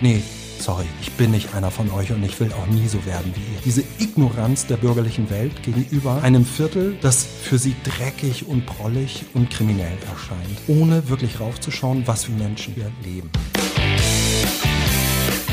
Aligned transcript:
Nee, 0.00 0.22
sorry, 0.58 0.84
ich 1.00 1.12
bin 1.12 1.30
nicht 1.30 1.54
einer 1.54 1.70
von 1.70 1.90
euch 1.90 2.10
und 2.12 2.22
ich 2.24 2.38
will 2.40 2.52
auch 2.52 2.66
nie 2.66 2.88
so 2.88 3.04
werden 3.06 3.32
wie 3.34 3.40
ihr. 3.40 3.60
Diese 3.64 3.84
Ignoranz 3.98 4.66
der 4.66 4.76
bürgerlichen 4.76 5.30
Welt 5.30 5.62
gegenüber 5.62 6.22
einem 6.22 6.44
Viertel, 6.44 6.96
das 7.00 7.26
für 7.42 7.58
sie 7.58 7.74
dreckig 7.84 8.46
und 8.46 8.66
prollig 8.66 9.24
und 9.34 9.50
kriminell 9.50 9.96
erscheint, 10.10 10.58
ohne 10.68 11.08
wirklich 11.08 11.40
raufzuschauen, 11.40 12.06
was 12.06 12.24
für 12.24 12.32
Menschen 12.32 12.74
hier 12.74 12.90
leben. 13.04 13.30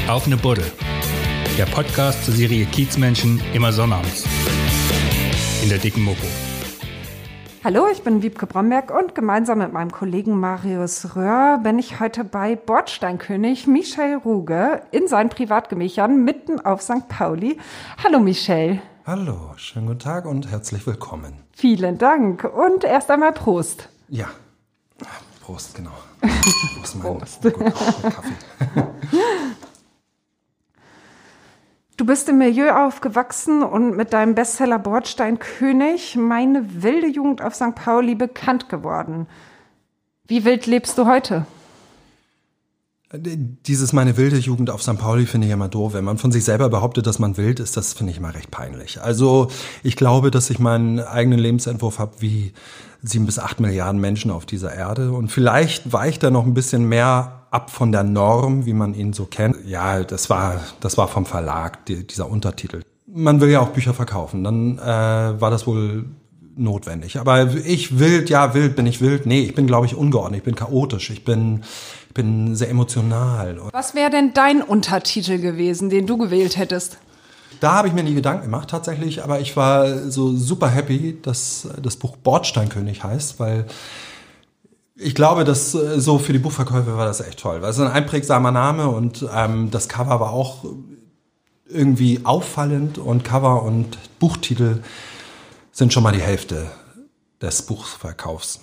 Auf 0.07 0.25
eine 0.25 0.37
Buddel. 0.37 0.65
Der 1.57 1.65
Podcast 1.65 2.25
zur 2.25 2.33
Serie 2.33 2.65
Kiezmenschen 2.65 3.41
immer 3.53 3.71
sonnabends. 3.71 4.25
In 5.63 5.69
der 5.69 5.77
dicken 5.77 6.03
Mopo. 6.03 6.25
Hallo, 7.63 7.85
ich 7.91 8.01
bin 8.01 8.23
Wiebke 8.23 8.47
Bromberg 8.47 8.89
und 8.89 9.13
gemeinsam 9.13 9.59
mit 9.59 9.71
meinem 9.71 9.91
Kollegen 9.91 10.39
Marius 10.39 11.15
Röhr 11.15 11.59
bin 11.61 11.77
ich 11.77 11.99
heute 11.99 12.23
bei 12.23 12.55
Bordsteinkönig 12.55 13.67
Michel 13.67 14.15
Ruge 14.15 14.81
in 14.89 15.07
seinen 15.07 15.29
Privatgemächern 15.29 16.23
mitten 16.23 16.59
auf 16.59 16.81
St. 16.81 17.07
Pauli. 17.07 17.59
Hallo 18.03 18.19
Michel. 18.19 18.81
Hallo, 19.05 19.51
schönen 19.57 19.85
guten 19.85 19.99
Tag 19.99 20.25
und 20.25 20.49
herzlich 20.49 20.87
willkommen. 20.87 21.33
Vielen 21.51 21.99
Dank 21.99 22.45
und 22.45 22.83
erst 22.83 23.11
einmal 23.11 23.31
Prost. 23.31 23.89
Ja, 24.09 24.29
Prost, 25.43 25.75
genau. 25.75 25.91
Prost, 26.21 26.95
mein 26.95 27.19
Prost. 27.19 27.43
Gut, 27.43 27.59
Kaffee. 27.59 28.33
Du 32.01 32.07
bist 32.07 32.27
im 32.29 32.39
Milieu 32.39 32.71
aufgewachsen 32.71 33.61
und 33.61 33.95
mit 33.95 34.11
deinem 34.11 34.33
Bestseller 34.33 34.79
Bordsteinkönig 34.79 36.15
meine 36.15 36.81
wilde 36.81 37.05
Jugend 37.05 37.43
auf 37.43 37.53
St. 37.53 37.75
Pauli 37.75 38.15
bekannt 38.15 38.69
geworden. 38.69 39.27
Wie 40.25 40.43
wild 40.43 40.65
lebst 40.65 40.97
du 40.97 41.05
heute? 41.05 41.45
Dieses 43.13 43.93
meine 43.93 44.17
wilde 44.17 44.37
Jugend 44.37 44.71
auf 44.71 44.81
St. 44.81 44.97
Pauli 44.97 45.27
finde 45.27 45.45
ich 45.45 45.53
immer 45.53 45.67
doof. 45.67 45.93
Wenn 45.93 46.03
man 46.03 46.17
von 46.17 46.31
sich 46.31 46.43
selber 46.43 46.69
behauptet, 46.69 47.05
dass 47.05 47.19
man 47.19 47.37
wild 47.37 47.59
ist, 47.59 47.77
das 47.77 47.93
finde 47.93 48.13
ich 48.13 48.17
immer 48.17 48.33
recht 48.33 48.49
peinlich. 48.49 48.99
Also 48.99 49.49
ich 49.83 49.95
glaube, 49.95 50.31
dass 50.31 50.49
ich 50.49 50.57
meinen 50.57 51.01
eigenen 51.01 51.37
Lebensentwurf 51.37 51.99
habe 51.99 52.13
wie 52.17 52.53
sieben 53.03 53.27
bis 53.27 53.37
acht 53.37 53.59
Milliarden 53.59 54.01
Menschen 54.01 54.31
auf 54.31 54.47
dieser 54.47 54.73
Erde. 54.73 55.11
Und 55.11 55.31
vielleicht 55.31 55.93
weicht 55.93 56.23
er 56.23 56.31
noch 56.31 56.47
ein 56.47 56.55
bisschen 56.55 56.89
mehr 56.89 57.40
ab 57.51 57.69
von 57.69 57.91
der 57.91 58.03
Norm, 58.03 58.65
wie 58.65 58.73
man 58.73 58.95
ihn 58.95 59.13
so 59.13 59.25
kennt. 59.25 59.57
Ja, 59.65 60.03
das 60.03 60.29
war, 60.29 60.61
das 60.79 60.97
war 60.97 61.07
vom 61.07 61.25
Verlag, 61.25 61.85
die, 61.85 62.07
dieser 62.07 62.29
Untertitel. 62.29 62.81
Man 63.05 63.41
will 63.41 63.49
ja 63.49 63.59
auch 63.59 63.69
Bücher 63.69 63.93
verkaufen. 63.93 64.43
Dann 64.43 64.79
äh, 64.79 64.81
war 64.81 65.51
das 65.51 65.67
wohl 65.67 66.05
notwendig. 66.55 67.19
Aber 67.19 67.53
ich 67.55 67.99
wild, 67.99 68.29
ja, 68.29 68.53
wild 68.53 68.75
bin 68.75 68.85
ich 68.85 69.01
wild. 69.01 69.25
Nee, 69.25 69.41
ich 69.41 69.53
bin, 69.53 69.67
glaube 69.67 69.85
ich, 69.85 69.95
ungeordnet. 69.95 70.39
Ich 70.39 70.43
bin 70.45 70.55
chaotisch. 70.55 71.09
Ich 71.09 71.25
bin, 71.25 71.63
ich 72.07 72.13
bin 72.13 72.55
sehr 72.55 72.69
emotional. 72.69 73.57
Was 73.73 73.95
wäre 73.95 74.09
denn 74.09 74.33
dein 74.33 74.61
Untertitel 74.61 75.37
gewesen, 75.37 75.89
den 75.89 76.07
du 76.07 76.17
gewählt 76.17 76.57
hättest? 76.57 76.99
Da 77.59 77.73
habe 77.73 77.89
ich 77.89 77.93
mir 77.93 78.03
nie 78.03 78.15
Gedanken 78.15 78.45
gemacht 78.45 78.69
tatsächlich, 78.69 79.23
aber 79.23 79.39
ich 79.39 79.55
war 79.55 80.09
so 80.09 80.35
super 80.35 80.67
happy, 80.67 81.19
dass 81.21 81.67
das 81.81 81.95
Buch 81.95 82.17
Bordsteinkönig 82.17 83.03
heißt, 83.03 83.39
weil 83.39 83.67
ich 84.95 85.15
glaube, 85.15 85.43
dass 85.43 85.73
äh, 85.73 85.99
so 85.99 86.19
für 86.19 86.33
die 86.33 86.39
Buchverkäufe 86.39 86.97
war 86.97 87.05
das 87.05 87.21
echt 87.21 87.39
toll. 87.39 87.61
Weil 87.61 87.69
es 87.69 87.77
ist 87.77 87.83
ein 87.83 87.91
einprägsamer 87.91 88.51
Name 88.51 88.87
und 88.89 89.25
ähm, 89.33 89.71
das 89.71 89.89
Cover 89.89 90.19
war 90.19 90.31
auch 90.31 90.65
irgendwie 91.67 92.21
auffallend 92.23 92.97
und 92.97 93.23
Cover 93.23 93.63
und 93.63 93.97
Buchtitel 94.19 94.83
sind 95.71 95.93
schon 95.93 96.03
mal 96.03 96.11
die 96.11 96.21
Hälfte 96.21 96.69
des 97.41 97.61
Buchverkaufs, 97.63 98.59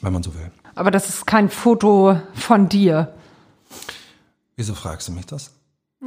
wenn 0.00 0.12
man 0.12 0.22
so 0.22 0.34
will. 0.34 0.50
Aber 0.74 0.90
das 0.90 1.08
ist 1.08 1.26
kein 1.26 1.48
Foto 1.50 2.20
von 2.34 2.68
dir. 2.68 3.14
Wieso 4.56 4.74
fragst 4.74 5.08
du 5.08 5.12
mich 5.12 5.26
das? 5.26 5.50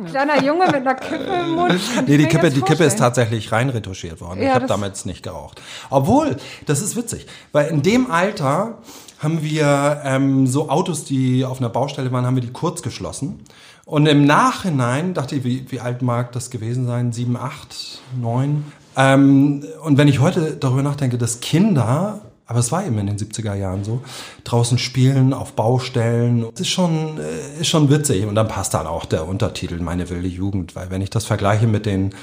Kleiner 0.08 0.44
Junge 0.44 0.66
mit 0.66 0.76
einer 0.76 0.96
Kippe 0.96 1.24
im 1.24 1.52
Mund. 1.52 1.80
nee, 2.08 2.18
die 2.18 2.26
Kippe, 2.26 2.50
die 2.50 2.62
Kippe 2.62 2.84
ist 2.84 3.00
tatsächlich 3.00 3.52
rein 3.54 3.70
retuschiert 3.70 4.20
worden. 4.20 4.42
Ja, 4.42 4.50
ich 4.50 4.56
habe 4.56 4.68
damals 4.68 5.06
nicht 5.06 5.24
geraucht. 5.24 5.62
Obwohl, 5.90 6.36
das 6.66 6.82
ist 6.82 6.98
witzig, 6.98 7.28
weil 7.54 7.68
in 7.68 7.82
dem 7.82 8.12
Alter 8.12 8.80
haben 9.26 9.44
wir 9.44 10.02
ähm, 10.06 10.48
so 10.48 10.70
Autos, 10.70 11.04
die 11.04 11.44
auf 11.44 11.60
einer 11.60 11.70
Baustelle 11.70 12.12
waren, 12.12 12.26
haben 12.26 12.36
wir 12.36 12.44
die 12.44 12.54
kurz 12.54 12.82
geschlossen. 12.82 13.42
Und 13.84 14.06
im 14.06 14.26
Nachhinein 14.26 15.14
dachte 15.14 15.36
ich, 15.36 15.44
wie, 15.44 15.66
wie 15.70 15.80
alt 15.80 16.02
mag 16.02 16.32
das 16.32 16.50
gewesen 16.50 16.88
sein? 16.88 17.12
Sieben, 17.12 17.36
acht, 17.36 18.00
neun. 18.20 18.64
Ähm, 18.96 19.64
und 19.84 19.98
wenn 19.98 20.08
ich 20.08 20.20
heute 20.20 20.56
darüber 20.56 20.84
nachdenke, 20.84 21.18
dass 21.18 21.40
Kinder 21.40 22.22
aber 22.48 22.60
es 22.60 22.72
war 22.72 22.86
eben 22.86 22.98
in 23.00 23.08
den 23.08 23.18
70er 23.18 23.56
Jahren 23.56 23.84
so. 23.84 24.02
Draußen 24.44 24.78
spielen, 24.78 25.34
auf 25.34 25.54
Baustellen. 25.54 26.46
Das 26.52 26.62
ist 26.62 26.68
schon, 26.68 27.20
äh, 27.20 27.62
ist 27.62 27.68
schon 27.68 27.90
witzig. 27.90 28.26
Und 28.26 28.36
dann 28.36 28.48
passt 28.48 28.76
dann 28.76 28.86
auch 28.86 29.06
der 29.06 29.28
Untertitel, 29.28 29.80
meine 29.80 30.10
wilde 30.12 30.28
Jugend. 30.28 30.76
Weil 30.76 30.92
wenn 30.92 31.02
ich 31.02 31.10
das 31.10 31.26
vergleiche 31.26 31.66
mit 31.66 31.88
den, 31.88 32.14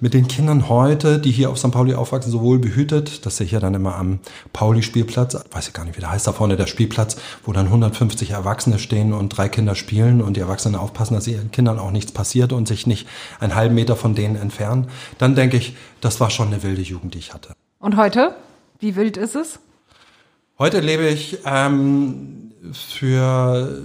mit 0.00 0.14
den 0.14 0.28
Kindern 0.28 0.68
heute, 0.68 1.18
die 1.18 1.32
hier 1.32 1.50
auf 1.50 1.58
St. 1.58 1.72
Pauli 1.72 1.94
aufwachsen, 1.94 2.30
so 2.30 2.42
wohl 2.42 2.60
behütet, 2.60 3.26
das 3.26 3.38
sehe 3.38 3.46
ich 3.46 3.52
ja 3.52 3.58
dann 3.58 3.74
immer 3.74 3.96
am 3.96 4.20
Pauli-Spielplatz, 4.52 5.36
weiß 5.50 5.66
ich 5.66 5.74
gar 5.74 5.84
nicht, 5.84 5.96
wie 5.96 6.00
der 6.00 6.12
heißt 6.12 6.28
da 6.28 6.32
vorne, 6.32 6.56
der 6.56 6.68
Spielplatz, 6.68 7.16
wo 7.44 7.52
dann 7.52 7.66
150 7.66 8.30
Erwachsene 8.30 8.78
stehen 8.78 9.12
und 9.12 9.30
drei 9.30 9.48
Kinder 9.48 9.74
spielen 9.74 10.22
und 10.22 10.36
die 10.36 10.40
Erwachsenen 10.40 10.76
aufpassen, 10.76 11.14
dass 11.14 11.26
ihren 11.26 11.50
Kindern 11.50 11.80
auch 11.80 11.90
nichts 11.90 12.12
passiert 12.12 12.52
und 12.52 12.68
sich 12.68 12.86
nicht 12.86 13.08
einen 13.40 13.56
halben 13.56 13.74
Meter 13.74 13.96
von 13.96 14.14
denen 14.14 14.36
entfernen. 14.36 14.86
Dann 15.18 15.34
denke 15.34 15.56
ich, 15.56 15.76
das 16.00 16.20
war 16.20 16.30
schon 16.30 16.48
eine 16.48 16.62
wilde 16.62 16.82
Jugend, 16.82 17.14
die 17.14 17.18
ich 17.18 17.34
hatte. 17.34 17.52
Und 17.80 17.96
heute? 17.96 18.36
Wie 18.78 18.96
wild 18.96 19.16
ist 19.16 19.34
es? 19.34 19.58
Heute 20.58 20.80
lebe 20.80 21.06
ich 21.06 21.38
ähm, 21.44 22.52
für 22.72 23.82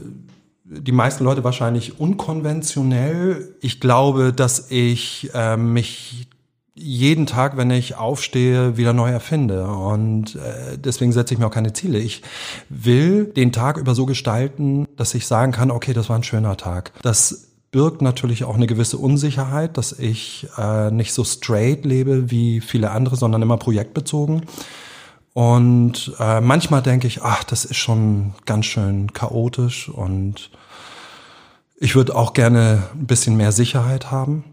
die 0.64 0.92
meisten 0.92 1.24
Leute 1.24 1.44
wahrscheinlich 1.44 2.00
unkonventionell. 2.00 3.56
Ich 3.62 3.80
glaube, 3.80 4.32
dass 4.34 4.72
ich 4.72 5.30
äh, 5.34 5.58
mich 5.58 6.28
jeden 6.74 7.26
Tag, 7.26 7.58
wenn 7.58 7.70
ich 7.70 7.96
aufstehe, 7.96 8.78
wieder 8.78 8.94
neu 8.94 9.10
erfinde. 9.10 9.68
Und 9.68 10.36
äh, 10.36 10.78
deswegen 10.78 11.12
setze 11.12 11.34
ich 11.34 11.40
mir 11.40 11.48
auch 11.48 11.52
keine 11.52 11.74
Ziele. 11.74 12.00
Ich 12.00 12.22
will 12.70 13.26
den 13.26 13.52
Tag 13.52 13.78
über 13.78 13.94
so 13.94 14.06
gestalten, 14.06 14.88
dass 14.96 15.14
ich 15.14 15.28
sagen 15.28 15.52
kann, 15.52 15.72
okay, 15.72 15.94
das 15.94 16.10
war 16.10 16.16
ein 16.18 16.24
schöner 16.24 16.58
Tag. 16.58 16.94
Das 17.02 17.51
birgt 17.72 18.02
natürlich 18.02 18.44
auch 18.44 18.56
eine 18.56 18.68
gewisse 18.68 18.98
Unsicherheit, 18.98 19.78
dass 19.78 19.98
ich 19.98 20.48
äh, 20.58 20.92
nicht 20.92 21.14
so 21.14 21.24
straight 21.24 21.86
lebe 21.86 22.30
wie 22.30 22.60
viele 22.60 22.92
andere, 22.92 23.16
sondern 23.16 23.42
immer 23.42 23.58
projektbezogen. 23.58 24.44
Und 25.34 26.14
äh, 26.20 26.42
manchmal 26.42 26.82
denke 26.82 27.08
ich, 27.08 27.22
ach, 27.24 27.46
das 27.46 27.64
ist 27.64 27.78
schon 27.78 28.34
ganz 28.46 28.66
schön 28.66 29.14
chaotisch 29.14 29.88
und 29.88 30.52
ich 31.78 31.96
würde 31.96 32.16
auch 32.16 32.34
gerne 32.34 32.84
ein 32.94 33.08
bisschen 33.08 33.38
mehr 33.38 33.54
Sicherheit 33.54 34.12
haben. 34.12 34.44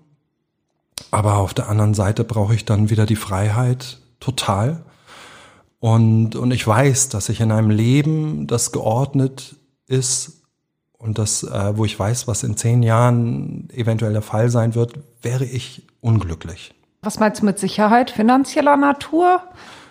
Aber 1.10 1.38
auf 1.38 1.54
der 1.54 1.68
anderen 1.68 1.94
Seite 1.94 2.22
brauche 2.22 2.54
ich 2.54 2.64
dann 2.64 2.90
wieder 2.90 3.06
die 3.06 3.16
Freiheit 3.16 3.98
total. 4.20 4.84
Und, 5.80 6.36
und 6.36 6.52
ich 6.52 6.66
weiß, 6.66 7.08
dass 7.08 7.28
ich 7.28 7.40
in 7.40 7.52
einem 7.52 7.70
Leben, 7.70 8.46
das 8.46 8.72
geordnet 8.72 9.56
ist 9.86 10.37
und 10.98 11.18
das, 11.18 11.44
äh, 11.44 11.76
wo 11.76 11.84
ich 11.84 11.98
weiß, 11.98 12.26
was 12.26 12.42
in 12.42 12.56
zehn 12.56 12.82
Jahren 12.82 13.68
eventuell 13.72 14.12
der 14.12 14.22
Fall 14.22 14.50
sein 14.50 14.74
wird, 14.74 14.94
wäre 15.22 15.44
ich 15.44 15.82
unglücklich. 16.00 16.74
Was 17.02 17.20
meinst 17.20 17.42
du 17.42 17.46
mit 17.46 17.58
Sicherheit? 17.58 18.10
Finanzieller 18.10 18.76
Natur? 18.76 19.40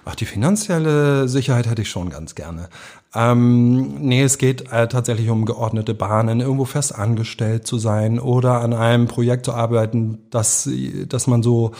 Ach, 0.03 0.15
die 0.15 0.25
finanzielle 0.25 1.27
Sicherheit 1.27 1.67
hätte 1.67 1.81
ich 1.81 1.89
schon 1.89 2.09
ganz 2.09 2.35
gerne. 2.35 2.69
Ähm, 3.13 3.95
nee, 3.99 4.21
es 4.21 4.37
geht 4.37 4.71
äh, 4.71 4.87
tatsächlich 4.87 5.29
um 5.29 5.45
geordnete 5.45 5.93
Bahnen, 5.93 6.39
irgendwo 6.39 6.65
fest 6.65 6.95
angestellt 6.95 7.65
zu 7.67 7.77
sein 7.77 8.19
oder 8.19 8.61
an 8.61 8.73
einem 8.73 9.07
Projekt 9.07 9.45
zu 9.45 9.53
arbeiten, 9.53 10.19
das, 10.29 10.69
das 11.07 11.27
man 11.27 11.43
so 11.43 11.71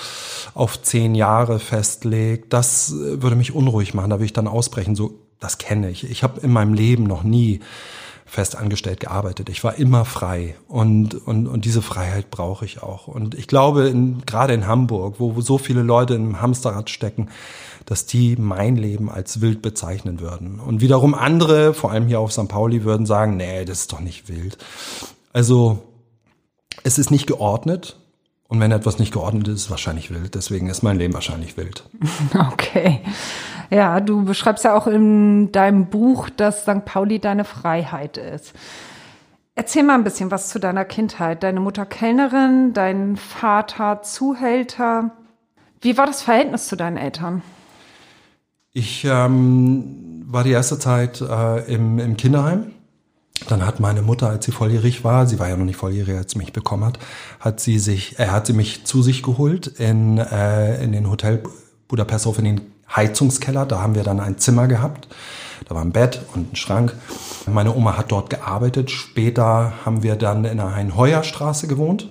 auf 0.53 0.81
zehn 0.81 1.15
Jahre 1.15 1.59
festlegt. 1.59 2.53
Das 2.53 2.93
würde 2.97 3.35
mich 3.35 3.53
unruhig 3.53 3.93
machen, 3.93 4.09
da 4.09 4.17
würde 4.17 4.25
ich 4.25 4.33
dann 4.33 4.47
ausbrechen. 4.47 4.95
So, 4.95 5.13
das 5.39 5.57
kenne 5.57 5.89
ich. 5.89 6.09
Ich 6.09 6.23
habe 6.23 6.41
in 6.41 6.51
meinem 6.51 6.73
Leben 6.73 7.03
noch 7.03 7.23
nie 7.23 7.61
fest 8.27 8.55
angestellt 8.55 8.99
gearbeitet. 8.99 9.49
Ich 9.49 9.63
war 9.63 9.75
immer 9.75 10.05
frei 10.05 10.55
und, 10.67 11.15
und, 11.15 11.47
und 11.47 11.65
diese 11.65 11.81
Freiheit 11.81 12.29
brauche 12.29 12.65
ich 12.65 12.83
auch. 12.83 13.07
Und 13.07 13.33
ich 13.35 13.47
glaube, 13.47 13.87
in, 13.87 14.25
gerade 14.25 14.53
in 14.53 14.67
Hamburg, 14.67 15.15
wo 15.19 15.39
so 15.41 15.57
viele 15.57 15.81
Leute 15.81 16.13
im 16.13 16.41
Hamsterrad 16.41 16.89
stecken, 16.89 17.29
dass 17.85 18.05
die 18.05 18.35
mein 18.35 18.75
Leben 18.75 19.09
als 19.09 19.39
wild 19.39 19.61
bezeichnen 19.61 20.19
würden. 20.19 20.59
Und 20.59 20.81
wiederum 20.81 21.15
andere, 21.15 21.73
vor 21.73 21.91
allem 21.91 22.07
hier 22.07 22.19
auf 22.19 22.33
St. 22.33 22.49
Pauli, 22.49 22.83
würden 22.83 23.05
sagen, 23.05 23.37
nee, 23.37 23.63
das 23.63 23.79
ist 23.81 23.93
doch 23.93 24.01
nicht 24.01 24.27
wild. 24.27 24.57
Also 25.31 25.79
es 26.83 26.97
ist 26.97 27.11
nicht 27.11 27.27
geordnet. 27.27 27.97
Und 28.49 28.61
wenn 28.61 28.71
etwas 28.71 28.97
nicht 28.97 29.11
geordnet 29.11 29.47
ist, 29.49 29.63
ist 29.63 29.69
wahrscheinlich 29.69 30.09
wild. 30.09 30.35
Deswegen 30.35 30.69
ist 30.69 30.81
mein 30.81 30.97
Leben 30.97 31.13
wahrscheinlich 31.13 31.57
wild. 31.57 31.83
Okay. 32.51 33.01
Ja, 33.69 33.99
du 33.99 34.23
beschreibst 34.23 34.63
ja 34.63 34.75
auch 34.75 34.87
in 34.87 35.51
deinem 35.51 35.87
Buch, 35.87 36.29
dass 36.29 36.61
St. 36.61 36.85
Pauli 36.85 37.19
deine 37.19 37.43
Freiheit 37.43 38.17
ist. 38.17 38.53
Erzähl 39.55 39.83
mal 39.83 39.95
ein 39.95 40.03
bisschen 40.03 40.31
was 40.31 40.49
zu 40.49 40.59
deiner 40.59 40.85
Kindheit. 40.85 41.43
Deine 41.43 41.59
Mutter 41.59 41.85
Kellnerin, 41.85 42.73
dein 42.73 43.17
Vater 43.17 44.01
Zuhälter. 44.03 45.11
Wie 45.81 45.97
war 45.97 46.05
das 46.05 46.21
Verhältnis 46.21 46.67
zu 46.67 46.75
deinen 46.75 46.97
Eltern? 46.97 47.41
Ich 48.71 49.05
ähm, 49.05 50.23
war 50.27 50.43
die 50.43 50.51
erste 50.51 50.77
Zeit 50.77 51.21
äh, 51.21 51.73
im, 51.73 51.97
im 51.99 52.15
Kinderheim 52.15 52.71
dann 53.47 53.65
hat 53.65 53.79
meine 53.79 54.01
Mutter, 54.01 54.29
als 54.29 54.45
sie 54.45 54.51
volljährig 54.51 55.03
war, 55.03 55.27
sie 55.27 55.39
war 55.39 55.47
ja 55.47 55.57
noch 55.57 55.65
nicht 55.65 55.77
volljährig, 55.77 56.17
als 56.17 56.31
sie 56.33 56.37
mich 56.39 56.53
bekommen 56.53 56.85
hat, 56.85 56.99
hat 57.39 57.59
sie 57.59 57.79
sich, 57.79 58.17
er 58.17 58.27
äh, 58.27 58.29
hat 58.29 58.47
sie 58.47 58.53
mich 58.53 58.85
zu 58.85 59.01
sich 59.01 59.23
geholt 59.23 59.67
in, 59.67 60.17
äh, 60.17 60.83
in 60.83 60.91
den 60.91 61.09
Hotel 61.09 61.43
Budapesthof 61.87 62.39
in 62.39 62.45
den 62.45 62.61
Heizungskeller. 62.95 63.65
Da 63.65 63.81
haben 63.81 63.95
wir 63.95 64.03
dann 64.03 64.19
ein 64.19 64.37
Zimmer 64.37 64.67
gehabt. 64.67 65.07
Da 65.67 65.75
war 65.75 65.81
ein 65.81 65.91
Bett 65.91 66.21
und 66.33 66.53
ein 66.53 66.55
Schrank. 66.55 66.95
Meine 67.45 67.75
Oma 67.75 67.97
hat 67.97 68.11
dort 68.11 68.29
gearbeitet. 68.29 68.91
Später 68.91 69.73
haben 69.85 70.03
wir 70.03 70.15
dann 70.15 70.45
in 70.45 70.57
der 70.57 70.75
Heinheuerstraße 70.75 71.67
gewohnt. 71.67 72.09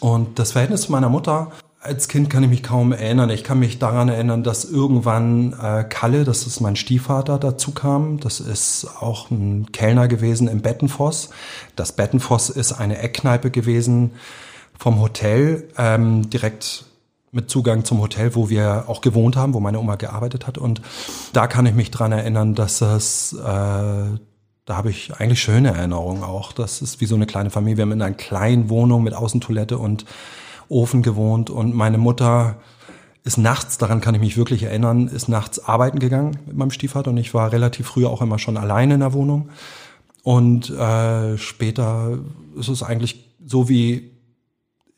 Und 0.00 0.38
das 0.38 0.52
Verhältnis 0.52 0.82
zu 0.82 0.92
meiner 0.92 1.08
Mutter 1.08 1.52
als 1.82 2.06
Kind 2.06 2.30
kann 2.30 2.44
ich 2.44 2.50
mich 2.50 2.62
kaum 2.62 2.92
erinnern. 2.92 3.28
Ich 3.30 3.42
kann 3.42 3.58
mich 3.58 3.80
daran 3.80 4.08
erinnern, 4.08 4.44
dass 4.44 4.64
irgendwann 4.64 5.52
äh, 5.60 5.84
Kalle, 5.84 6.22
das 6.22 6.46
ist 6.46 6.60
mein 6.60 6.76
Stiefvater, 6.76 7.38
dazu 7.38 7.72
kam. 7.72 8.20
Das 8.20 8.38
ist 8.38 8.86
auch 9.00 9.30
ein 9.30 9.72
Kellner 9.72 10.06
gewesen 10.06 10.46
im 10.46 10.62
Bettenfoss. 10.62 11.30
Das 11.74 11.92
Bettenfoss 11.92 12.50
ist 12.50 12.72
eine 12.72 12.98
Eckkneipe 12.98 13.50
gewesen 13.50 14.12
vom 14.78 15.00
Hotel, 15.00 15.68
ähm, 15.76 16.30
direkt 16.30 16.84
mit 17.32 17.50
Zugang 17.50 17.84
zum 17.84 18.00
Hotel, 18.00 18.34
wo 18.34 18.50
wir 18.50 18.84
auch 18.88 19.00
gewohnt 19.00 19.36
haben, 19.36 19.54
wo 19.54 19.60
meine 19.60 19.80
Oma 19.80 19.96
gearbeitet 19.96 20.46
hat. 20.46 20.58
Und 20.58 20.82
da 21.32 21.46
kann 21.46 21.64
ich 21.66 21.74
mich 21.74 21.90
dran 21.90 22.12
erinnern, 22.12 22.54
dass 22.54 22.78
das, 22.78 23.32
äh, 23.32 23.38
da 23.42 24.16
habe 24.68 24.90
ich 24.90 25.14
eigentlich 25.16 25.40
schöne 25.40 25.74
Erinnerungen 25.74 26.22
auch. 26.22 26.52
Das 26.52 26.82
ist 26.82 27.00
wie 27.00 27.06
so 27.06 27.14
eine 27.14 27.26
kleine 27.26 27.50
Familie. 27.50 27.78
Wir 27.78 27.82
haben 27.82 27.92
in 27.92 28.02
einer 28.02 28.14
kleinen 28.14 28.68
Wohnung 28.68 29.02
mit 29.02 29.14
Außentoilette 29.14 29.78
und 29.78 30.04
Ofen 30.68 31.02
gewohnt 31.02 31.50
und 31.50 31.74
meine 31.74 31.98
Mutter 31.98 32.56
ist 33.24 33.38
nachts, 33.38 33.78
daran 33.78 34.00
kann 34.00 34.14
ich 34.14 34.20
mich 34.20 34.36
wirklich 34.36 34.64
erinnern, 34.64 35.06
ist 35.08 35.28
nachts 35.28 35.64
arbeiten 35.64 35.98
gegangen 35.98 36.38
mit 36.46 36.56
meinem 36.56 36.70
Stiefvater 36.70 37.10
und 37.10 37.18
ich 37.18 37.34
war 37.34 37.52
relativ 37.52 37.86
früh 37.86 38.04
auch 38.06 38.20
immer 38.20 38.38
schon 38.38 38.56
alleine 38.56 38.94
in 38.94 39.00
der 39.00 39.12
Wohnung. 39.12 39.50
Und 40.22 40.70
äh, 40.70 41.36
später 41.38 42.18
ist 42.58 42.68
es 42.68 42.82
eigentlich 42.82 43.28
so 43.44 43.68
wie 43.68 44.11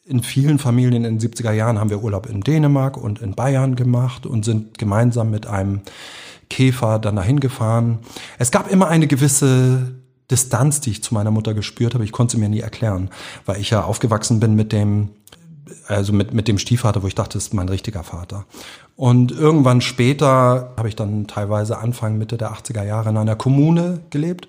in 0.04 0.22
vielen 0.22 0.58
Familien 0.58 1.04
in 1.04 1.18
den 1.18 1.20
70er 1.20 1.52
Jahren 1.52 1.78
haben 1.78 1.90
wir 1.90 2.02
Urlaub 2.02 2.26
in 2.26 2.42
Dänemark 2.42 2.96
und 2.96 3.22
in 3.22 3.34
Bayern 3.34 3.74
gemacht 3.74 4.26
und 4.26 4.44
sind 4.44 4.78
gemeinsam 4.78 5.30
mit 5.30 5.46
einem 5.46 5.80
Käfer 6.50 6.98
dann 6.98 7.16
dahin 7.16 7.40
gefahren. 7.40 8.00
Es 8.38 8.50
gab 8.50 8.70
immer 8.70 8.88
eine 8.88 9.06
gewisse 9.06 9.94
Distanz, 10.30 10.80
die 10.80 10.90
ich 10.90 11.02
zu 11.02 11.14
meiner 11.14 11.30
Mutter 11.30 11.54
gespürt 11.54 11.94
habe. 11.94 12.04
Ich 12.04 12.12
konnte 12.12 12.36
sie 12.36 12.40
mir 12.40 12.50
nie 12.50 12.60
erklären, 12.60 13.10
weil 13.46 13.60
ich 13.60 13.70
ja 13.70 13.82
aufgewachsen 13.82 14.40
bin 14.40 14.54
mit 14.54 14.72
dem 14.72 15.10
also 15.86 16.12
mit, 16.12 16.34
mit 16.34 16.46
dem 16.46 16.58
Stiefvater, 16.58 17.02
wo 17.02 17.06
ich 17.06 17.14
dachte, 17.14 17.34
das 17.34 17.44
ist 17.44 17.54
mein 17.54 17.68
richtiger 17.70 18.02
Vater. 18.02 18.44
Und 18.96 19.32
irgendwann 19.32 19.80
später 19.80 20.72
habe 20.76 20.88
ich 20.88 20.96
dann 20.96 21.26
teilweise 21.26 21.78
Anfang, 21.78 22.18
Mitte 22.18 22.36
der 22.36 22.52
80er 22.52 22.84
Jahre 22.84 23.08
in 23.08 23.16
einer 23.16 23.36
Kommune 23.36 24.00
gelebt. 24.10 24.48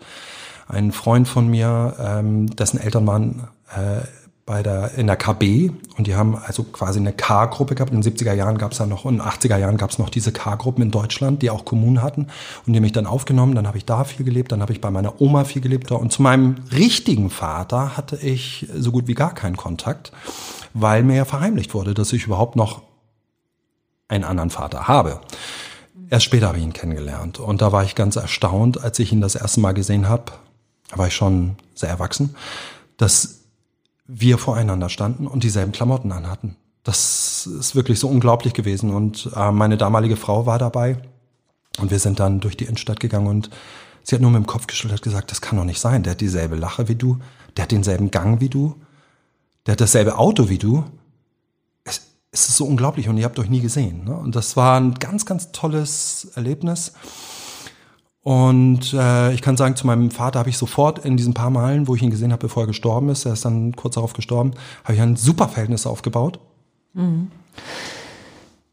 Ein 0.68 0.92
Freund 0.92 1.28
von 1.28 1.48
mir, 1.48 1.96
ähm, 2.00 2.48
dessen 2.48 2.80
Eltern 2.80 3.08
waren 3.08 3.48
äh, 3.74 4.01
bei 4.45 4.62
der, 4.62 4.94
in 4.94 5.07
der 5.07 5.15
KB 5.15 5.71
und 5.97 6.06
die 6.06 6.15
haben 6.15 6.36
also 6.36 6.63
quasi 6.63 7.00
eine 7.00 7.13
K-Gruppe 7.13 7.74
gehabt. 7.74 7.92
In 7.92 8.01
den 8.01 8.13
70er 8.13 8.33
Jahren 8.33 8.59
gab 8.59 8.74
es 8.74 8.77
ja 8.77 8.86
noch 8.86 9.06
in 9.06 9.18
den 9.18 9.21
80er 9.21 9.57
Jahren 9.57 9.77
gab 9.77 9.89
es 9.89 9.97
noch 9.97 10.09
diese 10.09 10.31
K-Gruppen 10.31 10.83
in 10.83 10.92
Deutschland, 10.92 11.42
die 11.42 11.50
auch 11.50 11.65
Kommunen 11.65 12.03
hatten 12.03 12.27
und 12.68 12.74
die 12.74 12.80
mich 12.80 12.92
dann 12.92 13.07
aufgenommen. 13.07 13.56
Dann 13.56 13.65
habe 13.68 13.80
ich 13.80 13.86
da 13.86 14.03
viel 14.03 14.24
gelebt, 14.24 14.51
dann 14.51 14.62
habe 14.62 14.71
ich 14.71 14.81
bei 14.81 14.92
meiner 14.92 15.19
Oma 15.19 15.45
viel 15.45 15.63
gelebt 15.63 15.92
und 15.92 16.12
zu 16.12 16.21
meinem 16.21 16.57
richtigen 16.71 17.31
Vater 17.31 17.97
hatte 17.97 18.18
ich 18.18 18.68
so 18.75 18.92
gut 18.92 19.07
wie 19.07 19.15
gar 19.15 19.33
keinen 19.33 19.57
Kontakt 19.57 20.12
weil 20.75 21.03
mir 21.03 21.15
ja 21.15 21.25
verheimlicht 21.25 21.74
wurde, 21.74 21.94
dass 21.94 22.13
ich 22.13 22.25
überhaupt 22.25 22.56
noch 22.56 22.83
einen 24.07 24.25
anderen 24.25 24.50
Vater 24.50 24.88
habe. 24.88 25.21
Erst 26.09 26.25
später 26.25 26.50
habe 26.50 26.57
ich 26.59 26.63
ihn 26.63 26.74
kennengelernt 26.74 27.39
und 27.39 27.62
da 27.62 27.71
war 27.71 27.83
ich 27.83 27.95
ganz 27.95 28.18
erstaunt, 28.18 28.83
als 28.83 29.00
ich 29.00 29.12
ihn 29.12 29.21
das 29.21 29.36
erste 29.36 29.62
Mal 29.62 29.74
gesehen 29.74 30.07
habe, 30.07 30.33
da 30.89 30.98
war 30.98 31.07
ich 31.07 31.15
schon 31.15 31.56
sehr 31.74 31.89
erwachsen, 31.89 32.36
dass 32.98 33.44
wir 34.07 34.38
voreinander 34.38 34.90
standen 34.90 35.28
und 35.28 35.44
dieselben 35.44 35.72
Klamotten 35.72 36.12
anhatten. 36.12 36.56
Das 36.84 37.48
ist 37.48 37.75
wirklich 37.75 38.00
so 38.00 38.07
unglaublich 38.07 38.54
gewesen 38.54 38.92
und 38.92 39.30
äh, 39.36 39.52
meine 39.52 39.78
damalige 39.78 40.18
Frau 40.18 40.46
war 40.46 40.60
dabei 40.60 40.98
und 41.80 41.90
wir 41.92 42.00
sind 42.00 42.19
dann 42.19 42.40
durch 42.40 42.56
die 42.56 42.66
Innenstadt 42.66 43.00
gegangen 43.00 43.28
und 43.28 43.50
sie 44.04 44.16
hat 44.16 44.22
nur 44.22 44.31
mit 44.31 44.44
dem 44.44 44.48
Kopf 44.48 44.68
geschüttelt 44.68 45.02
gesagt, 45.02 45.31
das 45.31 45.42
kann 45.42 45.57
doch 45.57 45.66
nicht 45.66 45.80
sein, 45.80 46.04
der 46.04 46.12
hat 46.12 46.22
dieselbe 46.22 46.56
Lache 46.56 46.88
wie 46.88 46.96
du, 46.96 47.18
der 47.57 47.63
hat 47.63 47.72
denselben 47.72 48.12
Gang 48.12 48.40
wie 48.40 48.50
du, 48.50 48.75
der 49.66 49.74
hat 49.74 49.81
dasselbe 49.81 50.18
Auto 50.18 50.50
wie 50.50 50.60
du. 50.60 50.84
Es, 51.84 52.01
es 52.31 52.50
ist 52.50 52.58
so 52.58 52.66
unglaublich 52.66 53.10
und 53.10 53.18
ihr 53.18 53.25
habt 53.25 53.40
euch 53.40 53.50
nie 53.50 53.62
gesehen. 53.62 54.04
Ne? 54.06 54.16
Und 54.16 54.36
das 54.36 54.56
war 54.56 54.80
ein 54.80 54.94
ganz, 54.96 55.25
ganz 55.25 55.51
tolles 55.51 56.31
Erlebnis. 56.36 56.94
Und 58.25 58.92
äh, 58.94 59.33
ich 59.33 59.44
kann 59.44 59.56
sagen, 59.56 59.75
zu 59.75 59.86
meinem 59.86 60.10
Vater 60.10 60.39
habe 60.39 60.50
ich 60.50 60.57
sofort 60.57 61.06
in 61.06 61.16
diesen 61.16 61.36
paar 61.36 61.51
Malen, 61.51 61.88
wo 61.88 61.94
ich 61.94 62.01
ihn 62.01 62.10
gesehen 62.10 62.31
habe, 62.31 62.42
bevor 62.48 62.63
er 62.63 62.68
gestorben 62.68 63.10
ist, 63.10 63.24
er 63.24 63.33
ist 63.33 63.45
dann 63.45 63.75
kurz 63.75 63.94
darauf 63.94 64.13
gestorben, 64.13 64.56
habe 64.83 64.95
ich 64.95 65.01
ein 65.01 65.16
super 65.16 65.48
Verhältnis 65.48 65.86
aufgebaut. 65.86 66.39
Mhm. 66.94 67.30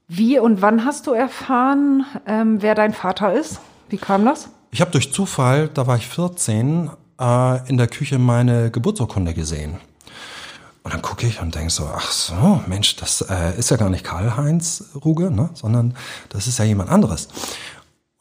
Wie 0.08 0.38
und 0.38 0.62
wann 0.62 0.86
hast 0.86 1.06
du 1.06 1.12
erfahren, 1.12 2.06
ähm, 2.26 2.62
wer 2.62 2.74
dein 2.74 2.94
Vater 2.94 3.34
ist? 3.34 3.60
Wie 3.90 3.98
kam 3.98 4.24
das? 4.24 4.48
Ich 4.70 4.80
habe 4.80 4.90
durch 4.90 5.12
Zufall, 5.12 5.68
da 5.68 5.86
war 5.86 5.98
ich 5.98 6.08
14, 6.08 6.88
äh, 7.20 7.68
in 7.68 7.76
der 7.76 7.88
Küche 7.88 8.18
meine 8.18 8.70
Geburtsurkunde 8.70 9.34
gesehen. 9.34 9.76
Und 10.82 10.94
dann 10.94 11.02
gucke 11.02 11.26
ich 11.26 11.40
und 11.40 11.54
denke 11.54 11.70
so, 11.70 11.88
ach 11.94 12.10
so, 12.10 12.62
Mensch, 12.66 12.96
das 12.96 13.20
äh, 13.20 13.56
ist 13.56 13.70
ja 13.70 13.76
gar 13.76 13.90
nicht 13.90 14.02
Karl-Heinz 14.02 14.84
Ruge, 15.04 15.30
ne? 15.30 15.50
sondern 15.54 15.94
das 16.30 16.48
ist 16.48 16.58
ja 16.58 16.64
jemand 16.64 16.90
anderes. 16.90 17.28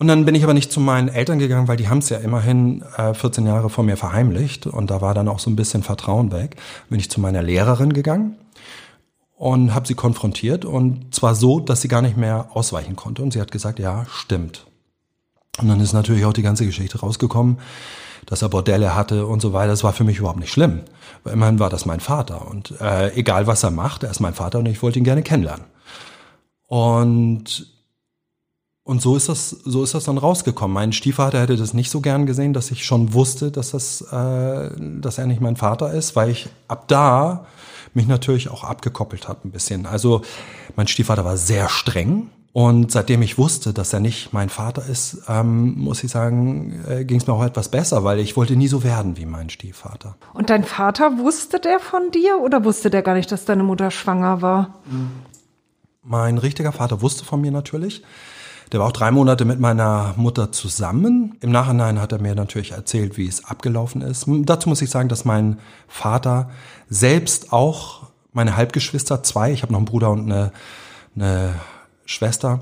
Und 0.02 0.08
dann 0.08 0.26
bin 0.26 0.34
ich 0.34 0.44
aber 0.44 0.56
nicht 0.56 0.72
zu 0.72 0.80
meinen 0.80 1.10
Eltern 1.10 1.38
gegangen, 1.38 1.68
weil 1.68 1.78
die 1.78 1.88
haben 1.88 2.00
es 2.00 2.10
ja 2.10 2.18
immerhin 2.18 2.82
äh, 2.98 3.14
14 3.14 3.46
Jahre 3.46 3.70
vor 3.70 3.84
mir 3.84 3.98
verheimlicht 3.98 4.66
und 4.66 4.90
da 4.90 5.00
war 5.00 5.14
dann 5.14 5.28
auch 5.28 5.38
so 5.38 5.48
ein 5.52 5.56
bisschen 5.56 5.84
Vertrauen 5.84 6.32
weg. 6.32 6.56
Bin 6.90 7.00
ich 7.00 7.12
zu 7.12 7.22
meiner 7.22 7.44
Lehrerin 7.44 7.94
gegangen 7.94 8.36
und 9.38 9.76
habe 9.76 9.88
sie 9.88 9.94
konfrontiert 9.94 10.66
und 10.66 11.14
zwar 11.14 11.36
so, 11.36 11.60
dass 11.60 11.82
sie 11.82 11.88
gar 11.88 12.02
nicht 12.02 12.18
mehr 12.18 12.48
ausweichen 12.56 12.96
konnte 12.96 13.22
und 13.22 13.32
sie 13.32 13.40
hat 13.40 13.52
gesagt, 13.52 13.78
ja, 13.78 14.08
stimmt. 14.10 14.66
Und 15.60 15.68
dann 15.68 15.80
ist 15.80 15.94
natürlich 15.94 16.26
auch 16.26 16.34
die 16.34 16.42
ganze 16.42 16.66
Geschichte 16.66 17.00
rausgekommen, 17.00 17.60
dass 18.26 18.42
er 18.42 18.50
Bordelle 18.50 18.96
hatte 18.96 19.28
und 19.28 19.40
so 19.40 19.54
weiter. 19.54 19.70
Das 19.70 19.84
war 19.84 19.94
für 19.94 20.04
mich 20.04 20.18
überhaupt 20.18 20.40
nicht 20.40 20.52
schlimm, 20.52 20.82
weil 21.24 21.34
immerhin 21.34 21.60
war 21.60 21.70
das 21.70 21.86
mein 21.86 22.00
Vater 22.00 22.50
und 22.50 22.74
äh, 22.82 23.14
egal 23.14 23.46
was 23.46 23.62
er 23.62 23.70
macht, 23.70 24.02
er 24.02 24.10
ist 24.10 24.20
mein 24.20 24.34
Vater 24.34 24.58
und 24.58 24.66
ich 24.66 24.82
wollte 24.82 24.98
ihn 24.98 25.06
gerne 25.06 25.22
kennenlernen. 25.22 25.68
Und 26.66 27.68
und 28.92 29.02
so 29.02 29.16
ist 29.16 29.30
das, 29.30 29.52
so 29.52 29.84
ist 29.84 29.94
das 29.94 30.04
dann 30.04 30.18
rausgekommen. 30.18 30.74
Mein 30.74 30.92
Stiefvater 30.92 31.40
hätte 31.40 31.56
das 31.56 31.74
nicht 31.74 31.90
so 31.90 32.02
gern 32.02 32.26
gesehen, 32.26 32.52
dass 32.52 32.72
ich 32.72 32.84
schon 32.84 33.14
wusste, 33.14 33.50
dass 33.50 33.72
das, 33.72 34.02
äh, 34.02 34.70
dass 34.78 35.18
er 35.18 35.28
nicht 35.28 35.40
mein 35.40 35.56
Vater 35.56 35.94
ist, 35.94 36.18
weil 36.18 36.30
ich 36.30 36.50
ab 36.68 36.90
da 36.90 37.46
mich 37.94 38.06
natürlich 38.06 38.50
auch 38.50 38.66
abgekoppelt 38.66 39.30
habe 39.30 39.48
ein 39.48 39.52
bisschen. 39.52 39.86
Also 39.86 40.24
mein 40.76 40.90
Stiefvater 40.90 41.24
war 41.24 41.38
sehr 41.38 41.70
streng 41.70 42.32
und 42.52 42.92
seitdem 42.92 43.22
ich 43.22 43.38
wusste, 43.38 43.72
dass 43.72 43.94
er 43.94 44.02
nicht 44.02 44.34
mein 44.34 44.50
Vater 44.50 44.86
ist, 44.86 45.22
ähm, 45.30 45.76
muss 45.78 46.04
ich 46.04 46.12
sagen, 46.12 46.84
äh, 46.86 47.06
ging 47.06 47.18
es 47.18 47.28
mir 47.28 47.34
auch 47.34 47.46
etwas 47.46 47.70
besser, 47.70 48.04
weil 48.04 48.20
ich 48.20 48.36
wollte 48.36 48.58
nie 48.58 48.68
so 48.68 48.84
werden 48.84 49.16
wie 49.16 49.26
mein 49.26 49.50
Stiefvater. 49.50 50.18
Und 50.34 50.50
dein 50.50 50.66
Vater 50.66 51.18
wusste 51.18 51.62
der 51.62 51.80
von 51.80 52.12
dir 52.12 52.42
oder 52.44 52.66
wusste 52.66 52.90
der 52.90 53.04
gar 53.04 53.14
nicht, 53.14 53.32
dass 53.32 53.46
deine 53.46 53.64
Mutter 53.64 53.90
schwanger 53.90 54.42
war? 54.42 54.74
Mein 56.04 56.38
richtiger 56.38 56.74
Vater 56.74 57.02
wusste 57.02 57.24
von 57.24 57.40
mir 57.40 57.52
natürlich. 57.52 58.04
Der 58.72 58.80
war 58.80 58.88
auch 58.88 58.94
drei 58.94 59.12
Monate 59.12 59.44
mit 59.44 59.60
meiner 59.60 60.14
Mutter 60.16 60.52
zusammen. 60.52 61.36
Im 61.42 61.52
Nachhinein 61.52 62.00
hat 62.00 62.14
er 62.14 62.22
mir 62.22 62.36
natürlich 62.36 62.72
erzählt, 62.72 63.18
wie 63.18 63.28
es 63.28 63.44
abgelaufen 63.44 64.02
ist. 64.02 64.26
Dazu 64.28 64.70
muss 64.70 64.82
ich 64.82 64.90
sagen, 64.90 65.10
dass 65.10 65.26
mein 65.26 65.60
Vater 65.88 66.50
selbst 66.90 67.52
auch 67.52 68.12
meine 68.32 68.56
Halbgeschwister, 68.56 69.24
zwei, 69.24 69.52
ich 69.52 69.62
habe 69.62 69.74
noch 69.74 69.80
einen 69.80 69.86
Bruder 69.86 70.10
und 70.10 70.32
eine, 70.32 70.54
eine 71.16 71.56
Schwester 72.06 72.62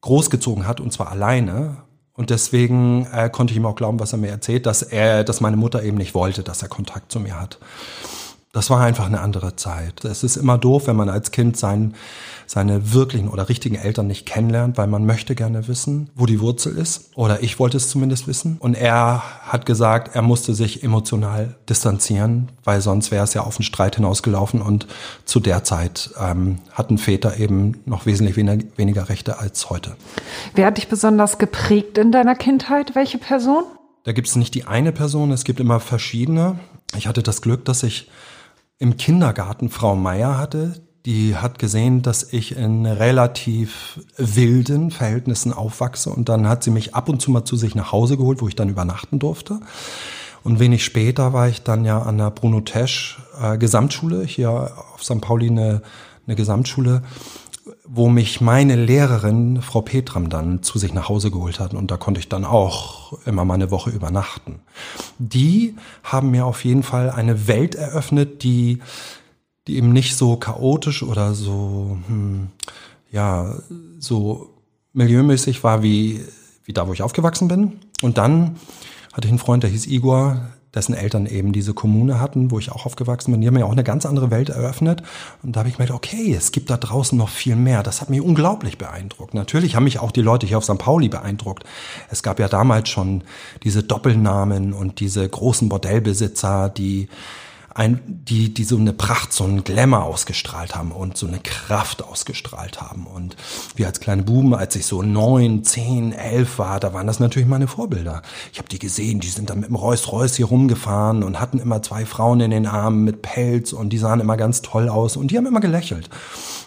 großgezogen 0.00 0.66
hat 0.66 0.80
und 0.80 0.92
zwar 0.92 1.10
alleine. 1.10 1.78
Und 2.14 2.30
deswegen 2.30 3.06
äh, 3.12 3.28
konnte 3.30 3.52
ich 3.52 3.56
ihm 3.56 3.66
auch 3.66 3.74
glauben, 3.74 3.98
was 3.98 4.12
er 4.12 4.18
mir 4.18 4.30
erzählt, 4.30 4.66
dass 4.66 4.82
er, 4.82 5.24
dass 5.24 5.40
meine 5.40 5.56
Mutter 5.56 5.82
eben 5.82 5.96
nicht 5.96 6.14
wollte, 6.14 6.44
dass 6.44 6.62
er 6.62 6.68
Kontakt 6.68 7.10
zu 7.10 7.18
mir 7.18 7.40
hat. 7.40 7.58
Das 8.54 8.68
war 8.68 8.82
einfach 8.82 9.06
eine 9.06 9.20
andere 9.20 9.56
Zeit. 9.56 10.04
Es 10.04 10.22
ist 10.22 10.36
immer 10.36 10.58
doof, 10.58 10.86
wenn 10.86 10.94
man 10.94 11.08
als 11.08 11.30
Kind 11.30 11.56
sein, 11.56 11.94
seine 12.46 12.92
wirklichen 12.92 13.30
oder 13.30 13.48
richtigen 13.48 13.76
Eltern 13.76 14.06
nicht 14.06 14.26
kennenlernt, 14.26 14.76
weil 14.76 14.88
man 14.88 15.06
möchte 15.06 15.34
gerne 15.34 15.68
wissen, 15.68 16.10
wo 16.14 16.26
die 16.26 16.38
Wurzel 16.38 16.76
ist. 16.76 17.12
Oder 17.14 17.42
ich 17.42 17.58
wollte 17.58 17.78
es 17.78 17.88
zumindest 17.88 18.26
wissen. 18.28 18.58
Und 18.60 18.74
er 18.74 19.22
hat 19.40 19.64
gesagt, 19.64 20.14
er 20.14 20.20
musste 20.20 20.52
sich 20.52 20.82
emotional 20.82 21.54
distanzieren, 21.66 22.52
weil 22.62 22.82
sonst 22.82 23.10
wäre 23.10 23.24
es 23.24 23.32
ja 23.32 23.40
auf 23.40 23.56
einen 23.56 23.64
Streit 23.64 23.96
hinausgelaufen. 23.96 24.60
Und 24.60 24.86
zu 25.24 25.40
der 25.40 25.64
Zeit 25.64 26.10
ähm, 26.20 26.58
hatten 26.72 26.98
Väter 26.98 27.38
eben 27.38 27.80
noch 27.86 28.04
wesentlich 28.04 28.36
weniger, 28.36 28.62
weniger 28.76 29.08
Rechte 29.08 29.38
als 29.38 29.70
heute. 29.70 29.96
Wer 30.54 30.66
hat 30.66 30.76
dich 30.76 30.88
besonders 30.88 31.38
geprägt 31.38 31.96
in 31.96 32.12
deiner 32.12 32.34
Kindheit? 32.34 32.94
Welche 32.94 33.16
Person? 33.16 33.64
Da 34.04 34.12
gibt 34.12 34.28
es 34.28 34.36
nicht 34.36 34.54
die 34.54 34.66
eine 34.66 34.92
Person, 34.92 35.30
es 35.30 35.44
gibt 35.44 35.58
immer 35.58 35.80
verschiedene. 35.80 36.58
Ich 36.94 37.06
hatte 37.06 37.22
das 37.22 37.40
Glück, 37.40 37.64
dass 37.64 37.82
ich 37.82 38.10
im 38.82 38.96
Kindergarten 38.96 39.70
Frau 39.70 39.94
Meier 39.94 40.36
hatte, 40.36 40.74
die 41.06 41.36
hat 41.36 41.60
gesehen, 41.60 42.02
dass 42.02 42.32
ich 42.32 42.56
in 42.56 42.84
relativ 42.84 44.00
wilden 44.16 44.90
Verhältnissen 44.90 45.52
aufwachse 45.52 46.10
und 46.10 46.28
dann 46.28 46.48
hat 46.48 46.64
sie 46.64 46.72
mich 46.72 46.92
ab 46.92 47.08
und 47.08 47.22
zu 47.22 47.30
mal 47.30 47.44
zu 47.44 47.54
sich 47.54 47.76
nach 47.76 47.92
Hause 47.92 48.16
geholt, 48.16 48.42
wo 48.42 48.48
ich 48.48 48.56
dann 48.56 48.68
übernachten 48.68 49.20
durfte. 49.20 49.60
Und 50.42 50.58
wenig 50.58 50.84
später 50.84 51.32
war 51.32 51.48
ich 51.48 51.62
dann 51.62 51.84
ja 51.84 52.02
an 52.02 52.18
der 52.18 52.32
Bruno 52.32 52.60
Tesch 52.60 53.22
äh, 53.40 53.56
Gesamtschule, 53.56 54.24
hier 54.24 54.50
auf 54.50 55.04
St. 55.04 55.20
Pauli 55.20 55.46
eine, 55.46 55.82
eine 56.26 56.34
Gesamtschule, 56.34 57.02
wo 57.84 58.08
mich 58.08 58.40
meine 58.40 58.76
Lehrerin, 58.76 59.62
Frau 59.62 59.82
Petram, 59.82 60.28
dann 60.28 60.62
zu 60.62 60.78
sich 60.78 60.92
nach 60.94 61.08
Hause 61.08 61.30
geholt 61.30 61.60
hat. 61.60 61.74
Und 61.74 61.90
da 61.90 61.96
konnte 61.96 62.20
ich 62.20 62.28
dann 62.28 62.44
auch 62.44 63.18
immer 63.24 63.44
mal 63.44 63.54
eine 63.54 63.70
Woche 63.70 63.90
übernachten. 63.90 64.60
Die 65.18 65.76
haben 66.02 66.30
mir 66.30 66.46
auf 66.46 66.64
jeden 66.64 66.82
Fall 66.82 67.10
eine 67.10 67.46
Welt 67.46 67.74
eröffnet, 67.74 68.42
die, 68.42 68.80
die 69.66 69.76
eben 69.76 69.92
nicht 69.92 70.16
so 70.16 70.36
chaotisch 70.36 71.02
oder 71.02 71.34
so, 71.34 71.98
hm, 72.06 72.48
ja, 73.10 73.54
so 73.98 74.50
milieumäßig 74.92 75.62
war 75.62 75.82
wie, 75.82 76.20
wie 76.64 76.72
da, 76.72 76.88
wo 76.88 76.92
ich 76.92 77.02
aufgewachsen 77.02 77.48
bin. 77.48 77.78
Und 78.02 78.18
dann 78.18 78.56
hatte 79.12 79.26
ich 79.26 79.30
einen 79.30 79.38
Freund, 79.38 79.62
der 79.62 79.70
hieß 79.70 79.86
Igor, 79.86 80.40
dessen 80.74 80.94
Eltern 80.94 81.26
eben 81.26 81.52
diese 81.52 81.74
Kommune 81.74 82.20
hatten, 82.20 82.50
wo 82.50 82.58
ich 82.58 82.72
auch 82.72 82.86
aufgewachsen 82.86 83.30
bin. 83.30 83.40
Die 83.40 83.46
haben 83.46 83.54
mir 83.54 83.66
auch 83.66 83.72
eine 83.72 83.84
ganz 83.84 84.06
andere 84.06 84.30
Welt 84.30 84.48
eröffnet. 84.48 85.02
Und 85.42 85.54
da 85.54 85.60
habe 85.60 85.68
ich 85.68 85.76
gedacht, 85.76 85.94
okay, 85.94 86.34
es 86.34 86.50
gibt 86.50 86.70
da 86.70 86.78
draußen 86.78 87.16
noch 87.16 87.28
viel 87.28 87.56
mehr. 87.56 87.82
Das 87.82 88.00
hat 88.00 88.08
mich 88.08 88.22
unglaublich 88.22 88.78
beeindruckt. 88.78 89.34
Natürlich 89.34 89.76
haben 89.76 89.84
mich 89.84 89.98
auch 89.98 90.12
die 90.12 90.22
Leute 90.22 90.46
hier 90.46 90.58
auf 90.58 90.64
St. 90.64 90.78
Pauli 90.78 91.08
beeindruckt. 91.08 91.64
Es 92.10 92.22
gab 92.22 92.40
ja 92.40 92.48
damals 92.48 92.88
schon 92.88 93.22
diese 93.62 93.82
Doppelnamen 93.82 94.72
und 94.72 95.00
diese 95.00 95.28
großen 95.28 95.68
Bordellbesitzer, 95.68 96.70
die 96.70 97.08
ein, 97.74 98.00
die, 98.06 98.52
die 98.52 98.64
so 98.64 98.76
eine 98.76 98.92
Pracht, 98.92 99.32
so 99.32 99.44
einen 99.44 99.64
Glamour 99.64 100.04
ausgestrahlt 100.04 100.74
haben 100.74 100.92
und 100.92 101.16
so 101.16 101.26
eine 101.26 101.38
Kraft 101.38 102.02
ausgestrahlt 102.02 102.80
haben. 102.80 103.06
Und 103.06 103.36
wir 103.76 103.86
als 103.86 104.00
kleine 104.00 104.22
Buben, 104.22 104.54
als 104.54 104.76
ich 104.76 104.86
so 104.86 105.02
neun, 105.02 105.64
zehn, 105.64 106.12
elf 106.12 106.58
war, 106.58 106.80
da 106.80 106.92
waren 106.92 107.06
das 107.06 107.20
natürlich 107.20 107.48
meine 107.48 107.68
Vorbilder. 107.68 108.22
Ich 108.52 108.58
habe 108.58 108.68
die 108.68 108.78
gesehen, 108.78 109.20
die 109.20 109.28
sind 109.28 109.50
dann 109.50 109.60
mit 109.60 109.68
dem 109.68 109.76
Reus-Reus 109.76 110.36
hier 110.36 110.46
rumgefahren 110.46 111.22
und 111.22 111.40
hatten 111.40 111.58
immer 111.58 111.82
zwei 111.82 112.04
Frauen 112.04 112.40
in 112.40 112.50
den 112.50 112.66
Armen 112.66 113.04
mit 113.04 113.22
Pelz 113.22 113.72
und 113.72 113.90
die 113.90 113.98
sahen 113.98 114.20
immer 114.20 114.36
ganz 114.36 114.62
toll 114.62 114.88
aus 114.88 115.16
und 115.16 115.30
die 115.30 115.38
haben 115.38 115.46
immer 115.46 115.60
gelächelt. 115.60 116.10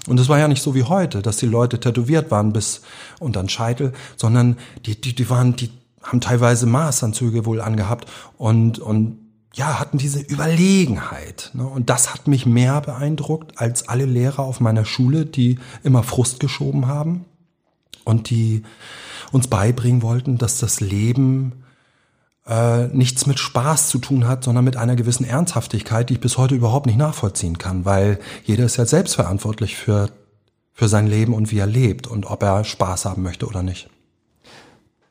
Und 0.08 0.20
es 0.20 0.30
war 0.30 0.40
ja 0.40 0.48
nicht 0.48 0.62
so 0.62 0.76
wie 0.76 0.84
heute, 0.84 1.22
dass 1.22 1.38
die 1.38 1.48
Leute 1.48 1.80
tätowiert 1.80 2.32
waren 2.32 2.54
bis 2.54 2.82
unter 3.20 3.42
den 3.42 3.50
Scheitel, 3.50 3.94
sondern 4.16 4.58
die, 4.86 5.00
die, 5.00 5.16
die 5.16 5.30
waren, 5.30 5.56
die 5.56 5.70
haben 6.02 6.22
teilweise 6.22 6.66
Maßanzüge 6.68 7.46
wohl 7.46 7.62
angehabt 7.62 8.08
und, 8.38 8.80
und 8.80 9.25
ja, 9.56 9.80
hatten 9.80 9.98
diese 9.98 10.20
Überlegenheit. 10.20 11.52
Ne? 11.54 11.66
Und 11.66 11.90
das 11.90 12.14
hat 12.14 12.28
mich 12.28 12.46
mehr 12.46 12.82
beeindruckt 12.82 13.58
als 13.58 13.88
alle 13.88 14.06
Lehrer 14.06 14.40
auf 14.40 14.60
meiner 14.60 14.84
Schule, 14.84 15.26
die 15.26 15.60
immer 15.82 16.04
Frust 16.04 16.42
geschoben 16.42 16.88
haben 16.88 17.26
und 18.04 18.30
die 18.30 18.64
uns 19.32 19.48
beibringen 19.48 20.02
wollten, 20.02 20.38
dass 20.38 20.60
das 20.60 20.82
Leben 20.82 21.64
äh, 22.46 22.88
nichts 22.88 23.28
mit 23.28 23.40
Spaß 23.40 23.88
zu 23.88 23.98
tun 23.98 24.28
hat, 24.28 24.44
sondern 24.44 24.66
mit 24.66 24.76
einer 24.76 24.98
gewissen 24.98 25.26
Ernsthaftigkeit, 25.26 26.10
die 26.10 26.16
ich 26.16 26.20
bis 26.20 26.38
heute 26.38 26.54
überhaupt 26.54 26.86
nicht 26.86 26.98
nachvollziehen 26.98 27.58
kann, 27.58 27.86
weil 27.86 28.20
jeder 28.44 28.66
ist 28.66 28.76
ja 28.76 28.86
selbst 28.86 29.16
verantwortlich 29.16 29.78
für, 29.78 30.10
für 30.74 30.90
sein 30.90 31.08
Leben 31.08 31.34
und 31.34 31.52
wie 31.52 31.60
er 31.60 31.66
lebt 31.66 32.08
und 32.08 32.26
ob 32.26 32.44
er 32.44 32.66
Spaß 32.66 33.06
haben 33.06 33.24
möchte 33.24 33.48
oder 33.48 33.64
nicht. 33.64 33.90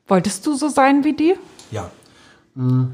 Wolltest 0.07 0.47
du 0.47 0.55
so 0.55 0.69
sein 0.69 1.03
wie 1.03 1.17
die? 1.17 1.35
Ja. 1.71 1.91
Hm 2.57 2.93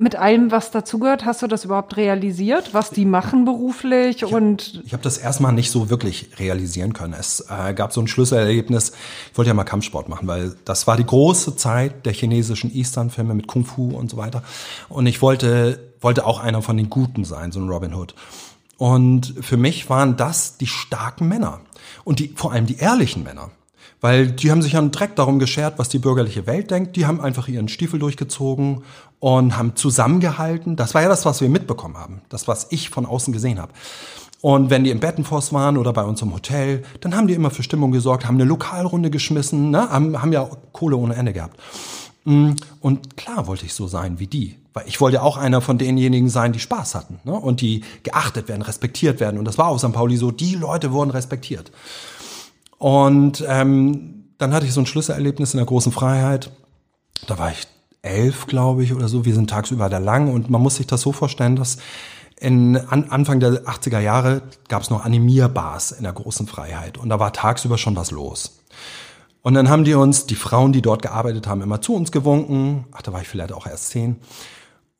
mit 0.00 0.14
allem, 0.14 0.52
was 0.52 0.70
dazugehört, 0.70 1.24
hast 1.24 1.42
du 1.42 1.48
das 1.48 1.64
überhaupt 1.64 1.96
realisiert, 1.96 2.72
was 2.72 2.90
die 2.90 3.04
machen 3.04 3.44
beruflich? 3.44 4.22
Ich 4.22 4.32
und 4.32 4.80
ich 4.86 4.92
habe 4.92 5.02
das 5.02 5.18
erstmal 5.18 5.52
nicht 5.52 5.72
so 5.72 5.90
wirklich 5.90 6.30
realisieren 6.38 6.92
können. 6.92 7.14
Es 7.18 7.44
äh, 7.50 7.74
gab 7.74 7.92
so 7.92 8.00
ein 8.00 8.06
Schlüsselerlebnis. 8.06 8.92
Ich 9.32 9.36
wollte 9.36 9.48
ja 9.48 9.54
mal 9.54 9.64
Kampfsport 9.64 10.08
machen, 10.08 10.28
weil 10.28 10.54
das 10.64 10.86
war 10.86 10.96
die 10.96 11.04
große 11.04 11.56
Zeit 11.56 12.06
der 12.06 12.12
chinesischen 12.12 12.72
Eastern-Filme 12.72 13.34
mit 13.34 13.48
Kung 13.48 13.64
Fu 13.64 13.90
und 13.90 14.08
so 14.08 14.16
weiter. 14.16 14.44
Und 14.88 15.06
ich 15.06 15.20
wollte 15.20 15.80
wollte 16.00 16.24
auch 16.26 16.38
einer 16.38 16.62
von 16.62 16.76
den 16.76 16.90
Guten 16.90 17.24
sein, 17.24 17.52
so 17.52 17.60
ein 17.60 17.68
Robin 17.68 17.94
Hood. 17.94 18.14
Und 18.76 19.34
für 19.40 19.56
mich 19.56 19.90
waren 19.90 20.16
das 20.16 20.56
die 20.56 20.68
starken 20.68 21.26
Männer 21.26 21.60
und 22.04 22.20
die 22.20 22.32
vor 22.36 22.52
allem 22.52 22.66
die 22.66 22.76
ehrlichen 22.76 23.24
Männer. 23.24 23.50
Weil 24.00 24.30
die 24.30 24.52
haben 24.52 24.62
sich 24.62 24.74
ja 24.74 24.78
einen 24.78 24.92
Dreck 24.92 25.16
darum 25.16 25.40
geschert, 25.40 25.78
was 25.78 25.88
die 25.88 25.98
bürgerliche 25.98 26.46
Welt 26.46 26.70
denkt. 26.70 26.94
Die 26.94 27.06
haben 27.06 27.20
einfach 27.20 27.48
ihren 27.48 27.66
Stiefel 27.66 27.98
durchgezogen 27.98 28.84
und 29.20 29.56
haben 29.56 29.76
zusammengehalten. 29.76 30.76
Das 30.76 30.94
war 30.94 31.02
ja 31.02 31.08
das, 31.08 31.24
was 31.24 31.40
wir 31.40 31.48
mitbekommen 31.48 31.96
haben. 31.96 32.22
Das, 32.28 32.48
was 32.48 32.68
ich 32.70 32.90
von 32.90 33.06
außen 33.06 33.32
gesehen 33.32 33.60
habe. 33.60 33.72
Und 34.40 34.70
wenn 34.70 34.84
die 34.84 34.90
im 34.90 35.00
Bettenforst 35.00 35.52
waren 35.52 35.76
oder 35.76 35.92
bei 35.92 36.04
uns 36.04 36.22
im 36.22 36.32
Hotel, 36.32 36.84
dann 37.00 37.16
haben 37.16 37.26
die 37.26 37.34
immer 37.34 37.50
für 37.50 37.64
Stimmung 37.64 37.90
gesorgt, 37.90 38.24
haben 38.26 38.36
eine 38.36 38.44
Lokalrunde 38.44 39.10
geschmissen, 39.10 39.70
ne? 39.70 39.90
haben, 39.90 40.20
haben 40.22 40.32
ja 40.32 40.48
Kohle 40.72 40.96
ohne 40.96 41.16
Ende 41.16 41.32
gehabt. 41.32 41.58
Mm, 42.24 42.52
und 42.80 43.16
klar 43.16 43.48
wollte 43.48 43.66
ich 43.66 43.74
so 43.74 43.88
sein 43.88 44.20
wie 44.20 44.28
die. 44.28 44.56
Weil 44.74 44.86
ich 44.86 45.00
wollte 45.00 45.22
auch 45.22 45.36
einer 45.36 45.60
von 45.60 45.76
denjenigen 45.76 46.28
sein, 46.28 46.52
die 46.52 46.60
Spaß 46.60 46.94
hatten 46.94 47.18
ne? 47.24 47.32
und 47.32 47.60
die 47.60 47.82
geachtet 48.04 48.48
werden, 48.48 48.62
respektiert 48.62 49.18
werden. 49.18 49.38
Und 49.38 49.44
das 49.44 49.58
war 49.58 49.68
auf 49.68 49.80
St. 49.80 49.92
Pauli 49.92 50.16
so, 50.16 50.30
die 50.30 50.54
Leute 50.54 50.92
wurden 50.92 51.10
respektiert. 51.10 51.72
Und 52.78 53.44
ähm, 53.48 54.26
dann 54.38 54.54
hatte 54.54 54.66
ich 54.66 54.72
so 54.72 54.80
ein 54.80 54.86
Schlüsselerlebnis 54.86 55.52
in 55.52 55.58
der 55.58 55.66
großen 55.66 55.90
Freiheit. 55.90 56.52
Da 57.26 57.38
war 57.38 57.50
ich 57.50 57.66
elf, 58.02 58.46
glaube 58.46 58.82
ich, 58.84 58.94
oder 58.94 59.08
so. 59.08 59.24
Wir 59.24 59.34
sind 59.34 59.50
tagsüber 59.50 59.88
da 59.88 59.98
lang 59.98 60.32
und 60.32 60.50
man 60.50 60.62
muss 60.62 60.76
sich 60.76 60.86
das 60.86 61.02
so 61.02 61.12
vorstellen, 61.12 61.56
dass 61.56 61.78
in 62.40 62.76
an, 62.76 63.10
Anfang 63.10 63.40
der 63.40 63.64
80er 63.64 63.98
Jahre 63.98 64.42
gab 64.68 64.82
es 64.82 64.90
noch 64.90 65.04
Animierbars 65.04 65.92
in 65.92 66.04
der 66.04 66.12
großen 66.12 66.46
Freiheit 66.46 66.98
und 66.98 67.08
da 67.08 67.18
war 67.18 67.32
tagsüber 67.32 67.78
schon 67.78 67.96
was 67.96 68.10
los. 68.10 68.64
Und 69.42 69.54
dann 69.54 69.68
haben 69.68 69.84
die 69.84 69.94
uns, 69.94 70.26
die 70.26 70.34
Frauen, 70.34 70.72
die 70.72 70.82
dort 70.82 71.02
gearbeitet 71.02 71.46
haben, 71.46 71.62
immer 71.62 71.80
zu 71.80 71.94
uns 71.94 72.12
gewunken. 72.12 72.84
Ach, 72.92 73.02
da 73.02 73.12
war 73.12 73.22
ich 73.22 73.28
vielleicht 73.28 73.52
auch 73.52 73.66
erst 73.66 73.90
zehn. 73.90 74.16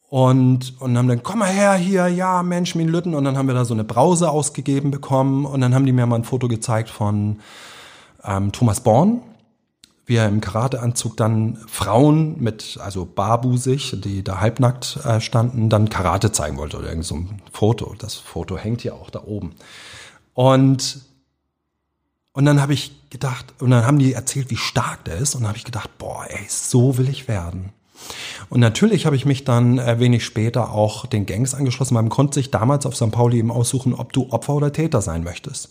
Und, 0.09 0.81
und 0.81 0.97
haben 0.97 1.09
dann, 1.09 1.23
komm 1.23 1.41
mal 1.41 1.51
her 1.51 1.75
hier, 1.75 2.09
ja, 2.09 2.43
Mensch, 2.43 2.75
min 2.75 2.89
Lütten. 2.89 3.15
Und 3.15 3.25
dann 3.25 3.37
haben 3.37 3.47
wir 3.47 3.55
da 3.55 3.65
so 3.65 3.75
eine 3.75 3.85
Brause 3.85 4.31
ausgegeben 4.31 4.91
bekommen. 4.91 5.45
Und 5.45 5.61
dann 5.61 5.75
haben 5.75 5.85
die 5.85 5.93
mir 5.93 6.07
mal 6.07 6.17
ein 6.17 6.25
Foto 6.25 6.49
gezeigt 6.49 6.89
von 6.89 7.41
ähm, 8.25 8.53
Thomas 8.53 8.81
Born, 8.81 9.21
wie 10.09 10.17
er 10.17 10.27
im 10.27 10.41
Karateanzug 10.41 11.19
dann 11.19 11.59
Frauen 11.69 12.41
mit, 12.41 12.79
also 12.83 13.05
barbusig, 13.05 14.01
die 14.03 14.25
da 14.25 14.41
halbnackt 14.41 14.99
äh, 15.05 15.21
standen, 15.21 15.69
dann 15.69 15.91
Karate 15.91 16.33
zeigen 16.33 16.57
wollte 16.57 16.79
oder 16.79 16.89
irgend 16.89 17.05
so 17.05 17.17
ein 17.17 17.43
Foto. 17.53 17.95
Das 17.99 18.15
Foto 18.15 18.57
hängt 18.57 18.83
ja 18.83 18.95
auch 18.95 19.11
da 19.11 19.23
oben. 19.25 19.55
Und, 20.33 21.01
und 22.33 22.45
dann 22.47 22.63
habe 22.63 22.73
ich 22.73 23.11
gedacht, 23.11 23.53
und 23.61 23.71
dann 23.71 23.85
haben 23.85 23.99
die 23.99 24.15
erzählt, 24.15 24.51
wie 24.51 24.57
stark 24.57 25.05
der 25.05 25.19
ist. 25.19 25.35
Und 25.35 25.43
dann 25.43 25.49
habe 25.49 25.59
ich 25.59 25.65
gedacht, 25.65 25.91
boah, 25.99 26.25
ey, 26.27 26.47
so 26.49 26.97
will 26.97 27.11
ich 27.11 27.29
werden. 27.29 27.75
Und 28.51 28.61
natürlich 28.61 29.07
habe 29.07 29.17
ich 29.17 29.27
mich 29.27 29.45
dann 29.45 29.79
äh, 29.79 29.99
wenig 29.99 30.25
später 30.25 30.73
auch 30.73 31.07
den 31.07 31.27
Gangs 31.27 31.55
angeschlossen. 31.55 31.95
Man 31.95 32.09
konnte 32.09 32.35
sich 32.35 32.51
damals 32.51 32.87
auf 32.87 32.97
St. 32.97 33.11
Pauli 33.11 33.39
eben 33.39 33.51
aussuchen, 33.51 33.95
ob 33.95 34.13
du 34.13 34.29
Opfer 34.31 34.55
oder 34.55 34.73
Täter 34.73 35.03
sein 35.03 35.23
möchtest. 35.23 35.71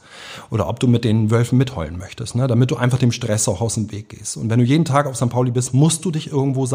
Oder 0.49 0.67
ob 0.69 0.79
du 0.79 0.87
mit 0.87 1.03
den 1.03 1.31
Wölfen 1.31 1.57
mitheulen 1.57 1.97
möchtest, 1.97 2.35
ne? 2.35 2.47
damit 2.47 2.71
du 2.71 2.75
einfach 2.75 2.99
dem 2.99 3.11
Stress 3.11 3.47
auch 3.47 3.61
aus 3.61 3.75
dem 3.75 3.91
Weg 3.91 4.09
gehst. 4.09 4.37
Und 4.37 4.49
wenn 4.49 4.59
du 4.59 4.65
jeden 4.65 4.85
Tag 4.85 5.07
auf 5.07 5.15
St. 5.15 5.29
Pauli 5.29 5.51
bist, 5.51 5.73
musst 5.73 6.05
du 6.05 6.11
dich 6.11 6.31
irgendwo 6.31 6.67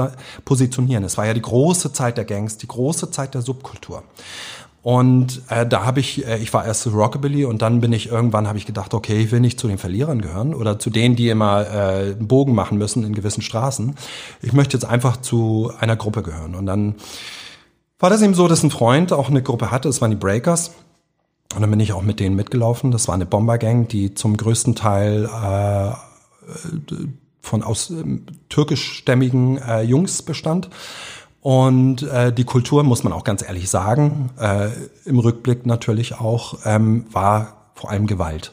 positionieren. 0.44 1.04
Es 1.04 1.16
war 1.16 1.26
ja 1.26 1.34
die 1.34 1.42
große 1.42 1.92
Zeit 1.92 2.16
der 2.16 2.24
Gangs, 2.24 2.56
die 2.56 2.68
große 2.68 3.10
Zeit 3.10 3.34
der 3.34 3.42
Subkultur. 3.42 4.02
Und 4.82 5.42
äh, 5.48 5.64
da 5.64 5.84
habe 5.84 6.00
ich, 6.00 6.26
äh, 6.26 6.38
ich 6.38 6.52
war 6.52 6.66
erst 6.66 6.88
Rockabilly 6.88 7.44
und 7.44 7.62
dann 7.62 7.80
bin 7.80 7.92
ich 7.92 8.08
irgendwann, 8.08 8.48
habe 8.48 8.58
ich 8.58 8.66
gedacht, 8.66 8.94
okay, 8.94 9.22
ich 9.22 9.30
will 9.30 9.38
nicht 9.38 9.60
zu 9.60 9.68
den 9.68 9.78
Verlierern 9.78 10.20
gehören 10.20 10.54
oder 10.54 10.80
zu 10.80 10.90
denen, 10.90 11.14
die 11.14 11.28
immer 11.28 11.66
äh, 11.66 12.12
einen 12.12 12.26
Bogen 12.26 12.54
machen 12.54 12.78
müssen 12.78 13.04
in 13.04 13.14
gewissen 13.14 13.42
Straßen. 13.42 13.94
Ich 14.42 14.52
möchte 14.52 14.76
jetzt 14.76 14.84
einfach 14.84 15.18
zu 15.18 15.70
einer 15.78 15.94
Gruppe 15.94 16.24
gehören. 16.24 16.56
Und 16.56 16.66
dann 16.66 16.96
war 18.00 18.10
das 18.10 18.22
eben 18.22 18.34
so, 18.34 18.48
dass 18.48 18.64
ein 18.64 18.70
Freund 18.70 19.12
auch 19.12 19.30
eine 19.30 19.42
Gruppe 19.42 19.70
hatte, 19.70 19.88
das 19.88 20.00
waren 20.00 20.10
die 20.10 20.16
Breakers. 20.16 20.72
Und 21.54 21.60
dann 21.60 21.70
bin 21.70 21.80
ich 21.80 21.92
auch 21.92 22.02
mit 22.02 22.18
denen 22.18 22.34
mitgelaufen. 22.34 22.90
Das 22.90 23.06
war 23.06 23.14
eine 23.14 23.26
Bombergang, 23.26 23.86
die 23.86 24.14
zum 24.14 24.36
größten 24.36 24.74
Teil 24.74 25.26
äh, 25.26 25.92
von 27.40 27.62
aus 27.62 27.90
äh, 27.90 28.04
türkischstämmigen 28.48 29.58
äh, 29.58 29.82
Jungs 29.82 30.22
bestand. 30.22 30.70
Und 31.42 32.02
äh, 32.02 32.32
die 32.32 32.44
Kultur, 32.44 32.84
muss 32.84 33.02
man 33.02 33.12
auch 33.12 33.24
ganz 33.24 33.42
ehrlich 33.42 33.68
sagen, 33.68 34.30
äh, 34.38 34.68
im 35.04 35.18
Rückblick 35.18 35.66
natürlich 35.66 36.14
auch, 36.14 36.58
ähm, 36.64 37.04
war 37.10 37.70
vor 37.74 37.90
allem 37.90 38.06
Gewalt. 38.06 38.52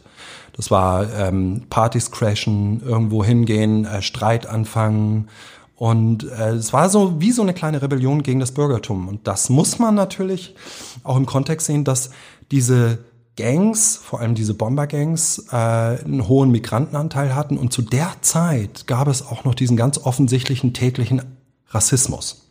Das 0.53 0.71
war 0.71 1.07
ähm, 1.13 1.67
Partys 1.69 2.09
crashen, 2.09 2.81
irgendwo 2.83 3.23
hingehen, 3.23 3.85
äh, 3.85 4.01
Streit 4.01 4.47
anfangen. 4.47 5.29
Und 5.75 6.23
äh, 6.23 6.49
es 6.49 6.73
war 6.73 6.89
so 6.89 7.21
wie 7.21 7.31
so 7.31 7.43
eine 7.43 7.53
kleine 7.53 7.81
Rebellion 7.81 8.23
gegen 8.23 8.39
das 8.39 8.53
Bürgertum. 8.53 9.07
Und 9.07 9.27
das 9.27 9.49
muss 9.49 9.77
man 9.77 9.93
natürlich 9.93 10.55
auch 11.03 11.15
im 11.15 11.27
Kontext 11.27 11.67
sehen, 11.67 11.83
dass 11.83 12.09
diese 12.51 12.97
Gangs, 13.37 13.97
vor 13.97 14.19
allem 14.19 14.33
diese 14.33 14.55
Bombergangs, 14.55 15.45
äh, 15.51 15.55
einen 15.55 16.27
hohen 16.27 16.49
Migrantenanteil 16.49 17.35
hatten. 17.35 17.55
Und 17.55 17.71
zu 17.71 17.83
der 17.83 18.13
Zeit 18.21 18.87
gab 18.87 19.07
es 19.07 19.25
auch 19.25 19.45
noch 19.45 19.53
diesen 19.53 19.77
ganz 19.77 19.99
offensichtlichen 19.99 20.73
täglichen 20.73 21.21
Rassismus. 21.69 22.48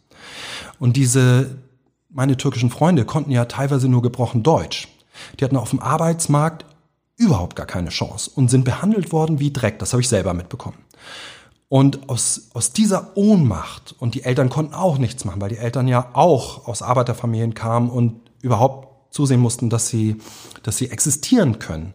Und 0.79 0.97
diese, 0.97 1.57
meine 2.09 2.37
türkischen 2.37 2.71
Freunde 2.71 3.05
konnten 3.05 3.31
ja 3.31 3.45
teilweise 3.47 3.89
nur 3.89 4.03
gebrochen 4.03 4.43
Deutsch. 4.43 4.89
Die 5.39 5.45
hatten 5.45 5.57
auf 5.57 5.71
dem 5.71 5.81
Arbeitsmarkt 5.81 6.65
überhaupt 7.17 7.57
gar 7.57 7.67
keine 7.67 7.91
Chance 7.91 8.31
und 8.35 8.49
sind 8.49 8.65
behandelt 8.65 9.13
worden 9.13 9.41
wie 9.41 9.53
Dreck. 9.53 9.79
Das 9.79 9.93
habe 9.93 10.01
ich 10.01 10.09
selber 10.09 10.35
mitbekommen. 10.35 10.79
Und 11.69 12.09
aus, 12.09 12.49
aus 12.55 12.73
dieser 12.73 13.17
Ohnmacht, 13.17 13.95
und 13.99 14.15
die 14.15 14.23
Eltern 14.23 14.49
konnten 14.49 14.73
auch 14.73 14.97
nichts 14.97 15.25
machen, 15.25 15.41
weil 15.41 15.51
die 15.51 15.59
Eltern 15.59 15.87
ja 15.87 16.11
auch 16.15 16.67
aus 16.67 16.81
Arbeiterfamilien 16.81 17.55
kamen 17.55 17.91
und 17.91 18.31
überhaupt 18.41 19.13
zusehen 19.13 19.41
mussten, 19.41 19.69
dass 19.69 19.89
sie, 19.89 20.17
dass 20.63 20.79
sie 20.79 20.91
existieren 20.91 21.59
können. 21.59 21.93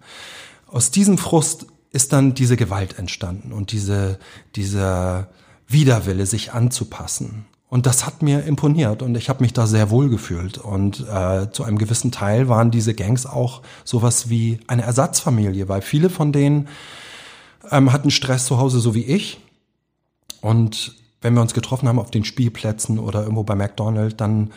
Aus 0.67 0.91
diesem 0.91 1.17
Frust 1.17 1.65
ist 1.91 2.13
dann 2.13 2.35
diese 2.35 2.57
Gewalt 2.57 2.99
entstanden 2.99 3.51
und 3.51 3.71
diese, 3.71 4.19
dieser 4.55 5.29
Widerwille, 5.67 6.25
sich 6.25 6.53
anzupassen. 6.53 7.45
Und 7.73 7.87
das 7.87 8.05
hat 8.05 8.21
mir 8.21 8.43
imponiert 8.43 9.01
und 9.01 9.17
ich 9.17 9.29
habe 9.29 9.41
mich 9.41 9.51
da 9.51 9.65
sehr 9.65 9.89
wohl 9.89 10.07
gefühlt. 10.07 10.59
Und 10.59 11.07
äh, 11.09 11.49
zu 11.49 11.63
einem 11.63 11.79
gewissen 11.79 12.11
Teil 12.11 12.47
waren 12.47 12.69
diese 12.69 12.93
Gangs 12.93 13.25
auch 13.25 13.63
sowas 13.83 14.29
wie 14.29 14.59
eine 14.67 14.83
Ersatzfamilie, 14.83 15.67
weil 15.69 15.81
viele 15.81 16.11
von 16.11 16.31
denen 16.31 16.67
ähm, 17.71 17.91
hatten 17.91 18.11
Stress 18.11 18.45
zu 18.45 18.59
Hause, 18.59 18.79
so 18.79 18.93
wie 18.93 19.05
ich. 19.05 19.39
Und 20.39 20.93
wenn 21.21 21.33
wir 21.33 21.41
uns 21.41 21.55
getroffen 21.55 21.89
haben 21.89 21.97
auf 21.97 22.11
den 22.11 22.25
Spielplätzen 22.25 22.99
oder 22.99 23.23
irgendwo 23.23 23.41
bei 23.41 23.55
McDonald's, 23.55 24.17
dann 24.17 24.51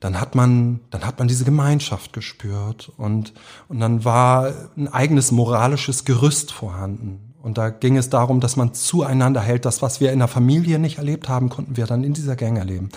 dann 0.00 0.18
hat 0.18 0.34
man, 0.34 0.80
dann 0.88 1.04
hat 1.04 1.18
man 1.18 1.28
diese 1.28 1.44
Gemeinschaft 1.44 2.14
gespürt 2.14 2.90
und, 2.96 3.34
und 3.68 3.80
dann 3.80 4.04
war 4.06 4.52
ein 4.74 4.88
eigenes 4.88 5.32
moralisches 5.32 6.06
Gerüst 6.06 6.50
vorhanden. 6.50 7.33
Und 7.44 7.58
da 7.58 7.68
ging 7.68 7.98
es 7.98 8.08
darum, 8.08 8.40
dass 8.40 8.56
man 8.56 8.72
zueinander 8.72 9.42
hält. 9.42 9.66
Das, 9.66 9.82
was 9.82 10.00
wir 10.00 10.12
in 10.12 10.18
der 10.18 10.28
Familie 10.28 10.78
nicht 10.78 10.96
erlebt 10.96 11.28
haben, 11.28 11.50
konnten 11.50 11.76
wir 11.76 11.84
dann 11.86 12.02
in 12.02 12.14
dieser 12.14 12.36
Gang 12.36 12.56
erleben. 12.56 12.88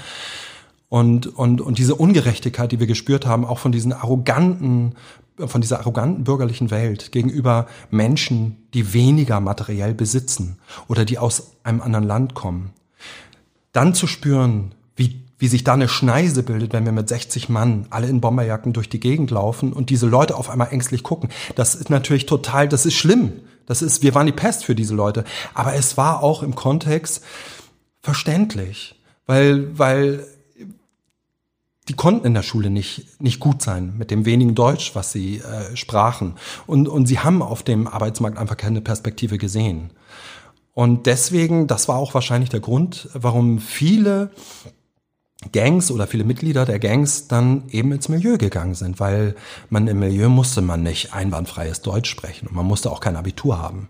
Und, 0.88 1.28
und, 1.28 1.60
und 1.60 1.78
diese 1.78 1.96
Ungerechtigkeit, 1.96 2.72
die 2.72 2.80
wir 2.80 2.88
gespürt 2.88 3.26
haben, 3.26 3.44
auch 3.44 3.60
von 3.60 3.74
diesen 3.74 3.92
arroganten, 3.92 4.96
von 5.38 5.60
dieser 5.60 5.82
arroganten 5.82 6.24
bürgerlichen 6.24 6.72
Welt 6.72 7.12
gegenüber 7.12 7.68
Menschen, 7.92 8.56
die 8.74 8.94
weniger 8.94 9.42
materiell 9.42 9.94
besitzen 9.94 10.58
oder 10.88 11.04
die 11.04 11.20
aus 11.20 11.52
einem 11.64 11.82
anderen 11.82 12.06
Land 12.06 12.34
kommen. 12.34 12.72
Dann 13.74 13.94
zu 13.94 14.08
spüren, 14.08 14.74
wie 14.96 15.28
wie 15.40 15.48
sich 15.50 15.64
da 15.64 15.74
eine 15.74 15.88
Schneise 15.88 16.42
bildet, 16.42 16.74
wenn 16.74 16.86
wir 16.86 16.92
mit 16.92 17.10
60 17.10 17.48
Mann 17.50 17.86
alle 17.92 18.08
in 18.08 18.22
Bomberjacken 18.22 18.74
durch 18.74 18.90
die 18.90 19.00
Gegend 19.00 19.30
laufen 19.30 19.72
und 19.72 19.92
diese 19.92 20.08
Leute 20.08 20.36
auf 20.36 20.50
einmal 20.50 20.70
ängstlich 20.72 21.04
gucken. 21.04 21.30
Das 21.54 21.76
ist 21.76 21.92
natürlich 21.92 22.26
total, 22.26 22.68
das 22.68 22.88
ist 22.88 22.96
schlimm. 22.96 23.34
Das 23.68 23.84
ist, 23.84 24.02
wir 24.02 24.16
waren 24.16 24.26
die 24.26 24.32
Pest 24.32 24.66
für 24.66 24.74
diese 24.74 24.96
Leute. 24.96 25.24
Aber 25.54 25.76
es 25.76 25.98
war 25.98 26.24
auch 26.24 26.42
im 26.42 26.56
Kontext 26.56 27.24
verständlich, 28.02 29.00
weil, 29.28 29.78
weil 29.78 30.26
die 31.88 31.94
konnten 31.94 32.26
in 32.26 32.34
der 32.34 32.44
Schule 32.44 32.70
nicht, 32.70 33.22
nicht 33.22 33.40
gut 33.40 33.62
sein 33.62 33.94
mit 33.98 34.10
dem 34.10 34.26
wenigen 34.26 34.56
Deutsch, 34.56 34.96
was 34.96 35.12
sie 35.12 35.38
äh, 35.38 35.76
sprachen. 35.76 36.36
Und, 36.66 36.88
und 36.88 37.06
sie 37.06 37.20
haben 37.20 37.42
auf 37.42 37.62
dem 37.64 37.88
Arbeitsmarkt 37.88 38.38
einfach 38.38 38.58
keine 38.58 38.82
Perspektive 38.82 39.38
gesehen. 39.38 39.92
Und 40.74 41.06
deswegen, 41.06 41.68
das 41.68 41.88
war 41.88 41.98
auch 41.98 42.14
wahrscheinlich 42.14 42.50
der 42.50 42.60
Grund, 42.60 43.10
warum 43.14 43.60
viele 43.60 44.32
Gangs 45.52 45.92
oder 45.92 46.08
viele 46.08 46.24
Mitglieder 46.24 46.66
der 46.66 46.80
Gangs 46.80 47.28
dann 47.28 47.64
eben 47.70 47.92
ins 47.92 48.10
Milieu 48.10 48.38
gegangen 48.38 48.74
sind, 48.74 49.00
weil 49.00 49.36
man 49.70 49.88
im 49.88 50.00
Milieu 50.00 50.30
musste 50.30 50.62
man 50.62 50.82
nicht 50.82 51.14
einwandfreies 51.14 51.82
Deutsch 51.82 52.10
sprechen 52.10 52.48
und 52.48 52.56
man 52.56 52.66
musste 52.66 52.92
auch 52.92 53.00
kein 53.00 53.16
Abitur 53.16 53.62
haben. 53.62 53.90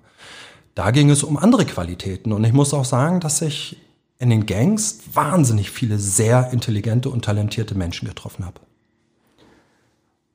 Da 0.75 0.91
ging 0.91 1.09
es 1.09 1.23
um 1.23 1.37
andere 1.37 1.65
Qualitäten 1.65 2.33
und 2.33 2.43
ich 2.43 2.53
muss 2.53 2.73
auch 2.73 2.85
sagen, 2.85 3.19
dass 3.19 3.41
ich 3.41 3.77
in 4.19 4.29
den 4.29 4.45
Gangs 4.45 4.99
wahnsinnig 5.13 5.71
viele 5.71 5.99
sehr 5.99 6.51
intelligente 6.51 7.09
und 7.09 7.23
talentierte 7.23 7.75
Menschen 7.75 8.07
getroffen 8.07 8.45
habe. 8.45 8.59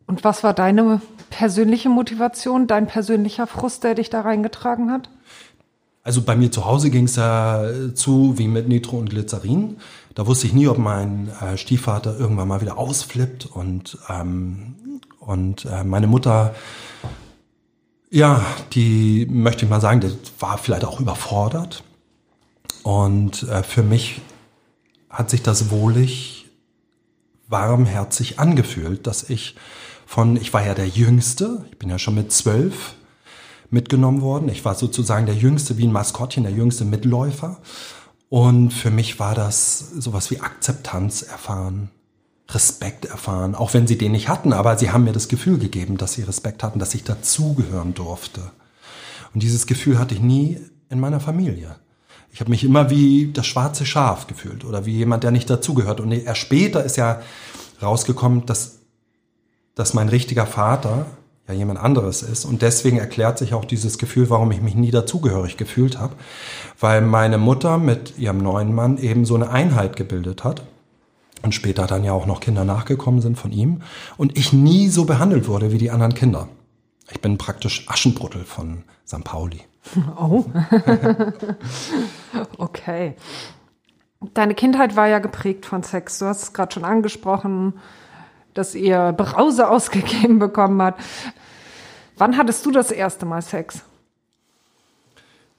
Und 0.06 0.24
was 0.24 0.42
war 0.42 0.54
deine 0.54 1.00
persönliche 1.30 1.88
Motivation, 1.88 2.66
dein 2.66 2.86
persönlicher 2.86 3.46
Frust, 3.46 3.84
der 3.84 3.94
dich 3.94 4.10
da 4.10 4.22
reingetragen 4.22 4.90
hat? 4.90 5.10
Also 6.04 6.22
bei 6.22 6.34
mir 6.34 6.50
zu 6.50 6.64
Hause 6.64 6.90
ging 6.90 7.04
es 7.04 7.16
ja 7.16 7.64
zu 7.94 8.36
wie 8.36 8.48
mit 8.48 8.68
Nitro 8.68 8.98
und 8.98 9.10
Glycerin. 9.10 9.76
Da 10.14 10.26
wusste 10.26 10.46
ich 10.46 10.52
nie, 10.52 10.68
ob 10.68 10.78
mein 10.78 11.28
äh, 11.40 11.56
Stiefvater 11.56 12.18
irgendwann 12.18 12.48
mal 12.48 12.60
wieder 12.60 12.78
ausflippt 12.78 13.46
und 13.46 13.98
ähm, 14.08 14.76
und 15.20 15.66
äh, 15.66 15.84
meine 15.84 16.08
Mutter, 16.08 16.54
ja, 18.10 18.44
die 18.72 19.26
möchte 19.30 19.64
ich 19.64 19.70
mal 19.70 19.80
sagen, 19.80 20.00
die 20.00 20.12
war 20.40 20.58
vielleicht 20.58 20.84
auch 20.84 20.98
überfordert. 20.98 21.84
Und 22.82 23.44
äh, 23.44 23.62
für 23.62 23.84
mich 23.84 24.20
hat 25.08 25.30
sich 25.30 25.42
das 25.42 25.70
wohlig, 25.70 26.50
warmherzig 27.46 28.40
angefühlt, 28.40 29.06
dass 29.06 29.30
ich 29.30 29.54
von, 30.06 30.36
ich 30.36 30.52
war 30.52 30.66
ja 30.66 30.74
der 30.74 30.88
Jüngste, 30.88 31.64
ich 31.70 31.78
bin 31.78 31.88
ja 31.88 31.98
schon 31.98 32.16
mit 32.16 32.32
zwölf 32.32 32.94
mitgenommen 33.70 34.20
worden. 34.20 34.48
Ich 34.48 34.64
war 34.64 34.74
sozusagen 34.74 35.26
der 35.26 35.36
Jüngste 35.36 35.78
wie 35.78 35.86
ein 35.86 35.92
Maskottchen, 35.92 36.42
der 36.42 36.52
jüngste 36.52 36.84
Mitläufer. 36.84 37.58
Und 38.32 38.70
für 38.70 38.90
mich 38.90 39.18
war 39.18 39.34
das 39.34 39.78
sowas 39.78 40.30
wie 40.30 40.40
Akzeptanz 40.40 41.20
erfahren, 41.20 41.90
Respekt 42.48 43.04
erfahren, 43.04 43.54
auch 43.54 43.74
wenn 43.74 43.86
sie 43.86 43.98
den 43.98 44.12
nicht 44.12 44.30
hatten, 44.30 44.54
aber 44.54 44.78
sie 44.78 44.90
haben 44.90 45.04
mir 45.04 45.12
das 45.12 45.28
Gefühl 45.28 45.58
gegeben, 45.58 45.98
dass 45.98 46.14
sie 46.14 46.22
Respekt 46.22 46.62
hatten, 46.62 46.78
dass 46.78 46.94
ich 46.94 47.04
dazugehören 47.04 47.92
durfte. 47.92 48.40
Und 49.34 49.42
dieses 49.42 49.66
Gefühl 49.66 49.98
hatte 49.98 50.14
ich 50.14 50.22
nie 50.22 50.58
in 50.88 50.98
meiner 50.98 51.20
Familie. 51.20 51.76
Ich 52.32 52.40
habe 52.40 52.48
mich 52.48 52.64
immer 52.64 52.88
wie 52.88 53.30
das 53.34 53.44
schwarze 53.46 53.84
Schaf 53.84 54.28
gefühlt 54.28 54.64
oder 54.64 54.86
wie 54.86 54.96
jemand, 54.96 55.24
der 55.24 55.30
nicht 55.30 55.50
dazugehört. 55.50 56.00
Und 56.00 56.10
erst 56.10 56.40
später 56.40 56.82
ist 56.82 56.96
ja 56.96 57.20
rausgekommen, 57.82 58.46
dass, 58.46 58.78
dass 59.74 59.92
mein 59.92 60.08
richtiger 60.08 60.46
Vater 60.46 61.04
ja 61.48 61.54
jemand 61.54 61.80
anderes 61.80 62.22
ist. 62.22 62.44
Und 62.44 62.62
deswegen 62.62 62.98
erklärt 62.98 63.38
sich 63.38 63.54
auch 63.54 63.64
dieses 63.64 63.98
Gefühl, 63.98 64.30
warum 64.30 64.50
ich 64.52 64.60
mich 64.60 64.74
nie 64.74 64.90
dazugehörig 64.90 65.56
gefühlt 65.56 65.98
habe. 65.98 66.14
Weil 66.78 67.00
meine 67.00 67.38
Mutter 67.38 67.78
mit 67.78 68.18
ihrem 68.18 68.38
neuen 68.38 68.74
Mann 68.74 68.98
eben 68.98 69.24
so 69.24 69.34
eine 69.34 69.50
Einheit 69.50 69.96
gebildet 69.96 70.44
hat. 70.44 70.62
Und 71.42 71.54
später 71.54 71.86
dann 71.88 72.04
ja 72.04 72.12
auch 72.12 72.26
noch 72.26 72.38
Kinder 72.38 72.64
nachgekommen 72.64 73.20
sind 73.20 73.36
von 73.36 73.50
ihm. 73.50 73.82
Und 74.16 74.38
ich 74.38 74.52
nie 74.52 74.88
so 74.88 75.04
behandelt 75.04 75.48
wurde 75.48 75.72
wie 75.72 75.78
die 75.78 75.90
anderen 75.90 76.14
Kinder. 76.14 76.48
Ich 77.10 77.20
bin 77.20 77.36
praktisch 77.36 77.88
Aschenbruttel 77.88 78.44
von 78.44 78.84
St. 79.06 79.24
Pauli. 79.24 79.60
Oh. 80.16 80.44
okay. 82.58 83.16
Deine 84.32 84.54
Kindheit 84.54 84.94
war 84.94 85.08
ja 85.08 85.18
geprägt 85.18 85.66
von 85.66 85.82
Sex. 85.82 86.20
Du 86.20 86.26
hast 86.26 86.42
es 86.44 86.52
gerade 86.52 86.72
schon 86.72 86.84
angesprochen 86.84 87.74
dass 88.54 88.74
ihr 88.74 89.12
Brause 89.12 89.68
ausgegeben 89.70 90.38
bekommen 90.38 90.80
hat. 90.82 90.96
Wann 92.16 92.36
hattest 92.36 92.64
du 92.66 92.70
das 92.70 92.90
erste 92.90 93.26
Mal 93.26 93.42
Sex? 93.42 93.80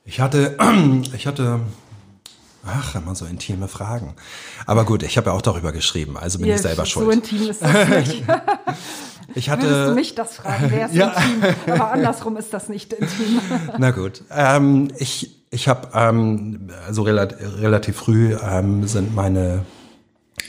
Ich 0.06 0.20
hatte, 0.20 0.58
ich 1.16 1.28
hatte, 1.28 1.62
ach, 2.66 2.96
immer 2.96 3.16
so 3.16 3.26
intime 3.26 3.68
Fragen. 3.68 4.16
Aber 4.66 4.86
gut, 4.86 5.04
ich 5.04 5.18
habe 5.18 5.30
ja 5.30 5.36
auch 5.36 5.42
darüber 5.42 5.72
geschrieben, 5.72 6.18
also 6.18 6.40
bin 6.40 6.48
ja, 6.48 6.56
ich 6.56 6.62
selber 6.62 6.86
schuld. 6.86 7.06
So 7.06 7.12
intim 7.12 7.50
ist 7.50 7.62
das 7.62 7.90
nicht. 7.90 8.24
ich 9.36 9.50
hatte, 9.50 9.64
Würdest 9.64 9.90
du 9.90 9.96
mich 9.96 10.16
das 10.16 10.36
fragen, 10.36 10.66
wer 10.70 10.86
ist 10.88 10.96
ja. 10.96 11.14
intim? 11.14 11.74
Aber 11.74 11.92
andersrum 11.92 12.38
ist 12.38 12.54
das 12.54 12.70
nicht 12.70 12.94
intim. 12.94 13.40
Na 13.78 13.92
gut, 13.92 14.24
ähm, 14.30 14.90
ich, 14.98 15.36
ich 15.50 15.68
habe 15.68 15.90
ähm, 15.94 16.70
also 16.86 17.04
relativ, 17.04 17.40
relativ 17.60 17.96
früh 17.96 18.36
ähm, 18.36 18.88
sind 18.88 19.16
meine 19.16 19.66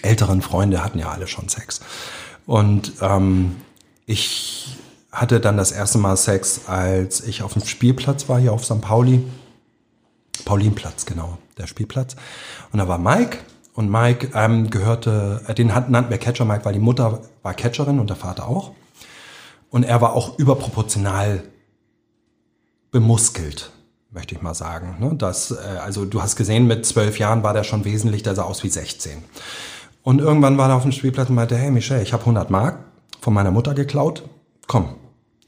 älteren 0.03 0.43
Freunde 0.43 0.85
hatten 0.85 0.99
ja 0.99 1.11
alle 1.11 1.27
schon 1.27 1.49
Sex. 1.49 1.81
Und 2.47 2.95
ähm, 3.01 3.57
ich 4.07 4.77
hatte 5.11 5.41
dann 5.41 5.57
das 5.57 5.73
erste 5.73 5.99
Mal 5.99 6.17
Sex, 6.17 6.63
als 6.67 7.21
ich 7.21 7.43
auf 7.43 7.53
dem 7.53 7.65
Spielplatz 7.65 8.29
war, 8.29 8.39
hier 8.39 8.53
auf 8.53 8.65
St. 8.65 8.81
Pauli. 8.81 9.25
Paulinplatz, 10.45 11.07
genau, 11.07 11.39
der 11.57 11.67
Spielplatz. 11.67 12.17
Und 12.73 12.79
da 12.79 12.89
war 12.89 12.99
Mike. 12.99 13.39
Und 13.75 13.91
Mike 13.91 14.31
ähm, 14.35 14.71
gehörte, 14.71 15.43
äh, 15.47 15.55
den 15.55 15.69
nannten 15.69 16.11
wir 16.11 16.19
Catcher 16.19 16.45
Mike, 16.45 16.65
weil 16.65 16.75
die 16.75 16.81
Mutter 16.81 17.23
war 17.43 17.55
Catcherin 17.55 17.99
und 17.99 18.09
der 18.09 18.17
Vater 18.17 18.47
auch. 18.49 18.73
Und 19.71 19.83
er 19.83 20.01
war 20.01 20.13
auch 20.13 20.39
überproportional 20.39 21.43
bemuskelt, 22.93 23.73
möchte 24.13 24.37
ich 24.37 24.43
mal 24.43 24.55
sagen. 24.55 24.97
Ne? 25.01 25.15
Das, 25.17 25.51
äh, 25.51 25.79
also 25.83 26.05
du 26.05 26.23
hast 26.23 26.37
gesehen, 26.37 26.69
mit 26.69 26.87
zwölf 26.87 27.19
Jahren 27.19 27.43
war 27.43 27.53
der 27.55 27.65
schon 27.65 27.85
wesentlich, 27.85 28.23
der 28.23 28.37
sah 28.37 28.45
aus 28.45 28.63
wie 28.63 28.69
16. 28.69 29.25
Und 30.05 30.21
irgendwann 30.21 30.59
war 30.59 30.69
er 30.69 30.77
auf 30.77 30.83
dem 30.83 30.93
Spielplatz 30.93 31.31
und 31.31 31.35
meinte, 31.35 31.57
hey 31.57 31.71
Michelle, 31.71 32.03
ich 32.03 32.13
habe 32.13 32.23
100 32.23 32.51
Mark 32.51 32.79
von 33.21 33.33
meiner 33.33 33.51
Mutter 33.51 33.75
geklaut, 33.75 34.23
komm. 34.67 34.91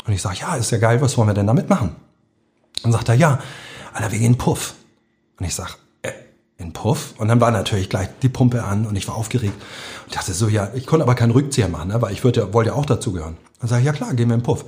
Und 0.07 0.12
ich 0.12 0.23
sage, 0.23 0.38
ja, 0.40 0.57
ist 0.57 0.71
ja 0.71 0.79
geil, 0.79 1.01
was 1.03 1.16
wollen 1.19 1.29
wir 1.29 1.35
denn 1.35 1.47
damit 1.47 1.69
machen? 1.69 1.95
Und 2.83 2.92
sagt 2.92 3.11
er, 3.11 3.14
ja, 3.14 3.38
Alter, 3.92 4.12
wir 4.12 4.19
gehen 4.19 4.38
Puff. 4.38 4.75
Und 5.38 5.45
ich 5.45 5.55
sag, 5.55 5.77
äh, 6.01 6.12
in 6.57 6.73
Puff? 6.73 7.14
Und 7.19 7.29
dann 7.29 7.38
war 7.40 7.51
natürlich 7.51 7.90
gleich 7.90 8.09
die 8.23 8.31
Pumpe 8.31 8.64
an 8.64 8.87
und 8.87 8.97
ich 8.97 9.07
war 9.09 9.16
aufgeregt. 9.16 9.55
Und 10.07 10.16
dachte 10.16 10.33
so, 10.33 10.49
ja, 10.49 10.71
ich 10.75 10.87
konnte 10.87 11.05
aber 11.05 11.14
keinen 11.14 11.33
Rückzieher 11.33 11.69
machen, 11.69 11.88
ne, 11.88 12.01
weil 12.01 12.14
ich 12.14 12.25
würde, 12.25 12.55
wollte 12.55 12.71
ja 12.71 12.77
auch 12.77 12.87
dazugehören. 12.87 13.37
Dann 13.61 13.69
sage 13.69 13.81
ich, 13.81 13.87
ja 13.87 13.92
klar, 13.92 14.14
gehen 14.14 14.29
wir 14.29 14.37
in 14.37 14.42
Puff. 14.42 14.64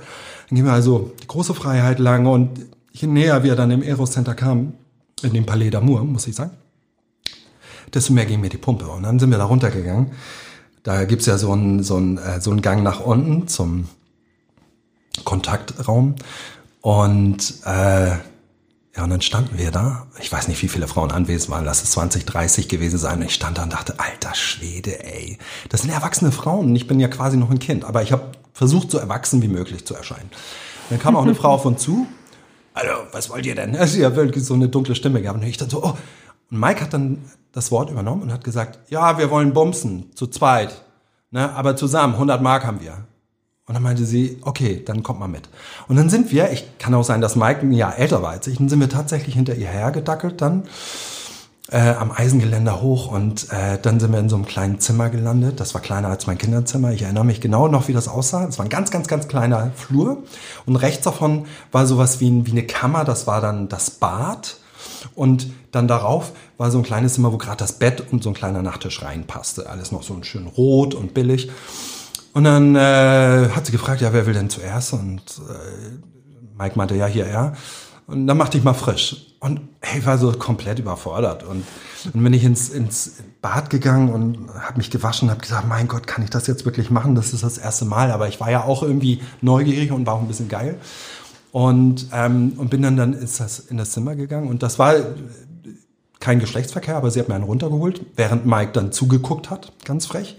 Dann 0.49 0.55
gehen 0.55 0.65
wir 0.65 0.73
also 0.73 1.11
die 1.23 1.27
große 1.27 1.55
Freiheit 1.55 1.97
lang 1.97 2.27
und 2.27 2.59
je 2.91 3.07
näher 3.07 3.43
wir 3.43 3.55
dann 3.55 3.71
im 3.71 3.81
Eros 3.81 4.11
Center 4.11 4.35
kamen, 4.35 4.73
in 5.23 5.33
dem 5.33 5.47
Palais 5.47 5.69
d'Amour, 5.69 6.03
muss 6.03 6.27
ich 6.27 6.35
sagen, 6.35 6.51
desto 7.93 8.13
mehr 8.13 8.25
ging 8.25 8.41
mir 8.41 8.49
die 8.49 8.57
Pumpe. 8.57 8.87
Und 8.87 9.03
dann 9.03 9.19
sind 9.19 9.31
wir 9.31 9.37
da 9.37 9.45
runtergegangen. 9.45 10.11
Da 10.83 11.05
gibt's 11.05 11.25
ja 11.25 11.37
so 11.37 11.51
einen, 11.51 11.83
so, 11.83 11.97
einen, 11.97 12.17
äh, 12.17 12.39
so 12.41 12.51
einen 12.51 12.61
Gang 12.61 12.83
nach 12.83 12.99
unten 12.99 13.47
zum 13.47 13.87
Kontaktraum. 15.25 16.15
Und 16.81 17.55
äh, 17.65 18.11
Ja, 18.95 19.03
und 19.03 19.11
dann 19.11 19.21
standen 19.21 19.57
wir 19.57 19.71
da. 19.71 20.07
Ich 20.19 20.31
weiß 20.31 20.47
nicht, 20.47 20.61
wie 20.61 20.67
viele 20.67 20.87
Frauen 20.87 21.11
anwesend 21.11 21.51
waren. 21.51 21.63
Lass 21.63 21.83
es 21.83 21.91
20, 21.91 22.25
30 22.25 22.67
gewesen 22.67 22.97
sein. 22.97 23.19
Und 23.19 23.25
ich 23.27 23.33
stand 23.33 23.57
da 23.57 23.63
und 23.63 23.71
dachte, 23.71 23.99
alter 23.99 24.35
Schwede, 24.35 25.03
ey. 25.05 25.37
Das 25.69 25.81
sind 25.81 25.91
erwachsene 25.91 26.31
Frauen. 26.31 26.75
Ich 26.75 26.87
bin 26.87 26.99
ja 26.99 27.07
quasi 27.07 27.37
noch 27.37 27.49
ein 27.49 27.59
Kind. 27.59 27.85
Aber 27.85 28.01
ich 28.01 28.11
habe 28.11 28.31
versucht, 28.53 28.91
so 28.91 28.97
erwachsen 28.97 29.41
wie 29.41 29.47
möglich 29.47 29.85
zu 29.85 29.95
erscheinen. 29.95 30.29
Und 30.31 30.91
dann 30.91 30.99
kam 30.99 31.15
auch 31.15 31.23
eine 31.23 31.35
Frau 31.41 31.51
auf 31.53 31.65
uns 31.65 31.81
zu. 31.81 32.07
Hallo, 32.75 33.03
was 33.11 33.29
wollt 33.29 33.45
ihr 33.45 33.55
denn? 33.55 33.75
Also, 33.75 33.95
sie 33.95 34.05
hat 34.05 34.15
wirklich 34.15 34.43
so 34.43 34.53
eine 34.53 34.69
dunkle 34.69 34.95
Stimme 34.95 35.21
gehabt. 35.21 35.39
Und 35.39 35.47
ich 35.47 35.57
dachte 35.57 35.71
so, 35.71 35.83
oh. 35.83 35.97
Und 36.51 36.59
Mike 36.59 36.81
hat 36.81 36.93
dann 36.93 37.23
das 37.51 37.71
Wort 37.71 37.89
übernommen 37.89 38.23
und 38.23 38.31
hat 38.31 38.43
gesagt, 38.43 38.79
ja, 38.89 39.17
wir 39.17 39.29
wollen 39.29 39.53
bumsen. 39.53 40.11
Zu 40.15 40.27
zweit. 40.27 40.83
Ne, 41.31 41.51
aber 41.53 41.75
zusammen, 41.75 42.13
100 42.13 42.41
Mark 42.41 42.65
haben 42.65 42.81
wir. 42.81 43.05
Und 43.67 43.75
dann 43.75 43.83
meinte 43.83 44.03
sie, 44.05 44.39
okay, 44.41 44.81
dann 44.83 45.03
kommt 45.03 45.19
mal 45.19 45.27
mit. 45.27 45.47
Und 45.87 45.95
dann 45.95 46.09
sind 46.09 46.31
wir, 46.31 46.51
ich 46.51 46.79
kann 46.79 46.93
auch 46.95 47.03
sein, 47.03 47.21
dass 47.21 47.35
Mike 47.35 47.61
ein 47.61 47.71
Jahr 47.71 47.99
älter 47.99 48.23
war 48.23 48.31
als 48.31 48.47
ich, 48.47 48.57
dann 48.57 48.67
sind 48.67 48.79
wir 48.79 48.89
tatsächlich 48.89 49.35
hinter 49.35 49.53
ihr 49.53 49.67
hergedackelt 49.67 50.41
dann 50.41 50.63
äh, 51.71 51.91
am 51.91 52.11
Eisengeländer 52.11 52.81
hoch 52.81 53.11
und 53.11 53.51
äh, 53.51 53.77
dann 53.79 53.99
sind 53.99 54.11
wir 54.11 54.19
in 54.19 54.29
so 54.29 54.35
einem 54.35 54.45
kleinen 54.45 54.79
Zimmer 54.79 55.09
gelandet. 55.09 55.59
Das 55.59 55.73
war 55.73 55.81
kleiner 55.81 56.07
als 56.07 56.25
mein 56.25 56.37
Kinderzimmer. 56.37 56.91
Ich 56.93 57.03
erinnere 57.03 57.25
mich 57.25 57.41
genau 57.41 57.67
noch, 57.67 57.87
wie 57.87 57.93
das 57.93 58.07
aussah. 58.07 58.45
Es 58.45 58.57
war 58.57 58.65
ein 58.65 58.69
ganz, 58.69 58.89
ganz, 58.89 59.07
ganz 59.07 59.27
kleiner 59.27 59.71
Flur 59.75 60.23
und 60.65 60.75
rechts 60.75 61.03
davon 61.03 61.45
war 61.71 61.85
sowas 61.85 62.19
wie, 62.19 62.45
wie 62.45 62.51
eine 62.51 62.63
Kammer. 62.63 63.05
Das 63.05 63.27
war 63.27 63.39
dann 63.39 63.69
das 63.69 63.91
Bad 63.91 64.57
und 65.15 65.47
dann 65.71 65.87
darauf 65.87 66.31
war 66.57 66.71
so 66.71 66.77
ein 66.77 66.83
kleines 66.83 67.13
Zimmer, 67.13 67.31
wo 67.31 67.37
gerade 67.37 67.57
das 67.57 67.73
Bett 67.73 68.03
und 68.11 68.23
so 68.23 68.29
ein 68.29 68.35
kleiner 68.35 68.61
Nachttisch 68.61 69.01
reinpasste. 69.01 69.69
Alles 69.69 69.91
noch 69.91 70.03
so 70.03 70.21
schön 70.23 70.47
rot 70.47 70.93
und 70.93 71.13
billig. 71.13 71.49
Und 72.33 72.43
dann 72.43 72.75
äh, 72.75 73.49
hat 73.49 73.65
sie 73.65 73.71
gefragt, 73.71 74.01
ja, 74.01 74.13
wer 74.13 74.25
will 74.25 74.33
denn 74.33 74.49
zuerst? 74.49 74.93
Und 74.93 75.21
äh, 75.49 76.57
Mike 76.57 76.77
meinte, 76.77 76.95
ja, 76.95 77.05
hier 77.05 77.25
er. 77.25 77.53
Und 78.07 78.27
dann 78.27 78.37
machte 78.37 78.57
ich 78.57 78.63
mal 78.63 78.73
frisch. 78.73 79.35
Und 79.39 79.61
ich 79.95 80.05
war 80.05 80.17
so 80.17 80.31
komplett 80.31 80.79
überfordert. 80.79 81.43
Und 81.43 81.63
dann 82.11 82.23
bin 82.23 82.33
ich 82.33 82.43
ins, 82.43 82.69
ins 82.69 83.17
Bad 83.41 83.69
gegangen 83.69 84.09
und 84.09 84.49
habe 84.59 84.77
mich 84.77 84.89
gewaschen 84.89 85.27
und 85.27 85.31
habe 85.31 85.41
gesagt, 85.41 85.67
mein 85.67 85.87
Gott, 85.87 86.07
kann 86.07 86.23
ich 86.23 86.29
das 86.29 86.47
jetzt 86.47 86.65
wirklich 86.65 86.89
machen? 86.89 87.15
Das 87.15 87.33
ist 87.33 87.43
das 87.43 87.57
erste 87.57 87.85
Mal. 87.85 88.11
Aber 88.11 88.27
ich 88.27 88.39
war 88.39 88.49
ja 88.49 88.63
auch 88.63 88.83
irgendwie 88.83 89.21
neugierig 89.41 89.91
und 89.91 90.05
war 90.07 90.15
auch 90.15 90.21
ein 90.21 90.27
bisschen 90.27 90.49
geil. 90.49 90.79
Und, 91.51 92.07
ähm, 92.13 92.53
und 92.57 92.69
bin 92.69 92.81
dann, 92.81 92.95
dann 92.95 93.13
ist 93.13 93.39
das 93.39 93.59
in 93.59 93.77
das 93.77 93.91
Zimmer 93.91 94.15
gegangen. 94.15 94.47
Und 94.47 94.61
das 94.61 94.77
war 94.77 94.95
kein 96.19 96.39
Geschlechtsverkehr, 96.39 96.95
aber 96.95 97.11
sie 97.11 97.19
hat 97.19 97.29
mir 97.29 97.35
einen 97.35 97.45
runtergeholt, 97.45 98.01
während 98.15 98.45
Mike 98.45 98.71
dann 98.73 98.91
zugeguckt 98.91 99.49
hat, 99.49 99.71
ganz 99.85 100.05
frech. 100.05 100.37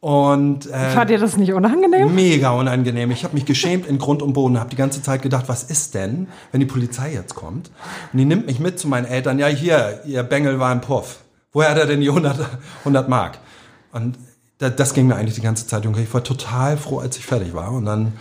Und 0.00 0.66
äh, 0.70 0.96
war 0.96 1.04
dir 1.04 1.18
das 1.18 1.36
nicht 1.36 1.52
unangenehm? 1.52 2.14
Mega 2.14 2.52
unangenehm. 2.52 3.10
Ich 3.10 3.22
habe 3.22 3.34
mich 3.34 3.44
geschämt 3.44 3.86
in 3.86 3.98
Grund 3.98 4.22
und 4.22 4.32
Boden, 4.32 4.58
habe 4.58 4.70
die 4.70 4.76
ganze 4.76 5.02
Zeit 5.02 5.20
gedacht, 5.20 5.44
was 5.48 5.64
ist 5.64 5.94
denn, 5.94 6.28
wenn 6.52 6.60
die 6.60 6.66
Polizei 6.66 7.12
jetzt 7.12 7.34
kommt? 7.34 7.70
Und 8.12 8.18
die 8.18 8.24
nimmt 8.24 8.46
mich 8.46 8.60
mit 8.60 8.78
zu 8.78 8.88
meinen 8.88 9.04
Eltern. 9.04 9.38
Ja, 9.38 9.48
hier, 9.48 10.00
ihr 10.06 10.22
Bengel 10.22 10.58
war 10.58 10.72
im 10.72 10.80
Puff. 10.80 11.18
Woher 11.52 11.70
hat 11.70 11.78
er 11.78 11.86
denn 11.86 12.00
die 12.00 12.08
100, 12.08 12.38
100 12.80 13.10
Mark? 13.10 13.38
Und 13.92 14.16
das 14.58 14.94
ging 14.94 15.06
mir 15.06 15.16
eigentlich 15.16 15.34
die 15.34 15.42
ganze 15.42 15.66
Zeit. 15.66 15.84
Und 15.84 15.98
ich 15.98 16.12
war 16.14 16.24
total 16.24 16.78
froh, 16.78 17.00
als 17.00 17.18
ich 17.18 17.26
fertig 17.26 17.52
war. 17.52 17.72
Und 17.72 17.84
dann, 17.84 18.12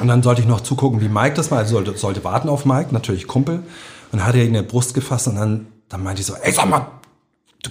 und 0.00 0.08
dann 0.08 0.22
sollte 0.22 0.42
ich 0.42 0.48
noch 0.48 0.60
zugucken, 0.60 1.00
wie 1.00 1.08
Mike 1.08 1.34
das 1.34 1.50
war. 1.50 1.58
Also 1.58 1.74
sollte, 1.74 1.96
sollte 1.96 2.24
warten 2.24 2.48
auf 2.48 2.64
Mike, 2.64 2.92
natürlich 2.92 3.26
Kumpel. 3.26 3.56
Und 3.56 4.18
dann 4.18 4.26
hat 4.26 4.34
er 4.34 4.42
ihn 4.42 4.48
in 4.48 4.54
der 4.54 4.62
Brust 4.62 4.94
gefasst 4.94 5.28
und 5.28 5.36
dann, 5.36 5.66
dann 5.88 6.02
meinte 6.02 6.20
ich 6.20 6.26
so, 6.26 6.34
ey, 6.34 6.52
sag 6.52 6.68
mal, 6.68 6.86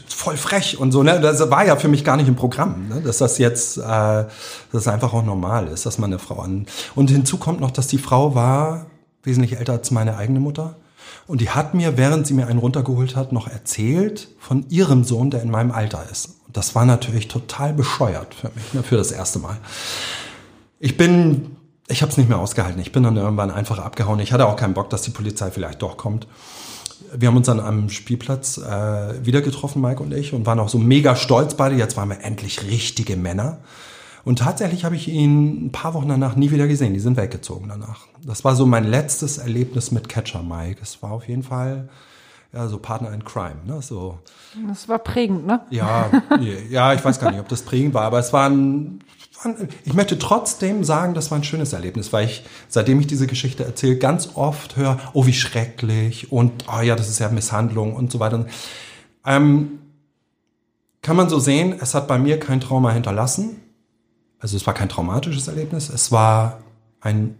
voll 0.07 0.37
frech 0.37 0.79
und 0.79 0.91
so, 0.91 1.03
ne? 1.03 1.19
Das 1.19 1.49
war 1.49 1.65
ja 1.65 1.75
für 1.75 1.87
mich 1.87 2.03
gar 2.03 2.17
nicht 2.17 2.27
im 2.27 2.35
Programm, 2.35 2.87
ne? 2.87 3.01
dass 3.01 3.17
das 3.17 3.37
jetzt, 3.37 3.77
äh, 3.77 3.81
dass 3.81 4.29
das 4.71 4.87
einfach 4.87 5.13
auch 5.13 5.25
normal 5.25 5.67
ist, 5.67 5.85
dass 5.85 5.97
man 5.97 6.11
eine 6.11 6.19
Frau 6.19 6.39
an. 6.39 6.65
Und 6.95 7.09
hinzu 7.09 7.37
kommt 7.37 7.59
noch, 7.59 7.71
dass 7.71 7.87
die 7.87 7.97
Frau 7.97 8.33
war 8.33 8.85
wesentlich 9.23 9.57
älter 9.57 9.73
als 9.73 9.91
meine 9.91 10.17
eigene 10.17 10.39
Mutter. 10.39 10.75
Und 11.27 11.41
die 11.41 11.49
hat 11.49 11.73
mir, 11.73 11.97
während 11.97 12.25
sie 12.25 12.33
mir 12.33 12.47
einen 12.47 12.59
runtergeholt 12.59 13.15
hat, 13.15 13.31
noch 13.31 13.47
erzählt 13.47 14.29
von 14.39 14.65
ihrem 14.69 15.03
Sohn, 15.03 15.29
der 15.29 15.41
in 15.41 15.51
meinem 15.51 15.71
Alter 15.71 16.03
ist. 16.11 16.37
Und 16.47 16.57
das 16.57 16.73
war 16.73 16.85
natürlich 16.85 17.27
total 17.27 17.73
bescheuert 17.73 18.33
für 18.33 18.49
mich, 18.55 18.73
ne? 18.73 18.83
für 18.83 18.97
das 18.97 19.11
erste 19.11 19.39
Mal. 19.39 19.57
Ich 20.79 20.97
bin, 20.97 21.57
ich 21.87 22.01
habe 22.01 22.11
es 22.11 22.17
nicht 22.17 22.29
mehr 22.29 22.39
ausgehalten. 22.39 22.81
Ich 22.81 22.91
bin 22.91 23.03
dann 23.03 23.17
irgendwann 23.17 23.51
einfach 23.51 23.79
abgehauen. 23.79 24.19
Ich 24.19 24.31
hatte 24.31 24.47
auch 24.47 24.55
keinen 24.55 24.73
Bock, 24.73 24.89
dass 24.89 25.01
die 25.01 25.11
Polizei 25.11 25.51
vielleicht 25.51 25.81
doch 25.81 25.97
kommt 25.97 26.27
wir 27.13 27.27
haben 27.27 27.37
uns 27.37 27.47
dann 27.47 27.59
am 27.59 27.89
Spielplatz 27.89 28.57
äh, 28.57 29.25
wieder 29.25 29.41
getroffen, 29.41 29.81
Mike 29.81 30.01
und 30.01 30.13
ich, 30.13 30.33
und 30.33 30.45
waren 30.45 30.59
auch 30.59 30.69
so 30.69 30.77
mega 30.77 31.15
stolz 31.15 31.55
beide. 31.55 31.75
Jetzt 31.75 31.97
waren 31.97 32.09
wir 32.09 32.23
endlich 32.23 32.63
richtige 32.63 33.15
Männer. 33.17 33.57
Und 34.23 34.39
tatsächlich 34.39 34.85
habe 34.85 34.95
ich 34.95 35.07
ihn 35.07 35.65
ein 35.65 35.71
paar 35.71 35.93
Wochen 35.93 36.07
danach 36.07 36.35
nie 36.35 36.51
wieder 36.51 36.67
gesehen. 36.67 36.93
Die 36.93 36.99
sind 36.99 37.17
weggezogen 37.17 37.69
danach. 37.69 38.05
Das 38.23 38.43
war 38.43 38.55
so 38.55 38.65
mein 38.65 38.85
letztes 38.85 39.39
Erlebnis 39.39 39.91
mit 39.91 40.09
Catcher 40.09 40.43
Mike. 40.43 40.79
Es 40.81 41.01
war 41.01 41.11
auf 41.11 41.27
jeden 41.27 41.43
Fall 41.43 41.89
ja 42.53 42.67
so 42.67 42.77
Partner 42.77 43.13
in 43.13 43.23
Crime. 43.23 43.57
Ne? 43.65 43.81
So. 43.81 44.19
Das 44.67 44.89
war 44.89 44.99
prägend, 44.99 45.45
ne? 45.45 45.61
Ja, 45.69 46.09
ja, 46.69 46.93
ich 46.93 47.03
weiß 47.03 47.19
gar 47.19 47.31
nicht, 47.31 47.39
ob 47.39 47.47
das 47.47 47.61
prägend 47.61 47.93
war, 47.93 48.03
aber 48.03 48.19
es 48.19 48.33
war 48.33 48.49
ein 48.49 49.03
ich 49.83 49.93
möchte 49.93 50.19
trotzdem 50.19 50.83
sagen, 50.83 51.13
das 51.13 51.31
war 51.31 51.39
ein 51.39 51.43
schönes 51.43 51.73
Erlebnis, 51.73 52.13
weil 52.13 52.25
ich, 52.25 52.43
seitdem 52.67 52.99
ich 52.99 53.07
diese 53.07 53.27
Geschichte 53.27 53.63
erzähle, 53.63 53.97
ganz 53.97 54.31
oft 54.35 54.77
höre, 54.77 54.99
oh, 55.13 55.25
wie 55.25 55.33
schrecklich 55.33 56.31
und, 56.31 56.65
oh 56.71 56.81
ja, 56.81 56.95
das 56.95 57.09
ist 57.09 57.19
ja 57.19 57.29
Misshandlung 57.29 57.95
und 57.95 58.11
so 58.11 58.19
weiter. 58.19 58.45
Ähm, 59.25 59.79
kann 61.01 61.15
man 61.15 61.29
so 61.29 61.39
sehen, 61.39 61.75
es 61.79 61.95
hat 61.95 62.07
bei 62.07 62.19
mir 62.19 62.39
kein 62.39 62.61
Trauma 62.61 62.91
hinterlassen. 62.91 63.61
Also 64.39 64.57
es 64.57 64.67
war 64.67 64.73
kein 64.73 64.89
traumatisches 64.89 65.47
Erlebnis, 65.47 65.89
es 65.89 66.11
war 66.11 66.59
ein 66.99 67.35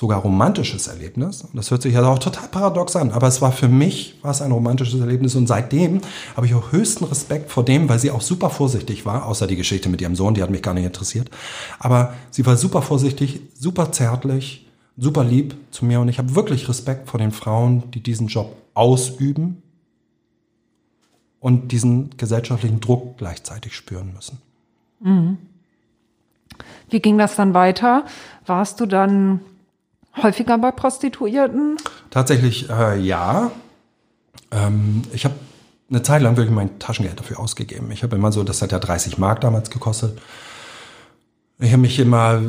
sogar 0.00 0.22
romantisches 0.22 0.86
Erlebnis. 0.86 1.42
Und 1.42 1.56
das 1.56 1.70
hört 1.70 1.82
sich 1.82 1.92
ja 1.92 2.02
auch 2.02 2.18
total 2.18 2.48
paradox 2.48 2.96
an, 2.96 3.10
aber 3.10 3.28
es 3.28 3.42
war 3.42 3.52
für 3.52 3.68
mich 3.68 4.14
war 4.22 4.30
es 4.30 4.40
ein 4.40 4.50
romantisches 4.50 4.98
Erlebnis 4.98 5.34
und 5.34 5.46
seitdem 5.46 6.00
habe 6.36 6.46
ich 6.46 6.54
auch 6.54 6.72
höchsten 6.72 7.04
Respekt 7.04 7.50
vor 7.50 7.66
dem, 7.66 7.86
weil 7.90 7.98
sie 7.98 8.10
auch 8.10 8.22
super 8.22 8.48
vorsichtig 8.48 9.04
war, 9.04 9.26
außer 9.26 9.46
die 9.46 9.56
Geschichte 9.56 9.90
mit 9.90 10.00
ihrem 10.00 10.16
Sohn, 10.16 10.32
die 10.32 10.42
hat 10.42 10.48
mich 10.48 10.62
gar 10.62 10.72
nicht 10.72 10.86
interessiert. 10.86 11.28
Aber 11.78 12.14
sie 12.30 12.46
war 12.46 12.56
super 12.56 12.80
vorsichtig, 12.80 13.42
super 13.54 13.92
zärtlich, 13.92 14.66
super 14.96 15.22
lieb 15.22 15.54
zu 15.70 15.84
mir 15.84 16.00
und 16.00 16.08
ich 16.08 16.16
habe 16.16 16.34
wirklich 16.34 16.66
Respekt 16.70 17.10
vor 17.10 17.20
den 17.20 17.30
Frauen, 17.30 17.90
die 17.90 18.02
diesen 18.02 18.28
Job 18.28 18.56
ausüben 18.72 19.62
und 21.40 21.72
diesen 21.72 22.16
gesellschaftlichen 22.16 22.80
Druck 22.80 23.18
gleichzeitig 23.18 23.76
spüren 23.76 24.14
müssen. 24.14 24.38
Mhm. 25.00 25.36
Wie 26.88 27.00
ging 27.00 27.18
das 27.18 27.36
dann 27.36 27.52
weiter? 27.52 28.06
Warst 28.46 28.80
du 28.80 28.86
dann 28.86 29.40
häufiger 30.16 30.58
bei 30.58 30.70
Prostituierten? 30.70 31.76
Tatsächlich 32.10 32.68
äh, 32.70 32.98
ja. 32.98 33.50
Ähm, 34.50 35.02
ich 35.12 35.24
habe 35.24 35.34
eine 35.88 36.02
Zeit 36.02 36.22
lang 36.22 36.36
wirklich 36.36 36.54
mein 36.54 36.78
Taschengeld 36.78 37.18
dafür 37.18 37.40
ausgegeben. 37.40 37.90
Ich 37.90 38.02
habe 38.02 38.16
immer 38.16 38.32
so, 38.32 38.44
das 38.44 38.62
hat 38.62 38.72
ja 38.72 38.78
30 38.78 39.18
Mark 39.18 39.40
damals 39.40 39.70
gekostet. 39.70 40.20
Ich 41.58 41.72
habe 41.72 41.82
mich 41.82 41.98
immer, 41.98 42.40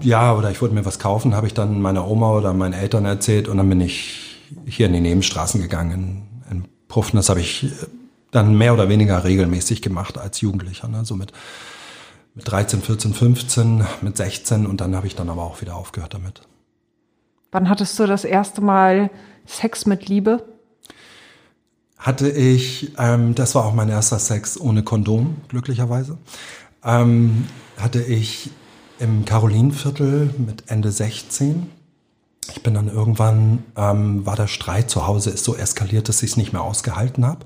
ja, 0.00 0.34
oder 0.34 0.50
ich 0.50 0.60
wollte 0.60 0.74
mir 0.74 0.84
was 0.84 0.98
kaufen, 0.98 1.34
habe 1.34 1.46
ich 1.46 1.54
dann 1.54 1.80
meiner 1.80 2.06
Oma 2.06 2.32
oder 2.32 2.52
meinen 2.52 2.74
Eltern 2.74 3.04
erzählt 3.04 3.48
und 3.48 3.56
dann 3.56 3.68
bin 3.68 3.80
ich 3.80 4.40
hier 4.66 4.86
in 4.86 4.92
die 4.92 5.00
Nebenstraßen 5.00 5.62
gegangen, 5.62 6.26
in, 6.50 6.58
in 6.58 6.64
Puffen. 6.88 7.16
Das 7.16 7.28
habe 7.28 7.40
ich 7.40 7.70
dann 8.30 8.56
mehr 8.56 8.74
oder 8.74 8.88
weniger 8.88 9.24
regelmäßig 9.24 9.80
gemacht 9.80 10.18
als 10.18 10.40
Jugendlicher. 10.40 10.88
Ne? 10.88 11.04
So 11.04 11.14
mit, 11.14 11.32
mit 12.34 12.50
13, 12.50 12.82
14, 12.82 13.14
15, 13.14 13.86
mit 14.00 14.16
16 14.16 14.66
und 14.66 14.80
dann 14.80 14.96
habe 14.96 15.06
ich 15.06 15.14
dann 15.14 15.30
aber 15.30 15.42
auch 15.42 15.60
wieder 15.60 15.76
aufgehört 15.76 16.14
damit. 16.14 16.42
Wann 17.52 17.68
hattest 17.68 17.98
du 17.98 18.06
das 18.06 18.24
erste 18.24 18.62
Mal 18.62 19.10
Sex 19.46 19.84
mit 19.84 20.08
Liebe? 20.08 20.42
Hatte 21.98 22.30
ich, 22.30 22.92
ähm, 22.98 23.34
das 23.34 23.54
war 23.54 23.66
auch 23.66 23.74
mein 23.74 23.90
erster 23.90 24.18
Sex 24.18 24.58
ohne 24.58 24.82
Kondom, 24.82 25.36
glücklicherweise. 25.48 26.16
Ähm, 26.82 27.46
hatte 27.76 28.02
ich 28.02 28.50
im 28.98 29.26
Karolinenviertel 29.26 30.34
mit 30.38 30.64
Ende 30.68 30.90
16. 30.90 31.68
Ich 32.50 32.62
bin 32.62 32.72
dann 32.72 32.88
irgendwann, 32.88 33.64
ähm, 33.76 34.24
war 34.24 34.34
der 34.34 34.48
Streit 34.48 34.88
zu 34.88 35.06
Hause, 35.06 35.30
ist 35.30 35.44
so 35.44 35.54
eskaliert, 35.54 36.08
dass 36.08 36.22
ich 36.22 36.30
es 36.30 36.36
nicht 36.38 36.54
mehr 36.54 36.62
ausgehalten 36.62 37.26
habe. 37.26 37.40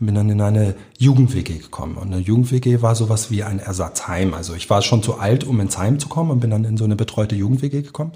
Bin 0.00 0.14
dann 0.14 0.30
in 0.30 0.40
eine 0.40 0.74
Jugend-WG 0.98 1.58
gekommen. 1.58 1.96
Und 1.96 2.12
eine 2.12 2.22
Jugend-WG 2.22 2.80
war 2.80 2.94
sowas 2.94 3.30
wie 3.30 3.44
ein 3.44 3.58
Ersatzheim. 3.58 4.32
Also 4.32 4.54
ich 4.54 4.70
war 4.70 4.80
schon 4.80 5.02
zu 5.02 5.18
alt, 5.18 5.44
um 5.44 5.60
ins 5.60 5.76
Heim 5.76 5.98
zu 5.98 6.08
kommen 6.08 6.30
und 6.30 6.40
bin 6.40 6.50
dann 6.50 6.64
in 6.64 6.78
so 6.78 6.84
eine 6.84 6.96
betreute 6.96 7.36
Jugend-WG 7.36 7.82
gekommen 7.82 8.12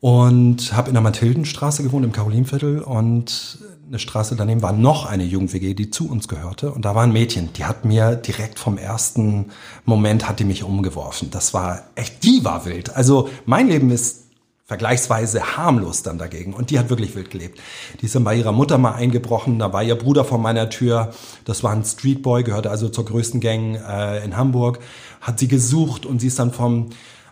und 0.00 0.72
habe 0.72 0.88
in 0.88 0.94
der 0.94 1.02
Mathildenstraße 1.02 1.82
gewohnt 1.82 2.04
im 2.04 2.12
Karolinviertel 2.12 2.82
und 2.82 3.58
eine 3.88 3.98
Straße 3.98 4.36
daneben 4.36 4.62
war 4.62 4.72
noch 4.72 5.06
eine 5.06 5.24
Jugend-WG, 5.24 5.74
die 5.74 5.90
zu 5.90 6.08
uns 6.08 6.28
gehörte 6.28 6.72
und 6.72 6.84
da 6.84 6.94
war 6.94 7.02
ein 7.02 7.12
Mädchen, 7.12 7.52
die 7.54 7.64
hat 7.64 7.84
mir 7.84 8.16
direkt 8.16 8.58
vom 8.58 8.78
ersten 8.78 9.46
Moment 9.84 10.28
hat 10.28 10.40
die 10.40 10.44
mich 10.44 10.62
umgeworfen. 10.62 11.30
Das 11.30 11.54
war 11.54 11.82
echt, 11.94 12.22
die 12.22 12.44
war 12.44 12.64
wild. 12.64 12.94
Also 12.94 13.28
mein 13.46 13.68
Leben 13.68 13.90
ist 13.90 14.28
vergleichsweise 14.68 15.56
harmlos 15.56 16.02
dann 16.02 16.18
dagegen. 16.18 16.52
Und 16.52 16.68
die 16.70 16.78
hat 16.78 16.90
wirklich 16.90 17.16
wild 17.16 17.30
gelebt. 17.30 17.58
Die 18.00 18.04
ist 18.04 18.14
dann 18.14 18.24
bei 18.24 18.36
ihrer 18.36 18.52
Mutter 18.52 18.76
mal 18.76 18.92
eingebrochen, 18.92 19.58
da 19.58 19.72
war 19.72 19.82
ihr 19.82 19.96
Bruder 19.96 20.26
vor 20.26 20.36
meiner 20.36 20.68
Tür, 20.68 21.14
das 21.46 21.64
war 21.64 21.72
ein 21.72 21.84
Streetboy, 21.84 22.44
gehörte 22.44 22.70
also 22.70 22.90
zur 22.90 23.06
größten 23.06 23.40
Gang 23.40 23.76
äh, 23.76 24.22
in 24.22 24.36
Hamburg, 24.36 24.80
hat 25.22 25.38
sie 25.38 25.48
gesucht 25.48 26.04
und 26.04 26.20
sie 26.20 26.26
ist 26.26 26.38
dann 26.38 26.52
vom 26.52 26.90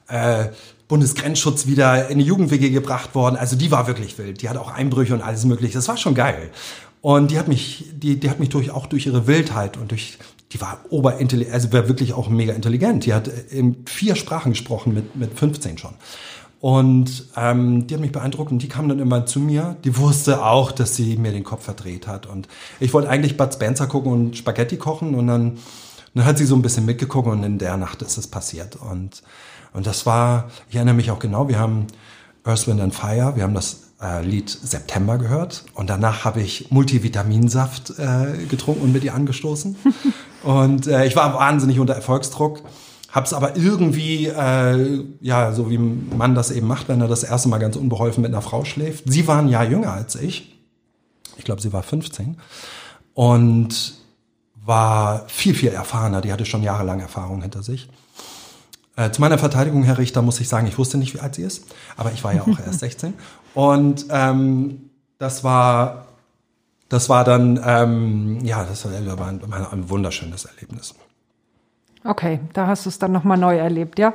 äh, 0.08 0.46
Bundesgrenzschutz 0.88 1.66
wieder 1.66 2.08
in 2.08 2.18
die 2.18 2.24
Jugend-WG 2.24 2.70
gebracht 2.70 3.14
worden. 3.14 3.36
Also 3.36 3.56
die 3.56 3.70
war 3.70 3.86
wirklich 3.86 4.16
wild. 4.18 4.42
Die 4.42 4.48
hat 4.48 4.56
auch 4.56 4.72
Einbrüche 4.72 5.14
und 5.14 5.22
alles 5.22 5.44
mögliche. 5.44 5.74
Das 5.74 5.88
war 5.88 5.96
schon 5.96 6.14
geil. 6.14 6.50
Und 7.00 7.30
die 7.30 7.38
hat 7.38 7.48
mich, 7.48 7.86
die, 7.92 8.18
die 8.18 8.30
hat 8.30 8.40
mich 8.40 8.48
durch, 8.48 8.70
auch 8.70 8.86
durch 8.86 9.06
ihre 9.06 9.26
Wildheit 9.26 9.76
und 9.76 9.90
durch, 9.90 10.18
die 10.52 10.60
war 10.60 10.80
oberintelligent, 10.90 11.54
also 11.54 11.72
war 11.72 11.88
wirklich 11.88 12.12
auch 12.12 12.28
mega 12.28 12.52
intelligent. 12.52 13.04
Die 13.04 13.14
hat 13.14 13.28
in 13.28 13.84
vier 13.86 14.16
Sprachen 14.16 14.52
gesprochen 14.52 14.94
mit, 14.94 15.16
mit 15.16 15.38
15 15.38 15.78
schon. 15.78 15.94
Und 16.60 17.26
ähm, 17.36 17.86
die 17.86 17.94
hat 17.94 18.00
mich 18.00 18.12
beeindruckt 18.12 18.50
und 18.50 18.62
die 18.62 18.68
kam 18.68 18.88
dann 18.88 18.98
immer 18.98 19.26
zu 19.26 19.40
mir. 19.40 19.76
Die 19.84 19.96
wusste 19.96 20.44
auch, 20.44 20.72
dass 20.72 20.96
sie 20.96 21.16
mir 21.16 21.32
den 21.32 21.44
Kopf 21.44 21.64
verdreht 21.64 22.06
hat. 22.06 22.26
Und 22.26 22.48
ich 22.80 22.94
wollte 22.94 23.08
eigentlich 23.08 23.36
Bud 23.36 23.52
Spencer 23.52 23.86
gucken 23.86 24.12
und 24.12 24.36
Spaghetti 24.36 24.76
kochen 24.76 25.14
und 25.14 25.26
dann, 25.26 25.58
dann 26.14 26.24
hat 26.24 26.38
sie 26.38 26.46
so 26.46 26.54
ein 26.56 26.62
bisschen 26.62 26.86
mitgeguckt 26.86 27.28
und 27.28 27.44
in 27.44 27.58
der 27.58 27.76
Nacht 27.76 28.02
ist 28.02 28.16
es 28.16 28.26
passiert. 28.26 28.76
Und, 28.76 29.22
und 29.76 29.86
das 29.86 30.06
war, 30.06 30.48
ich 30.70 30.76
erinnere 30.76 30.94
mich 30.94 31.10
auch 31.10 31.18
genau, 31.18 31.48
wir 31.48 31.58
haben 31.58 31.86
Earth, 32.44 32.66
Wind 32.66 32.80
and 32.80 32.94
Fire, 32.94 33.36
wir 33.36 33.42
haben 33.42 33.52
das 33.52 33.92
äh, 34.00 34.24
Lied 34.24 34.48
September 34.48 35.18
gehört 35.18 35.64
und 35.74 35.90
danach 35.90 36.24
habe 36.24 36.40
ich 36.40 36.70
Multivitaminsaft 36.70 37.98
äh, 37.98 38.46
getrunken 38.46 38.82
und 38.82 38.92
mit 38.92 39.04
ihr 39.04 39.14
angestoßen. 39.14 39.76
und 40.44 40.86
äh, 40.86 41.04
ich 41.04 41.14
war 41.14 41.34
wahnsinnig 41.34 41.78
unter 41.78 41.92
Erfolgsdruck, 41.92 42.62
habe 43.10 43.26
es 43.26 43.34
aber 43.34 43.56
irgendwie, 43.56 44.28
äh, 44.28 45.04
ja, 45.20 45.52
so 45.52 45.70
wie 45.70 45.76
man 45.76 46.34
das 46.34 46.50
eben 46.50 46.66
macht, 46.66 46.88
wenn 46.88 47.02
er 47.02 47.08
das 47.08 47.22
erste 47.22 47.50
Mal 47.50 47.58
ganz 47.58 47.76
unbeholfen 47.76 48.22
mit 48.22 48.32
einer 48.32 48.42
Frau 48.42 48.64
schläft. 48.64 49.04
Sie 49.06 49.28
war 49.28 49.40
ein 49.40 49.48
Jahr 49.48 49.64
jünger 49.64 49.92
als 49.92 50.14
ich. 50.14 50.58
Ich 51.36 51.44
glaube, 51.44 51.60
sie 51.60 51.74
war 51.74 51.82
15 51.82 52.38
und 53.12 53.94
war 54.54 55.28
viel, 55.28 55.54
viel 55.54 55.68
erfahrener. 55.68 56.22
Die 56.22 56.32
hatte 56.32 56.46
schon 56.46 56.62
jahrelang 56.62 57.00
Erfahrung 57.00 57.42
hinter 57.42 57.62
sich. 57.62 57.90
Äh, 58.96 59.10
zu 59.10 59.20
meiner 59.20 59.36
Verteidigung, 59.38 59.82
Herr 59.84 59.98
Richter, 59.98 60.22
muss 60.22 60.40
ich 60.40 60.48
sagen, 60.48 60.66
ich 60.66 60.78
wusste 60.78 60.96
nicht, 60.96 61.14
wie 61.14 61.20
alt 61.20 61.34
sie 61.34 61.42
ist, 61.42 61.64
aber 61.96 62.12
ich 62.12 62.24
war 62.24 62.34
ja 62.34 62.42
auch 62.42 62.58
erst 62.66 62.80
16. 62.80 63.12
Und 63.54 64.06
ähm, 64.10 64.90
das 65.18 65.44
war, 65.44 66.06
das 66.88 67.08
war 67.08 67.24
dann, 67.24 67.60
ähm, 67.64 68.38
ja, 68.42 68.64
das 68.64 68.86
war 68.86 69.28
ein, 69.28 69.40
ein 69.52 69.90
wunderschönes 69.90 70.46
Erlebnis. 70.46 70.94
Okay, 72.04 72.40
da 72.52 72.66
hast 72.68 72.86
du 72.86 72.88
es 72.88 72.98
dann 72.98 73.12
nochmal 73.12 73.36
neu 73.36 73.58
erlebt, 73.58 73.98
ja? 73.98 74.14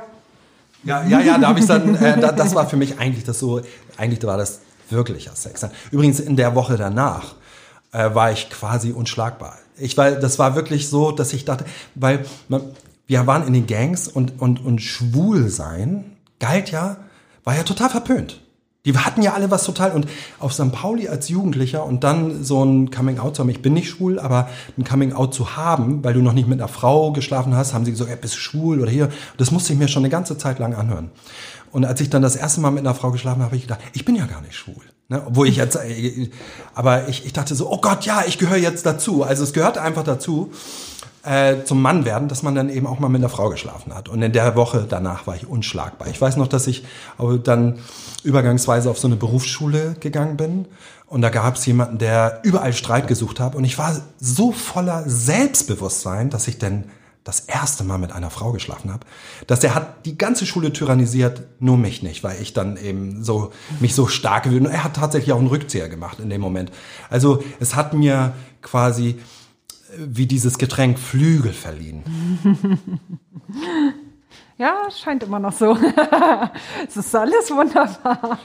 Ja, 0.84 1.04
ja, 1.04 1.20
ja, 1.20 1.38
da 1.38 1.48
habe 1.48 1.60
ich 1.60 1.66
dann, 1.66 1.94
äh, 1.94 2.18
da, 2.18 2.32
das 2.32 2.54
war 2.54 2.68
für 2.68 2.76
mich 2.76 2.98
eigentlich 2.98 3.24
das 3.24 3.38
so, 3.38 3.60
eigentlich 3.96 4.22
war 4.24 4.36
das 4.36 4.60
wirklicher 4.90 5.36
Sex. 5.36 5.64
Übrigens 5.92 6.18
in 6.18 6.36
der 6.36 6.56
Woche 6.56 6.76
danach 6.76 7.34
äh, 7.92 8.14
war 8.14 8.32
ich 8.32 8.50
quasi 8.50 8.90
unschlagbar. 8.90 9.58
Ich 9.76 9.96
war, 9.96 10.10
das 10.10 10.38
war 10.38 10.56
wirklich 10.56 10.88
so, 10.88 11.12
dass 11.12 11.32
ich 11.32 11.44
dachte, 11.44 11.66
weil 11.94 12.24
man, 12.48 12.62
wir 13.12 13.26
waren 13.26 13.46
in 13.46 13.52
den 13.52 13.66
Gangs 13.66 14.08
und, 14.08 14.40
und, 14.40 14.64
und 14.64 14.80
schwul 14.80 15.50
sein 15.50 16.16
galt 16.40 16.70
ja, 16.70 16.96
war 17.44 17.54
ja 17.54 17.62
total 17.62 17.90
verpönt. 17.90 18.40
Die 18.86 18.96
hatten 18.96 19.22
ja 19.22 19.34
alle 19.34 19.50
was 19.50 19.64
total 19.64 19.92
und 19.92 20.08
auf 20.40 20.54
St. 20.54 20.72
Pauli 20.72 21.08
als 21.08 21.28
Jugendlicher 21.28 21.84
und 21.84 22.02
dann 22.02 22.42
so 22.42 22.64
ein 22.64 22.90
Coming 22.90 23.18
Out 23.18 23.36
zu 23.36 23.42
haben. 23.42 23.50
Ich 23.50 23.60
bin 23.60 23.74
nicht 23.74 23.90
schwul, 23.90 24.18
aber 24.18 24.48
ein 24.78 24.84
Coming 24.84 25.12
Out 25.12 25.34
zu 25.34 25.56
haben, 25.56 26.02
weil 26.02 26.14
du 26.14 26.22
noch 26.22 26.32
nicht 26.32 26.48
mit 26.48 26.58
einer 26.58 26.68
Frau 26.68 27.12
geschlafen 27.12 27.54
hast, 27.54 27.74
haben 27.74 27.84
sie 27.84 27.92
gesagt, 27.92 28.10
ey, 28.10 28.16
bist 28.16 28.34
du 28.34 28.38
schwul 28.38 28.80
oder 28.80 28.90
hier. 28.90 29.10
Das 29.36 29.50
musste 29.50 29.74
ich 29.74 29.78
mir 29.78 29.88
schon 29.88 30.02
eine 30.02 30.10
ganze 30.10 30.38
Zeit 30.38 30.58
lang 30.58 30.74
anhören. 30.74 31.10
Und 31.70 31.84
als 31.84 32.00
ich 32.00 32.08
dann 32.08 32.22
das 32.22 32.34
erste 32.34 32.60
Mal 32.62 32.70
mit 32.70 32.80
einer 32.80 32.94
Frau 32.94 33.10
geschlafen 33.10 33.42
habe, 33.42 33.50
habe 33.50 33.56
ich 33.56 33.62
gedacht, 33.62 33.80
ich 33.92 34.06
bin 34.06 34.16
ja 34.16 34.24
gar 34.26 34.40
nicht 34.40 34.54
schwul. 34.54 34.82
Ne? 35.08 35.22
Obwohl 35.26 35.46
ich 35.46 35.56
jetzt, 35.56 35.76
äh, 35.76 36.30
aber 36.74 37.08
ich, 37.08 37.24
ich 37.24 37.32
dachte 37.32 37.54
so, 37.54 37.70
oh 37.70 37.78
Gott, 37.78 38.04
ja, 38.04 38.24
ich 38.26 38.38
gehöre 38.38 38.56
jetzt 38.56 38.84
dazu. 38.84 39.22
Also 39.22 39.44
es 39.44 39.52
gehört 39.52 39.78
einfach 39.78 40.02
dazu 40.02 40.50
äh, 41.24 41.64
zum 41.64 41.80
Mann 41.80 42.04
werden, 42.04 42.28
dass 42.28 42.42
man 42.42 42.54
dann 42.54 42.68
eben 42.68 42.86
auch 42.86 42.98
mal 42.98 43.08
mit 43.08 43.20
einer 43.20 43.28
Frau 43.28 43.48
geschlafen 43.48 43.94
hat. 43.94 44.08
Und 44.08 44.22
in 44.22 44.32
der 44.32 44.56
Woche 44.56 44.86
danach 44.88 45.26
war 45.26 45.36
ich 45.36 45.46
unschlagbar. 45.46 46.08
Ich 46.08 46.20
weiß 46.20 46.36
noch, 46.36 46.48
dass 46.48 46.66
ich 46.66 46.84
dann 47.44 47.78
übergangsweise 48.24 48.90
auf 48.90 48.98
so 48.98 49.06
eine 49.08 49.16
Berufsschule 49.16 49.96
gegangen 50.00 50.36
bin. 50.36 50.66
Und 51.06 51.22
da 51.22 51.28
gab 51.28 51.56
es 51.56 51.66
jemanden, 51.66 51.98
der 51.98 52.40
überall 52.42 52.72
Streit 52.72 53.06
gesucht 53.06 53.38
hat. 53.38 53.54
Und 53.54 53.64
ich 53.64 53.78
war 53.78 53.94
so 54.18 54.50
voller 54.50 55.04
Selbstbewusstsein, 55.06 56.30
dass 56.30 56.48
ich 56.48 56.58
denn 56.58 56.84
das 57.24 57.40
erste 57.40 57.84
Mal 57.84 57.98
mit 57.98 58.12
einer 58.12 58.30
Frau 58.30 58.50
geschlafen 58.50 58.92
habe, 58.92 59.06
dass 59.46 59.62
er 59.62 59.74
hat 59.76 60.06
die 60.06 60.18
ganze 60.18 60.44
Schule 60.44 60.72
tyrannisiert, 60.72 61.42
nur 61.60 61.76
mich 61.76 62.02
nicht, 62.02 62.24
weil 62.24 62.40
ich 62.42 62.52
dann 62.52 62.76
eben 62.76 63.22
so 63.22 63.52
mich 63.78 63.94
so 63.94 64.08
stark 64.08 64.44
gewöhnt. 64.44 64.66
Er 64.66 64.82
hat 64.82 64.96
tatsächlich 64.96 65.32
auch 65.32 65.38
einen 65.38 65.46
Rückzieher 65.46 65.88
gemacht 65.88 66.18
in 66.18 66.30
dem 66.30 66.40
Moment. 66.40 66.72
Also 67.10 67.44
es 67.60 67.76
hat 67.76 67.94
mir 67.94 68.32
quasi 68.60 69.20
wie 69.98 70.26
dieses 70.26 70.58
Getränk 70.58 70.98
Flügel 70.98 71.52
verliehen. 71.52 72.02
Ja, 74.58 74.88
scheint 74.96 75.24
immer 75.24 75.40
noch 75.40 75.52
so. 75.52 75.76
es 76.86 76.96
ist 76.96 77.16
alles 77.16 77.50
wunderbar. 77.50 78.38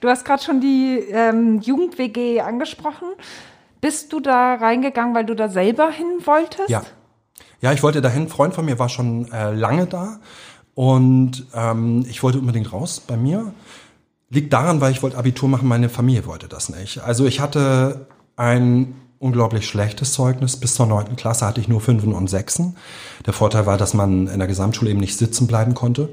Du 0.00 0.08
hast 0.08 0.24
gerade 0.24 0.42
schon 0.42 0.60
die 0.62 1.04
ähm, 1.10 1.60
Jugend-WG 1.60 2.40
angesprochen. 2.40 3.08
Bist 3.82 4.10
du 4.12 4.20
da 4.20 4.54
reingegangen, 4.54 5.14
weil 5.14 5.26
du 5.26 5.34
da 5.34 5.50
selber 5.50 5.90
hin 5.90 6.06
wolltest? 6.24 6.70
Ja. 6.70 6.82
Ja, 7.60 7.72
ich 7.72 7.82
wollte 7.82 8.00
dahin. 8.00 8.22
Ein 8.22 8.28
Freund 8.28 8.54
von 8.54 8.64
mir 8.64 8.78
war 8.78 8.88
schon 8.88 9.30
äh, 9.32 9.52
lange 9.52 9.86
da 9.86 10.20
und 10.74 11.44
ähm, 11.54 12.06
ich 12.08 12.22
wollte 12.22 12.38
unbedingt 12.38 12.72
raus 12.72 13.00
bei 13.00 13.18
mir. 13.18 13.52
Liegt 14.30 14.52
daran, 14.52 14.80
weil 14.80 14.92
ich 14.92 15.02
wollte 15.02 15.18
Abitur 15.18 15.48
machen, 15.48 15.68
meine 15.68 15.90
Familie 15.90 16.24
wollte 16.24 16.48
das 16.48 16.70
nicht. 16.70 17.00
Also 17.00 17.26
ich 17.26 17.40
hatte 17.40 18.06
ein 18.36 18.94
unglaublich 19.20 19.68
schlechtes 19.68 20.14
Zeugnis. 20.14 20.56
Bis 20.56 20.74
zur 20.74 20.86
neunten 20.86 21.14
Klasse 21.14 21.46
hatte 21.46 21.60
ich 21.60 21.68
nur 21.68 21.80
Fünfen 21.80 22.12
und 22.12 22.28
Sechsen. 22.28 22.76
Der 23.26 23.32
Vorteil 23.32 23.66
war, 23.66 23.76
dass 23.76 23.94
man 23.94 24.26
in 24.26 24.38
der 24.38 24.48
Gesamtschule 24.48 24.90
eben 24.90 24.98
nicht 24.98 25.16
sitzen 25.16 25.46
bleiben 25.46 25.74
konnte. 25.74 26.08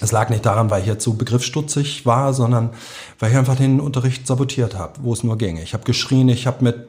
Es 0.00 0.12
lag 0.12 0.28
nicht 0.28 0.44
daran, 0.44 0.70
weil 0.70 0.80
ich 0.80 0.84
hier 0.84 0.98
zu 0.98 1.16
begriffsstutzig 1.16 2.04
war, 2.04 2.34
sondern 2.34 2.70
weil 3.18 3.30
ich 3.30 3.36
einfach 3.38 3.56
den 3.56 3.80
Unterricht 3.80 4.26
sabotiert 4.26 4.76
habe, 4.76 5.00
wo 5.00 5.14
es 5.14 5.24
nur 5.24 5.38
ging. 5.38 5.56
Ich 5.56 5.72
habe 5.72 5.84
geschrien, 5.84 6.28
ich 6.28 6.46
habe 6.46 6.62
mit 6.62 6.86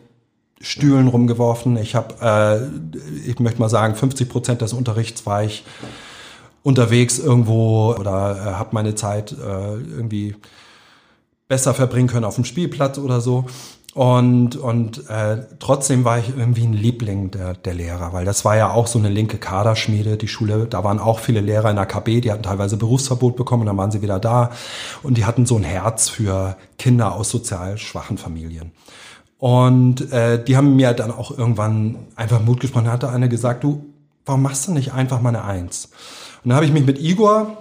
Stühlen 0.59 1.07
rumgeworfen, 1.07 1.77
ich 1.77 1.95
habe, 1.95 2.15
äh, 2.21 3.29
ich 3.29 3.39
möchte 3.39 3.61
mal 3.61 3.69
sagen, 3.69 3.95
50 3.95 4.27
Prozent 4.27 4.61
des 4.61 4.73
Unterrichts 4.73 5.25
war 5.25 5.43
ich 5.43 5.63
unterwegs 6.63 7.19
irgendwo 7.19 7.95
oder 7.97 8.35
äh, 8.35 8.53
habe 8.55 8.71
meine 8.73 8.95
Zeit 8.95 9.31
äh, 9.31 9.75
irgendwie 9.75 10.35
besser 11.47 11.73
verbringen 11.73 12.09
können 12.09 12.25
auf 12.25 12.35
dem 12.35 12.43
Spielplatz 12.43 12.97
oder 12.97 13.21
so. 13.21 13.45
Und, 13.97 14.55
und 14.57 15.09
äh, 15.09 15.39
trotzdem 15.57 16.05
war 16.05 16.19
ich 16.19 16.29
irgendwie 16.29 16.67
ein 16.67 16.73
Liebling 16.73 17.31
der, 17.31 17.55
der 17.55 17.73
Lehrer, 17.73 18.13
weil 18.13 18.25
das 18.25 18.45
war 18.45 18.55
ja 18.55 18.69
auch 18.69 18.85
so 18.85 18.99
eine 18.99 19.09
linke 19.09 19.39
Kaderschmiede, 19.39 20.17
die 20.17 20.27
Schule, 20.27 20.67
da 20.67 20.83
waren 20.83 20.99
auch 20.99 21.17
viele 21.17 21.41
Lehrer 21.41 21.71
in 21.71 21.77
der 21.77 21.87
KB, 21.87 22.21
die 22.21 22.31
hatten 22.31 22.43
teilweise 22.43 22.77
Berufsverbot 22.77 23.35
bekommen 23.35 23.61
und 23.61 23.65
dann 23.65 23.77
waren 23.77 23.89
sie 23.89 24.03
wieder 24.03 24.19
da. 24.19 24.51
Und 25.01 25.17
die 25.17 25.25
hatten 25.25 25.47
so 25.47 25.55
ein 25.55 25.63
Herz 25.63 26.09
für 26.09 26.57
Kinder 26.77 27.15
aus 27.15 27.31
sozial 27.31 27.79
schwachen 27.79 28.19
Familien. 28.19 28.71
Und 29.39 30.11
äh, 30.13 30.43
die 30.43 30.57
haben 30.57 30.75
mir 30.75 30.93
dann 30.93 31.09
auch 31.09 31.35
irgendwann 31.35 31.95
einfach 32.15 32.39
Mut 32.39 32.59
gesprochen. 32.59 32.85
Da 32.85 32.91
hatte 32.91 33.09
einer 33.09 33.29
gesagt, 33.29 33.63
du, 33.63 33.83
warum 34.27 34.43
machst 34.43 34.67
du 34.67 34.73
nicht 34.73 34.93
einfach 34.93 35.21
mal 35.21 35.29
eine 35.29 35.43
Eins? 35.43 35.85
Und 36.43 36.49
dann 36.49 36.57
habe 36.57 36.67
ich 36.67 36.71
mich 36.71 36.85
mit 36.85 37.01
Igor 37.01 37.57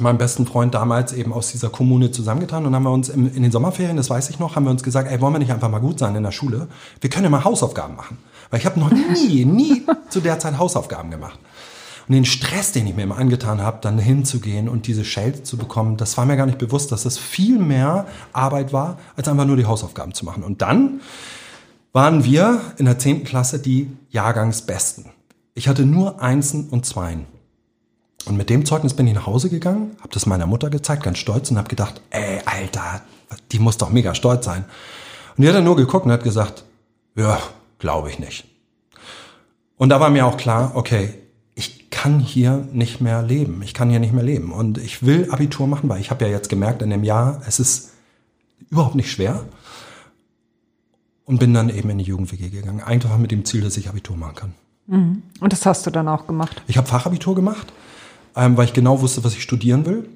meinem 0.00 0.18
besten 0.18 0.46
Freund 0.46 0.74
damals 0.74 1.12
eben 1.12 1.32
aus 1.32 1.52
dieser 1.52 1.70
Kommune 1.70 2.10
zusammengetan 2.10 2.66
und 2.66 2.74
haben 2.74 2.82
wir 2.82 2.90
uns 2.90 3.08
in 3.08 3.42
den 3.42 3.50
Sommerferien, 3.50 3.96
das 3.96 4.10
weiß 4.10 4.30
ich 4.30 4.38
noch, 4.38 4.56
haben 4.56 4.64
wir 4.64 4.70
uns 4.70 4.82
gesagt, 4.82 5.10
ey, 5.10 5.20
wollen 5.20 5.34
wir 5.34 5.38
nicht 5.38 5.52
einfach 5.52 5.70
mal 5.70 5.80
gut 5.80 5.98
sein 5.98 6.14
in 6.16 6.22
der 6.22 6.32
Schule? 6.32 6.68
Wir 7.00 7.10
können 7.10 7.24
ja 7.24 7.30
mal 7.30 7.44
Hausaufgaben 7.44 7.96
machen. 7.96 8.18
Weil 8.50 8.60
ich 8.60 8.66
habe 8.66 8.80
noch 8.80 8.90
nie, 8.90 9.44
nie 9.46 9.82
zu 10.08 10.20
der 10.20 10.38
Zeit 10.38 10.58
Hausaufgaben 10.58 11.10
gemacht. 11.10 11.38
Und 12.08 12.14
den 12.14 12.24
Stress, 12.24 12.72
den 12.72 12.86
ich 12.86 12.96
mir 12.96 13.02
immer 13.02 13.18
angetan 13.18 13.60
habe, 13.60 13.78
dann 13.82 13.98
hinzugehen 13.98 14.68
und 14.68 14.86
diese 14.86 15.04
Schelte 15.04 15.42
zu 15.42 15.58
bekommen, 15.58 15.98
das 15.98 16.16
war 16.16 16.24
mir 16.24 16.38
gar 16.38 16.46
nicht 16.46 16.58
bewusst, 16.58 16.90
dass 16.90 17.02
das 17.02 17.18
viel 17.18 17.58
mehr 17.58 18.06
Arbeit 18.32 18.72
war, 18.72 18.98
als 19.16 19.28
einfach 19.28 19.44
nur 19.44 19.56
die 19.56 19.66
Hausaufgaben 19.66 20.14
zu 20.14 20.24
machen. 20.24 20.42
Und 20.42 20.62
dann 20.62 21.00
waren 21.92 22.24
wir 22.24 22.60
in 22.78 22.86
der 22.86 22.98
zehnten 22.98 23.24
Klasse 23.24 23.58
die 23.58 23.90
Jahrgangsbesten. 24.08 25.06
Ich 25.54 25.68
hatte 25.68 25.84
nur 25.84 26.22
Einsen 26.22 26.68
und 26.70 26.86
Zweien. 26.86 27.26
Und 28.26 28.36
mit 28.36 28.50
dem 28.50 28.64
Zeugnis 28.66 28.94
bin 28.94 29.06
ich 29.06 29.14
nach 29.14 29.26
Hause 29.26 29.48
gegangen, 29.48 29.96
habe 30.00 30.10
das 30.12 30.26
meiner 30.26 30.46
Mutter 30.46 30.70
gezeigt, 30.70 31.02
ganz 31.02 31.18
stolz 31.18 31.50
und 31.50 31.58
habe 31.58 31.68
gedacht, 31.68 32.00
ey, 32.10 32.40
Alter, 32.44 33.02
die 33.52 33.58
muss 33.58 33.78
doch 33.78 33.90
mega 33.90 34.14
stolz 34.14 34.44
sein. 34.44 34.64
Und 35.36 35.42
die 35.42 35.48
hat 35.48 35.54
dann 35.54 35.64
nur 35.64 35.76
geguckt 35.76 36.04
und 36.04 36.12
hat 36.12 36.24
gesagt, 36.24 36.64
ja, 37.14 37.38
glaube 37.78 38.10
ich 38.10 38.18
nicht. 38.18 38.44
Und 39.76 39.90
da 39.90 40.00
war 40.00 40.10
mir 40.10 40.26
auch 40.26 40.36
klar, 40.36 40.72
okay, 40.74 41.14
ich 41.54 41.90
kann 41.90 42.18
hier 42.18 42.66
nicht 42.72 43.00
mehr 43.00 43.22
leben. 43.22 43.62
Ich 43.62 43.74
kann 43.74 43.90
hier 43.90 44.00
nicht 44.00 44.12
mehr 44.12 44.24
leben. 44.24 44.52
Und 44.52 44.78
ich 44.78 45.04
will 45.04 45.30
Abitur 45.30 45.66
machen, 45.66 45.88
weil 45.88 46.00
ich 46.00 46.10
habe 46.10 46.24
ja 46.24 46.30
jetzt 46.30 46.48
gemerkt 46.48 46.82
in 46.82 46.90
dem 46.90 47.04
Jahr, 47.04 47.40
es 47.46 47.60
ist 47.60 47.92
überhaupt 48.70 48.96
nicht 48.96 49.10
schwer. 49.10 49.44
Und 51.24 51.38
bin 51.38 51.54
dann 51.54 51.68
eben 51.68 51.90
in 51.90 51.98
die 51.98 52.04
Jugend-WG 52.04 52.48
gegangen. 52.48 52.80
Einfach 52.80 53.16
mit 53.18 53.30
dem 53.30 53.44
Ziel, 53.44 53.60
dass 53.60 53.76
ich 53.76 53.88
Abitur 53.88 54.16
machen 54.16 54.34
kann. 54.34 54.54
Mhm. 54.86 55.22
Und 55.40 55.52
das 55.52 55.66
hast 55.66 55.86
du 55.86 55.90
dann 55.90 56.08
auch 56.08 56.26
gemacht? 56.26 56.62
Ich 56.66 56.76
habe 56.76 56.86
Fachabitur 56.86 57.34
gemacht 57.34 57.72
ähm, 58.38 58.56
weil 58.56 58.66
ich 58.66 58.72
genau 58.72 59.00
wusste, 59.00 59.24
was 59.24 59.34
ich 59.34 59.42
studieren 59.42 59.84
will. 59.84 60.08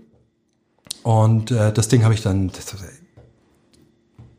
Und 1.02 1.50
äh, 1.50 1.72
das 1.72 1.88
Ding 1.88 2.04
habe 2.04 2.14
ich 2.14 2.22
dann, 2.22 2.48
das, 2.48 2.74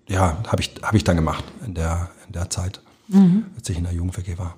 ja, 0.08 0.38
habe 0.48 0.62
ich, 0.62 0.72
hab 0.82 0.94
ich 0.94 1.04
dann 1.04 1.18
gemacht 1.18 1.44
in 1.66 1.74
der, 1.74 2.10
in 2.26 2.34
der 2.34 2.50
Zeit, 2.50 2.82
mhm. 3.10 3.46
als 3.58 3.70
ich 3.70 3.78
in 3.78 3.84
der 3.84 3.94
Jugend-WG 3.94 4.38
war. 4.38 4.56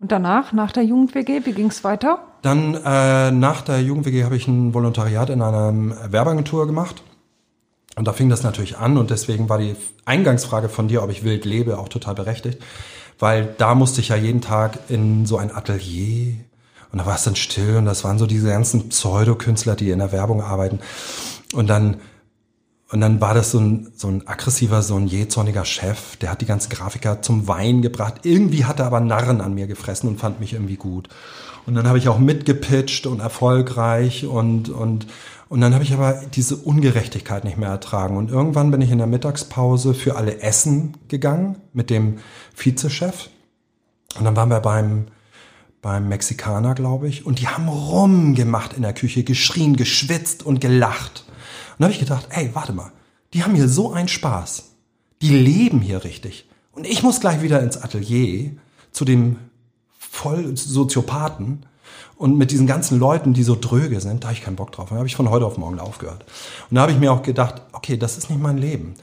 Und 0.00 0.12
danach, 0.12 0.52
nach 0.52 0.70
der 0.72 0.84
Jugend-WG, 0.84 1.46
wie 1.46 1.52
ging 1.52 1.68
es 1.68 1.82
weiter? 1.82 2.20
Dann 2.42 2.74
äh, 2.74 3.30
nach 3.30 3.62
der 3.62 3.82
Jugend-WG 3.82 4.24
habe 4.24 4.36
ich 4.36 4.46
ein 4.46 4.74
Volontariat 4.74 5.30
in 5.30 5.40
einer 5.40 5.72
Werbeagentur 6.12 6.66
gemacht. 6.66 7.02
Und 7.96 8.06
da 8.06 8.12
fing 8.12 8.28
das 8.28 8.44
natürlich 8.44 8.76
an 8.76 8.96
und 8.96 9.10
deswegen 9.10 9.48
war 9.48 9.58
die 9.58 9.74
Eingangsfrage 10.04 10.68
von 10.68 10.86
dir, 10.86 11.02
ob 11.02 11.10
ich 11.10 11.24
wild 11.24 11.44
lebe, 11.44 11.78
auch 11.78 11.88
total 11.88 12.14
berechtigt. 12.14 12.62
Weil 13.18 13.54
da 13.58 13.74
musste 13.74 14.00
ich 14.00 14.10
ja 14.10 14.16
jeden 14.16 14.40
Tag 14.40 14.78
in 14.88 15.26
so 15.26 15.36
ein 15.36 15.52
Atelier 15.52 16.36
und 16.92 16.98
da 16.98 17.06
war 17.06 17.16
es 17.16 17.24
dann 17.24 17.36
still 17.36 17.76
und 17.76 17.84
das 17.84 18.04
waren 18.04 18.18
so 18.18 18.26
diese 18.26 18.48
ganzen 18.48 18.88
Pseudokünstler, 18.88 19.76
die 19.76 19.90
in 19.90 19.98
der 19.98 20.12
Werbung 20.12 20.42
arbeiten. 20.42 20.80
Und 21.52 21.68
dann 21.68 21.98
und 22.90 23.02
dann 23.02 23.20
war 23.20 23.34
das 23.34 23.50
so 23.50 23.58
ein, 23.58 23.92
so 23.94 24.08
ein 24.08 24.26
aggressiver, 24.26 24.80
so 24.80 24.96
ein 24.96 25.06
jähzorniger 25.06 25.66
Chef, 25.66 26.16
der 26.16 26.30
hat 26.30 26.40
die 26.40 26.46
ganzen 26.46 26.70
Grafiker 26.70 27.20
zum 27.20 27.46
Wein 27.46 27.82
gebracht. 27.82 28.20
Irgendwie 28.22 28.64
hat 28.64 28.80
er 28.80 28.86
aber 28.86 29.00
Narren 29.00 29.42
an 29.42 29.52
mir 29.52 29.66
gefressen 29.66 30.08
und 30.08 30.18
fand 30.18 30.40
mich 30.40 30.54
irgendwie 30.54 30.76
gut. 30.76 31.08
Und 31.66 31.74
dann 31.74 31.86
habe 31.86 31.98
ich 31.98 32.08
auch 32.08 32.18
mitgepitcht 32.18 33.06
und 33.06 33.20
erfolgreich 33.20 34.24
und, 34.24 34.70
und, 34.70 35.06
und 35.50 35.60
dann 35.60 35.74
habe 35.74 35.84
ich 35.84 35.92
aber 35.92 36.22
diese 36.32 36.56
Ungerechtigkeit 36.56 37.44
nicht 37.44 37.58
mehr 37.58 37.68
ertragen. 37.68 38.16
Und 38.16 38.30
irgendwann 38.30 38.70
bin 38.70 38.80
ich 38.80 38.90
in 38.90 38.96
der 38.96 39.06
Mittagspause 39.06 39.92
für 39.92 40.16
alle 40.16 40.40
Essen 40.40 40.96
gegangen 41.08 41.56
mit 41.74 41.90
dem 41.90 42.20
Vizechef. 42.56 43.28
Und 44.16 44.24
dann 44.24 44.34
waren 44.34 44.48
wir 44.48 44.60
beim, 44.60 45.08
beim 45.82 46.08
Mexikaner, 46.08 46.74
glaube 46.74 47.08
ich. 47.08 47.24
Und 47.26 47.40
die 47.40 47.48
haben 47.48 47.68
rumgemacht 47.68 48.72
in 48.72 48.82
der 48.82 48.92
Küche, 48.92 49.24
geschrien, 49.24 49.76
geschwitzt 49.76 50.44
und 50.44 50.60
gelacht. 50.60 51.24
Und 51.26 51.80
da 51.80 51.84
habe 51.84 51.92
ich 51.92 52.00
gedacht, 52.00 52.28
ey, 52.30 52.50
warte 52.54 52.72
mal, 52.72 52.92
die 53.34 53.44
haben 53.44 53.54
hier 53.54 53.68
so 53.68 53.92
einen 53.92 54.08
Spaß. 54.08 54.72
Die 55.22 55.30
leben 55.30 55.80
hier 55.80 56.04
richtig. 56.04 56.48
Und 56.72 56.86
ich 56.86 57.02
muss 57.02 57.20
gleich 57.20 57.42
wieder 57.42 57.62
ins 57.62 57.76
Atelier 57.76 58.52
zu 58.92 59.04
dem 59.04 59.36
voll 59.98 60.56
Soziopathen 60.56 61.66
und 62.16 62.36
mit 62.36 62.50
diesen 62.50 62.66
ganzen 62.66 62.98
Leuten, 62.98 63.32
die 63.32 63.44
so 63.44 63.56
dröge 63.58 64.00
sind, 64.00 64.24
da 64.24 64.28
habe 64.28 64.36
ich 64.36 64.44
keinen 64.44 64.56
Bock 64.56 64.72
drauf. 64.72 64.88
Da 64.90 64.96
habe 64.96 65.06
ich 65.06 65.14
von 65.14 65.30
heute 65.30 65.46
auf 65.46 65.56
morgen 65.56 65.78
aufgehört. 65.78 66.24
Und 66.68 66.74
da 66.74 66.82
habe 66.82 66.92
ich 66.92 66.98
mir 66.98 67.12
auch 67.12 67.22
gedacht, 67.22 67.62
okay, 67.72 67.96
das 67.96 68.18
ist 68.18 68.28
nicht 68.28 68.40
mein 68.40 68.58
Leben. 68.58 68.94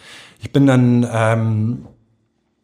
Ich 0.41 0.51
bin 0.51 0.67
dann, 0.67 1.07
ähm, 1.09 1.87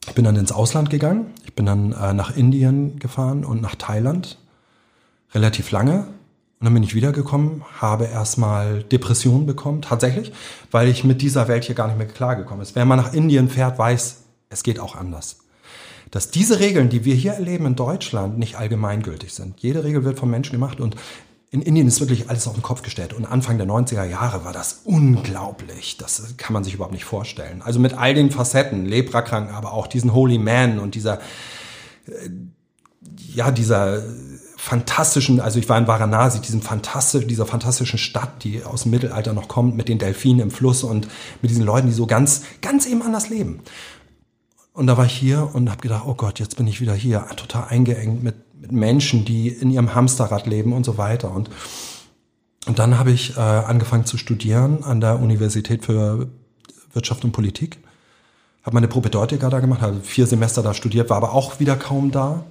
ich 0.07 0.13
bin 0.15 0.25
dann 0.25 0.35
ins 0.35 0.51
Ausland 0.51 0.89
gegangen. 0.89 1.27
Ich 1.45 1.53
bin 1.53 1.65
dann 1.65 1.93
äh, 1.93 2.13
nach 2.13 2.35
Indien 2.35 2.99
gefahren 2.99 3.45
und 3.45 3.61
nach 3.61 3.75
Thailand. 3.75 4.37
Relativ 5.33 5.71
lange. 5.71 6.07
Und 6.61 6.65
dann 6.65 6.73
bin 6.73 6.83
ich 6.83 6.93
wiedergekommen, 6.93 7.63
habe 7.79 8.05
erstmal 8.05 8.83
Depressionen 8.83 9.47
bekommen, 9.47 9.81
tatsächlich, 9.81 10.31
weil 10.69 10.89
ich 10.89 11.03
mit 11.03 11.23
dieser 11.23 11.47
Welt 11.47 11.63
hier 11.63 11.73
gar 11.73 11.87
nicht 11.87 11.97
mehr 11.97 12.07
klargekommen 12.07 12.61
ist. 12.61 12.75
Wer 12.75 12.85
mal 12.85 12.97
nach 12.97 13.13
Indien 13.13 13.49
fährt, 13.49 13.79
weiß, 13.79 14.17
es 14.49 14.61
geht 14.61 14.79
auch 14.79 14.95
anders. 14.95 15.37
Dass 16.11 16.29
diese 16.29 16.59
Regeln, 16.59 16.89
die 16.89 17.03
wir 17.03 17.15
hier 17.15 17.33
erleben 17.33 17.65
in 17.65 17.75
Deutschland, 17.75 18.37
nicht 18.37 18.57
allgemeingültig 18.57 19.33
sind. 19.33 19.59
Jede 19.61 19.83
Regel 19.83 20.03
wird 20.03 20.19
vom 20.19 20.29
Menschen 20.29 20.51
gemacht 20.51 20.79
und 20.79 20.95
in 21.53 21.61
Indien 21.61 21.85
ist 21.85 21.99
wirklich 21.99 22.29
alles 22.29 22.47
auf 22.47 22.53
den 22.53 22.63
Kopf 22.63 22.81
gestellt. 22.81 23.13
Und 23.13 23.25
Anfang 23.25 23.57
der 23.57 23.67
90er 23.67 24.05
Jahre 24.05 24.45
war 24.45 24.53
das 24.53 24.81
unglaublich. 24.85 25.97
Das 25.97 26.35
kann 26.37 26.53
man 26.53 26.63
sich 26.63 26.73
überhaupt 26.73 26.93
nicht 26.93 27.03
vorstellen. 27.03 27.61
Also 27.61 27.77
mit 27.79 27.93
all 27.93 28.13
den 28.13 28.31
Facetten, 28.31 28.85
Leprakranken, 28.85 29.53
aber 29.53 29.73
auch 29.73 29.87
diesen 29.87 30.13
Holy 30.13 30.37
Man 30.37 30.79
und 30.79 30.95
dieser, 30.95 31.19
äh, 32.07 32.29
ja, 33.33 33.51
dieser 33.51 34.01
fantastischen, 34.55 35.41
also 35.41 35.59
ich 35.59 35.67
war 35.67 35.77
in 35.77 35.87
Varanasi, 35.87 36.39
diesem 36.39 36.61
fantastisch, 36.61 37.27
dieser 37.27 37.45
fantastischen 37.45 37.99
Stadt, 37.99 38.43
die 38.43 38.63
aus 38.63 38.83
dem 38.83 38.91
Mittelalter 38.91 39.33
noch 39.33 39.49
kommt, 39.49 39.75
mit 39.75 39.89
den 39.89 39.97
Delfinen 39.97 40.39
im 40.39 40.51
Fluss 40.51 40.83
und 40.83 41.09
mit 41.41 41.51
diesen 41.51 41.65
Leuten, 41.65 41.87
die 41.87 41.93
so 41.93 42.05
ganz, 42.05 42.43
ganz 42.61 42.85
eben 42.85 43.01
anders 43.01 43.27
leben. 43.27 43.59
Und 44.73 44.87
da 44.87 44.95
war 44.95 45.05
ich 45.05 45.13
hier 45.13 45.49
und 45.53 45.69
habe 45.69 45.81
gedacht, 45.81 46.03
oh 46.07 46.13
Gott, 46.13 46.39
jetzt 46.39 46.55
bin 46.55 46.67
ich 46.67 46.79
wieder 46.79 46.93
hier, 46.93 47.25
total 47.35 47.65
eingeengt 47.69 48.23
mit, 48.23 48.35
mit 48.61 48.71
Menschen, 48.71 49.25
die 49.25 49.49
in 49.49 49.69
ihrem 49.71 49.93
Hamsterrad 49.93 50.47
leben 50.47 50.73
und 50.73 50.85
so 50.85 50.97
weiter. 50.97 51.31
Und, 51.31 51.49
und 52.67 52.79
dann 52.79 52.97
habe 52.97 53.11
ich 53.11 53.35
äh, 53.35 53.39
angefangen 53.39 54.05
zu 54.05 54.17
studieren 54.17 54.83
an 54.83 55.01
der 55.01 55.19
Universität 55.19 55.85
für 55.85 56.29
Wirtschaft 56.93 57.25
und 57.25 57.31
Politik. 57.31 57.77
Habe 58.63 58.75
meine 58.75 58.87
Propedeutika 58.87 59.49
da 59.49 59.59
gemacht, 59.59 59.81
habe 59.81 59.99
vier 60.01 60.27
Semester 60.27 60.61
da 60.61 60.73
studiert, 60.73 61.09
war 61.09 61.17
aber 61.17 61.33
auch 61.33 61.59
wieder 61.59 61.75
kaum 61.75 62.11
da 62.11 62.45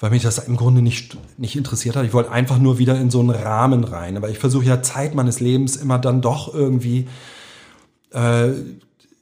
weil 0.00 0.10
mich 0.10 0.22
das 0.22 0.38
im 0.38 0.56
Grunde 0.56 0.82
nicht, 0.82 1.16
nicht 1.38 1.56
interessiert 1.56 1.96
hat. 1.96 2.04
Ich 2.04 2.12
wollte 2.12 2.30
einfach 2.30 2.58
nur 2.58 2.78
wieder 2.78 3.00
in 3.00 3.10
so 3.10 3.20
einen 3.20 3.30
Rahmen 3.30 3.84
rein. 3.84 4.16
Aber 4.16 4.28
ich 4.28 4.38
versuche 4.38 4.64
ja 4.64 4.82
Zeit 4.82 5.14
meines 5.14 5.40
Lebens 5.40 5.76
immer 5.76 5.98
dann 5.98 6.20
doch 6.20 6.52
irgendwie 6.52 7.06
äh, 8.12 8.48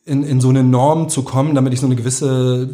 in, 0.04 0.24
in 0.24 0.40
so 0.40 0.48
eine 0.48 0.64
Norm 0.64 1.08
zu 1.08 1.22
kommen, 1.22 1.54
damit 1.54 1.72
ich 1.72 1.80
so 1.80 1.86
eine 1.86 1.96
gewisse 1.96 2.70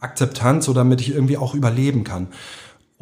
Akzeptanz 0.00 0.68
oder 0.68 0.80
damit 0.80 1.00
ich 1.00 1.10
irgendwie 1.10 1.36
auch 1.36 1.54
überleben 1.54 2.04
kann. 2.04 2.28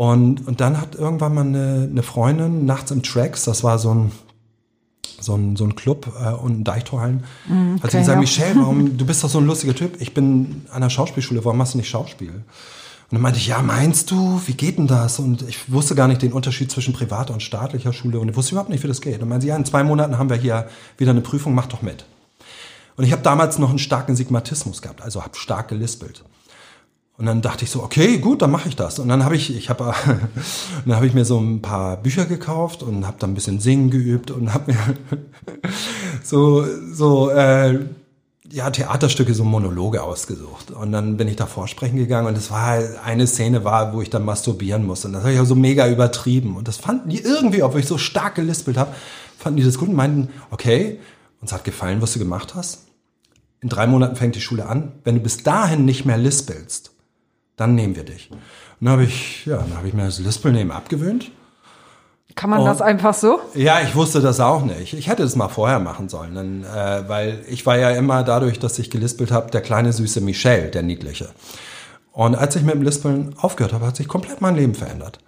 Und, 0.00 0.48
und 0.48 0.62
dann 0.62 0.80
hat 0.80 0.94
irgendwann 0.94 1.34
mal 1.34 1.42
eine, 1.42 1.86
eine 1.90 2.02
Freundin 2.02 2.64
nachts 2.64 2.90
im 2.90 3.02
Tracks, 3.02 3.44
das 3.44 3.62
war 3.62 3.78
so 3.78 3.92
ein 3.92 4.12
so 5.20 5.34
ein, 5.34 5.56
so 5.56 5.64
ein 5.64 5.76
Club 5.76 6.10
äh, 6.18 6.30
und 6.30 6.64
Deichtorhallen. 6.64 7.24
Mm, 7.46 7.74
okay, 7.74 7.82
hat 7.82 7.90
sie 7.90 7.98
gesagt, 7.98 8.16
ja. 8.16 8.20
Michelle, 8.20 8.56
warum, 8.56 8.96
du 8.96 9.04
bist 9.04 9.22
doch 9.22 9.28
so 9.28 9.36
ein 9.36 9.46
lustiger 9.46 9.74
Typ. 9.74 10.00
Ich 10.00 10.14
bin 10.14 10.64
an 10.70 10.80
der 10.80 10.88
Schauspielschule, 10.88 11.44
warum 11.44 11.58
machst 11.58 11.74
du 11.74 11.76
nicht 11.76 11.90
Schauspiel? 11.90 12.30
Und 12.30 12.42
dann 13.10 13.20
meinte 13.20 13.38
ich, 13.38 13.48
ja, 13.48 13.60
meinst 13.60 14.10
du, 14.10 14.40
wie 14.46 14.54
geht 14.54 14.78
denn 14.78 14.86
das? 14.86 15.18
Und 15.18 15.42
ich 15.42 15.70
wusste 15.70 15.94
gar 15.94 16.08
nicht 16.08 16.22
den 16.22 16.32
Unterschied 16.32 16.72
zwischen 16.72 16.94
privater 16.94 17.34
und 17.34 17.42
staatlicher 17.42 17.92
Schule 17.92 18.20
und 18.20 18.30
ich 18.30 18.36
wusste 18.36 18.52
überhaupt 18.52 18.70
nicht, 18.70 18.82
wie 18.82 18.88
das 18.88 19.02
geht. 19.02 19.20
Und 19.20 19.28
meinte 19.28 19.42
sie, 19.42 19.48
ja, 19.48 19.56
in 19.56 19.66
zwei 19.66 19.84
Monaten 19.84 20.16
haben 20.16 20.30
wir 20.30 20.38
hier 20.38 20.66
wieder 20.96 21.10
eine 21.10 21.20
Prüfung, 21.20 21.54
mach 21.54 21.66
doch 21.66 21.82
mit. 21.82 22.06
Und 22.96 23.04
ich 23.04 23.12
habe 23.12 23.20
damals 23.20 23.58
noch 23.58 23.68
einen 23.68 23.78
starken 23.78 24.16
Sigmatismus 24.16 24.80
gehabt, 24.80 25.02
also 25.02 25.22
habe 25.22 25.36
stark 25.36 25.68
gelispelt. 25.68 26.24
Und 27.20 27.26
dann 27.26 27.42
dachte 27.42 27.66
ich 27.66 27.70
so, 27.70 27.82
okay, 27.82 28.16
gut, 28.16 28.40
dann 28.40 28.50
mache 28.50 28.70
ich 28.70 28.76
das. 28.76 28.98
Und 28.98 29.08
dann 29.08 29.24
habe 29.24 29.36
ich, 29.36 29.54
ich 29.54 29.68
habe, 29.68 29.92
dann 30.86 30.96
habe 30.96 31.06
ich 31.06 31.12
mir 31.12 31.26
so 31.26 31.38
ein 31.38 31.60
paar 31.60 31.98
Bücher 31.98 32.24
gekauft 32.24 32.82
und 32.82 33.06
habe 33.06 33.16
dann 33.18 33.32
ein 33.32 33.34
bisschen 33.34 33.60
singen 33.60 33.90
geübt 33.90 34.30
und 34.30 34.54
habe 34.54 34.72
mir 34.72 34.78
so 36.24 36.64
so 36.90 37.28
äh, 37.28 37.78
ja, 38.50 38.70
Theaterstücke, 38.70 39.34
so 39.34 39.44
Monologe 39.44 40.02
ausgesucht. 40.02 40.70
Und 40.70 40.92
dann 40.92 41.18
bin 41.18 41.28
ich 41.28 41.36
da 41.36 41.44
vorsprechen 41.44 41.98
gegangen 41.98 42.26
und 42.26 42.38
es 42.38 42.50
war 42.50 42.78
eine 43.04 43.26
Szene 43.26 43.64
war, 43.64 43.92
wo 43.92 44.00
ich 44.00 44.08
dann 44.08 44.24
masturbieren 44.24 44.86
musste. 44.86 45.08
Und 45.08 45.12
das 45.12 45.22
habe 45.22 45.34
ich 45.34 45.40
auch 45.40 45.44
so 45.44 45.54
mega 45.54 45.86
übertrieben. 45.88 46.56
Und 46.56 46.68
das 46.68 46.78
fanden 46.78 47.10
die 47.10 47.20
irgendwie, 47.20 47.62
obwohl 47.62 47.80
ich 47.80 47.86
so 47.86 47.98
stark 47.98 48.36
gelispelt 48.36 48.78
habe, 48.78 48.94
fanden 49.36 49.58
die 49.58 49.64
das 49.64 49.76
gut 49.76 49.90
und 49.90 49.94
meinten, 49.94 50.30
okay, 50.50 50.98
uns 51.42 51.52
hat 51.52 51.64
gefallen, 51.64 52.00
was 52.00 52.14
du 52.14 52.18
gemacht 52.18 52.54
hast. 52.54 52.86
In 53.60 53.68
drei 53.68 53.86
Monaten 53.86 54.16
fängt 54.16 54.36
die 54.36 54.40
Schule 54.40 54.64
an. 54.64 54.92
Wenn 55.04 55.16
du 55.16 55.20
bis 55.20 55.42
dahin 55.42 55.84
nicht 55.84 56.06
mehr 56.06 56.16
lispelst, 56.16 56.92
dann 57.60 57.74
nehmen 57.74 57.94
wir 57.94 58.04
dich. 58.04 58.30
Und 58.30 58.38
dann 58.80 58.92
habe 58.92 59.04
ich, 59.04 59.46
ja, 59.46 59.58
dann 59.58 59.76
habe 59.76 59.88
ich 59.88 59.94
mir 59.94 60.04
das 60.04 60.18
Lispeln 60.18 60.56
eben 60.56 60.70
abgewöhnt 60.70 61.30
kann 62.40 62.48
man 62.50 62.60
und, 62.60 62.66
das 62.66 62.80
einfach 62.80 63.12
so? 63.12 63.40
Ja, 63.54 63.80
ich 63.82 63.94
wusste 63.94 64.20
das 64.20 64.40
auch 64.40 64.62
nicht. 64.62 64.94
Ich 64.94 65.08
hätte 65.08 65.22
es 65.22 65.36
mal 65.36 65.48
vorher 65.48 65.78
machen 65.78 66.08
sollen, 66.08 66.34
denn, 66.34 66.64
äh, 66.64 67.08
weil 67.08 67.44
ich 67.48 67.66
war 67.66 67.76
ja 67.76 67.90
immer 67.90 68.22
dadurch, 68.22 68.58
dass 68.58 68.78
ich 68.78 68.90
gelispelt 68.90 69.30
habe, 69.30 69.50
der 69.50 69.60
kleine 69.60 69.92
süße 69.92 70.20
Michel, 70.20 70.70
der 70.70 70.82
niedliche. 70.82 71.28
Und 72.12 72.34
als 72.34 72.56
ich 72.56 72.62
mit 72.62 72.74
dem 72.74 72.82
Lispeln 72.82 73.34
aufgehört 73.38 73.72
habe, 73.72 73.86
hat 73.86 73.96
sich 73.96 74.08
komplett 74.08 74.40
mein 74.40 74.56
Leben 74.56 74.74
verändert, 74.74 75.18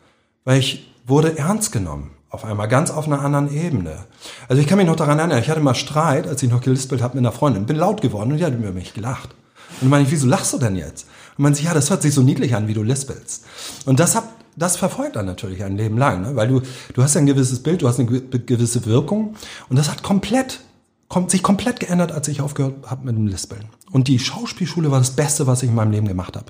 weil 0.44 0.58
ich 0.58 0.90
wurde 1.06 1.36
ernst 1.36 1.72
genommen. 1.72 2.12
Auf 2.30 2.46
einmal 2.46 2.66
ganz 2.66 2.90
auf 2.90 3.06
einer 3.06 3.20
anderen 3.20 3.54
Ebene. 3.54 4.06
Also 4.48 4.62
ich 4.62 4.66
kann 4.66 4.78
mich 4.78 4.86
noch 4.86 4.96
daran 4.96 5.18
erinnern, 5.18 5.38
ich 5.38 5.50
hatte 5.50 5.60
mal 5.60 5.74
Streit, 5.74 6.26
als 6.26 6.42
ich 6.42 6.50
noch 6.50 6.62
gelispelt 6.62 7.02
habe 7.02 7.16
mit 7.16 7.26
einer 7.26 7.32
Freundin, 7.32 7.66
bin 7.66 7.76
laut 7.76 8.00
geworden 8.00 8.32
und 8.32 8.38
die 8.38 8.44
hat 8.44 8.54
über 8.54 8.72
mich 8.72 8.94
gelacht. 8.94 9.34
Und 9.82 9.90
meine 9.90 10.04
ich, 10.04 10.10
wieso 10.10 10.26
lachst 10.26 10.54
du 10.54 10.58
denn 10.58 10.76
jetzt? 10.76 11.06
Und 11.36 11.42
man 11.42 11.54
sich, 11.54 11.64
ja, 11.64 11.74
das 11.74 11.90
hört 11.90 12.02
sich 12.02 12.14
so 12.14 12.22
niedlich 12.22 12.54
an, 12.54 12.68
wie 12.68 12.74
du 12.74 12.82
lispelst. 12.82 13.44
Und 13.86 14.00
das 14.00 14.14
hat 14.14 14.24
das 14.56 14.76
verfolgt 14.76 15.16
dann 15.16 15.26
natürlich 15.26 15.64
ein 15.64 15.76
Leben 15.76 15.96
lang, 15.96 16.22
ne? 16.22 16.36
weil 16.36 16.48
du, 16.48 16.60
du 16.92 17.02
hast 17.02 17.14
ja 17.14 17.20
ein 17.20 17.26
gewisses 17.26 17.62
Bild, 17.62 17.82
du 17.82 17.88
hast 17.88 17.98
eine 17.98 18.08
gewisse 18.20 18.84
Wirkung 18.84 19.34
und 19.68 19.78
das 19.78 19.90
hat 19.90 20.02
komplett, 20.02 20.60
kommt, 21.08 21.30
sich 21.30 21.42
komplett 21.42 21.80
geändert, 21.80 22.12
als 22.12 22.28
ich 22.28 22.40
aufgehört 22.40 22.74
habe 22.86 23.06
mit 23.06 23.16
dem 23.16 23.26
Lispeln. 23.26 23.64
Und 23.90 24.08
die 24.08 24.18
Schauspielschule 24.18 24.90
war 24.90 24.98
das 24.98 25.12
Beste, 25.12 25.46
was 25.46 25.62
ich 25.62 25.70
in 25.70 25.74
meinem 25.74 25.92
Leben 25.92 26.08
gemacht 26.08 26.36
habe. 26.36 26.46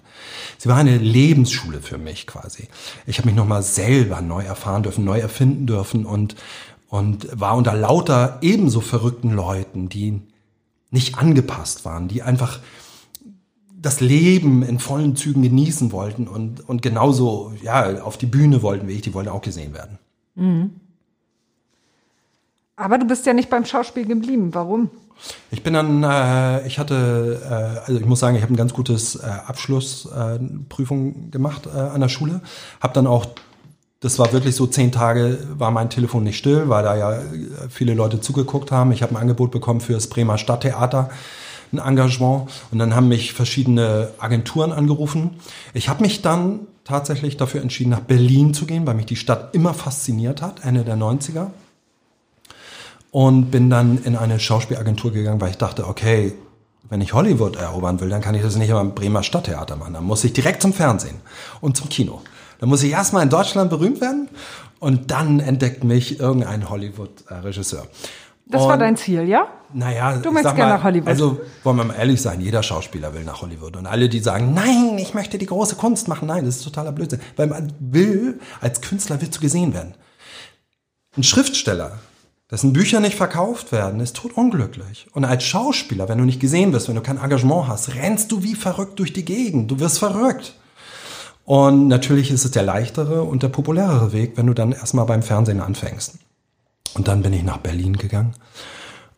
Sie 0.59 0.69
war 0.69 0.77
eine 0.77 0.99
Lebensschule 0.99 1.81
für 1.81 1.99
mich 1.99 2.27
quasi. 2.27 2.69
Ich 3.07 3.19
habe 3.19 3.29
mich 3.29 3.37
nochmal 3.37 3.63
selber 3.63 4.21
neu 4.21 4.43
erfahren 4.43 4.83
dürfen, 4.83 5.05
neu 5.05 5.19
erfinden 5.19 5.67
dürfen 5.67 6.05
und, 6.05 6.35
und 6.89 7.29
war 7.39 7.57
unter 7.57 7.75
lauter 7.75 8.39
ebenso 8.43 8.81
verrückten 8.81 9.31
Leuten, 9.31 9.89
die 9.89 10.21
nicht 10.91 11.19
angepasst 11.19 11.85
waren, 11.85 12.09
die 12.09 12.23
einfach 12.23 12.61
das 13.83 14.01
Leben 14.01 14.63
in 14.63 14.79
vollen 14.79 15.17
Zügen 15.17 15.43
genießen 15.43 15.91
wollten 15.91 16.29
und, 16.29 16.67
und 16.67 16.83
genauso 16.83 17.53
ja, 17.63 18.03
auf 18.03 18.17
die 18.17 18.27
Bühne 18.27 18.63
wollten 18.63 18.87
wie 18.87 18.93
ich, 18.93 19.03
die 19.03 19.13
wollten 19.13 19.29
auch 19.29 19.43
gesehen 19.43 19.75
werden. 19.75 19.99
Mhm. 20.37 20.71
Aber 22.77 22.99
du 22.99 23.07
bist 23.07 23.27
ja 23.27 23.33
nicht 23.33 23.51
beim 23.51 23.65
Schauspiel 23.65 24.07
geblieben. 24.07 24.55
Warum? 24.55 24.91
Ich 25.51 25.63
bin 25.63 25.75
dann, 25.75 26.03
äh, 26.03 26.67
ich 26.67 26.79
hatte, 26.79 27.41
äh, 27.45 27.87
also 27.87 28.01
ich 28.01 28.07
muss 28.07 28.21
sagen, 28.21 28.37
ich 28.37 28.43
habe 28.43 28.53
ein 28.53 28.57
ganz 28.57 28.73
gutes 28.73 29.17
äh, 29.17 29.27
Abschlussprüfung 29.27 31.27
äh, 31.27 31.31
gemacht 31.31 31.67
äh, 31.67 31.79
an 31.79 32.01
der 32.01 32.09
Schule. 32.09 32.41
Habe 32.81 32.95
dann 32.95 33.07
auch, 33.07 33.27
das 34.01 34.19
war 34.19 34.33
wirklich 34.33 34.57
so 34.57 34.67
zehn 34.67 34.91
Tage, 34.91 35.39
war 35.59 35.71
mein 35.71 35.91
Telefon 35.91 36.25
nicht 36.25 36.39
still, 36.39 36.69
weil 36.69 36.83
da 36.83 36.97
ja 36.97 37.21
viele 37.69 37.95
Leute 37.95 38.21
zugeguckt 38.21 38.73
haben. 38.73 38.91
Ich 38.93 39.03
habe 39.03 39.15
ein 39.15 39.21
Angebot 39.21 39.51
bekommen 39.51 39.81
für 39.81 39.93
das 39.93 40.09
Bremer 40.09 40.39
Stadttheater 40.39 41.11
ein 41.73 41.79
Engagement. 41.79 42.51
Und 42.71 42.79
dann 42.79 42.95
haben 42.95 43.09
mich 43.09 43.33
verschiedene 43.33 44.11
Agenturen 44.19 44.73
angerufen. 44.73 45.39
Ich 45.75 45.89
habe 45.89 46.03
mich 46.03 46.23
dann 46.23 46.61
tatsächlich 46.85 47.37
dafür 47.37 47.63
entschieden, 47.63 47.91
nach 47.91 48.01
Berlin 48.01 48.55
zu 48.55 48.67
gehen, 48.67 48.87
weil 48.87 48.95
mich 48.95 49.07
die 49.07 49.17
Stadt 49.17 49.55
immer 49.55 49.75
fasziniert 49.75 50.43
hat, 50.43 50.65
Ende 50.65 50.85
der 50.85 50.97
90er. 50.97 51.49
Und 53.11 53.51
bin 53.51 53.69
dann 53.69 54.03
in 54.05 54.17
eine 54.17 54.41
Schauspielagentur 54.41 55.13
gegangen, 55.13 55.41
weil 55.41 55.51
ich 55.51 55.59
dachte, 55.59 55.87
okay, 55.87 56.33
wenn 56.89 57.01
ich 57.01 57.13
Hollywood 57.13 57.57
erobern 57.57 58.01
will, 58.01 58.09
dann 58.09 58.21
kann 58.21 58.35
ich 58.35 58.43
das 58.43 58.57
nicht 58.57 58.69
immer 58.69 58.81
im 58.81 58.95
Bremer 58.95 59.23
Stadttheater 59.23 59.77
machen. 59.77 59.95
Dann 59.95 60.05
muss 60.05 60.25
ich 60.25 60.33
direkt 60.33 60.63
zum 60.63 60.73
Fernsehen 60.73 61.17
und 61.61 61.77
zum 61.77 61.89
Kino. 61.89 62.23
Dann 62.59 62.69
muss 62.69 62.83
ich 62.83 62.93
erstmal 62.93 63.23
in 63.23 63.31
Deutschland 63.31 63.71
berühmt 63.71 64.01
werden 64.01 64.29
und 64.79 65.11
dann 65.11 65.41
entdeckt 65.41 65.85
mich 65.85 66.21
irgendein 66.21 66.69
Hollywood-Regisseur. 66.69 67.87
Das 68.47 68.63
und, 68.63 68.69
war 68.69 68.79
dein 68.79 68.97
Ziel, 68.97 69.29
ja? 69.29 69.49
Naja, 69.73 70.19
du 70.19 70.31
möchtest 70.31 70.57
gerne 70.57 70.75
nach 70.75 70.85
Hollywood. 70.85 71.09
Also 71.09 71.41
wollen 71.63 71.77
wir 71.77 71.85
mal 71.85 71.95
ehrlich 71.95 72.21
sein, 72.21 72.41
jeder 72.41 72.63
Schauspieler 72.63 73.15
will 73.15 73.25
nach 73.25 73.41
Hollywood. 73.41 73.77
Und 73.77 73.87
alle, 73.87 74.09
die 74.09 74.21
sagen, 74.21 74.53
nein, 74.53 74.99
ich 74.99 75.15
möchte 75.15 75.39
die 75.39 75.47
große 75.47 75.77
Kunst 75.77 76.09
machen, 76.09 76.29
nein, 76.29 76.45
das 76.45 76.57
ist 76.57 76.65
totaler 76.65 76.93
Blödsinn. 76.93 77.21
Weil 77.37 77.47
man 77.47 77.73
will, 77.81 78.41
als 78.61 78.81
Künstler 78.81 79.21
willst 79.21 79.37
du 79.37 79.41
gesehen 79.41 79.73
werden. 79.73 79.95
Ein 81.17 81.23
Schriftsteller 81.23 81.99
dessen 82.51 82.75
Bücher 82.75 83.01
nicht 83.01 83.17
verkauft 83.17 83.73
werden, 83.73 84.01
ist 84.01 84.15
totunglücklich. 84.15 85.07
Und 85.15 85.25
als 85.25 85.43
Schauspieler, 85.43 86.09
wenn 86.09 86.19
du 86.19 86.25
nicht 86.25 86.41
gesehen 86.41 86.73
wirst, 86.75 86.89
wenn 86.89 86.97
du 86.97 87.01
kein 87.01 87.17
Engagement 87.17 87.67
hast, 87.67 87.95
rennst 87.95 88.31
du 88.31 88.43
wie 88.43 88.55
verrückt 88.55 88.99
durch 88.99 89.15
die 89.15 89.25
Gegend. 89.25 89.71
Du 89.71 89.81
wirst 89.81 89.99
verrückt. 89.99 90.55
Und 91.45 91.89
natürlich 91.89 92.31
ist 92.31 92.45
es 92.45 92.51
der 92.51 92.63
leichtere 92.63 93.23
und 93.23 93.43
der 93.43 93.49
populärere 93.49 94.13
Weg, 94.13 94.37
wenn 94.37 94.47
du 94.47 94.55
dann 94.55 94.73
erstmal 94.73 95.07
beim 95.07 95.23
Fernsehen 95.23 95.61
anfängst. 95.61 96.19
Und 96.95 97.09
dann 97.09 97.23
bin 97.23 97.33
ich 97.33 97.43
nach 97.43 97.59
Berlin 97.59 97.97
gegangen. 97.97 98.35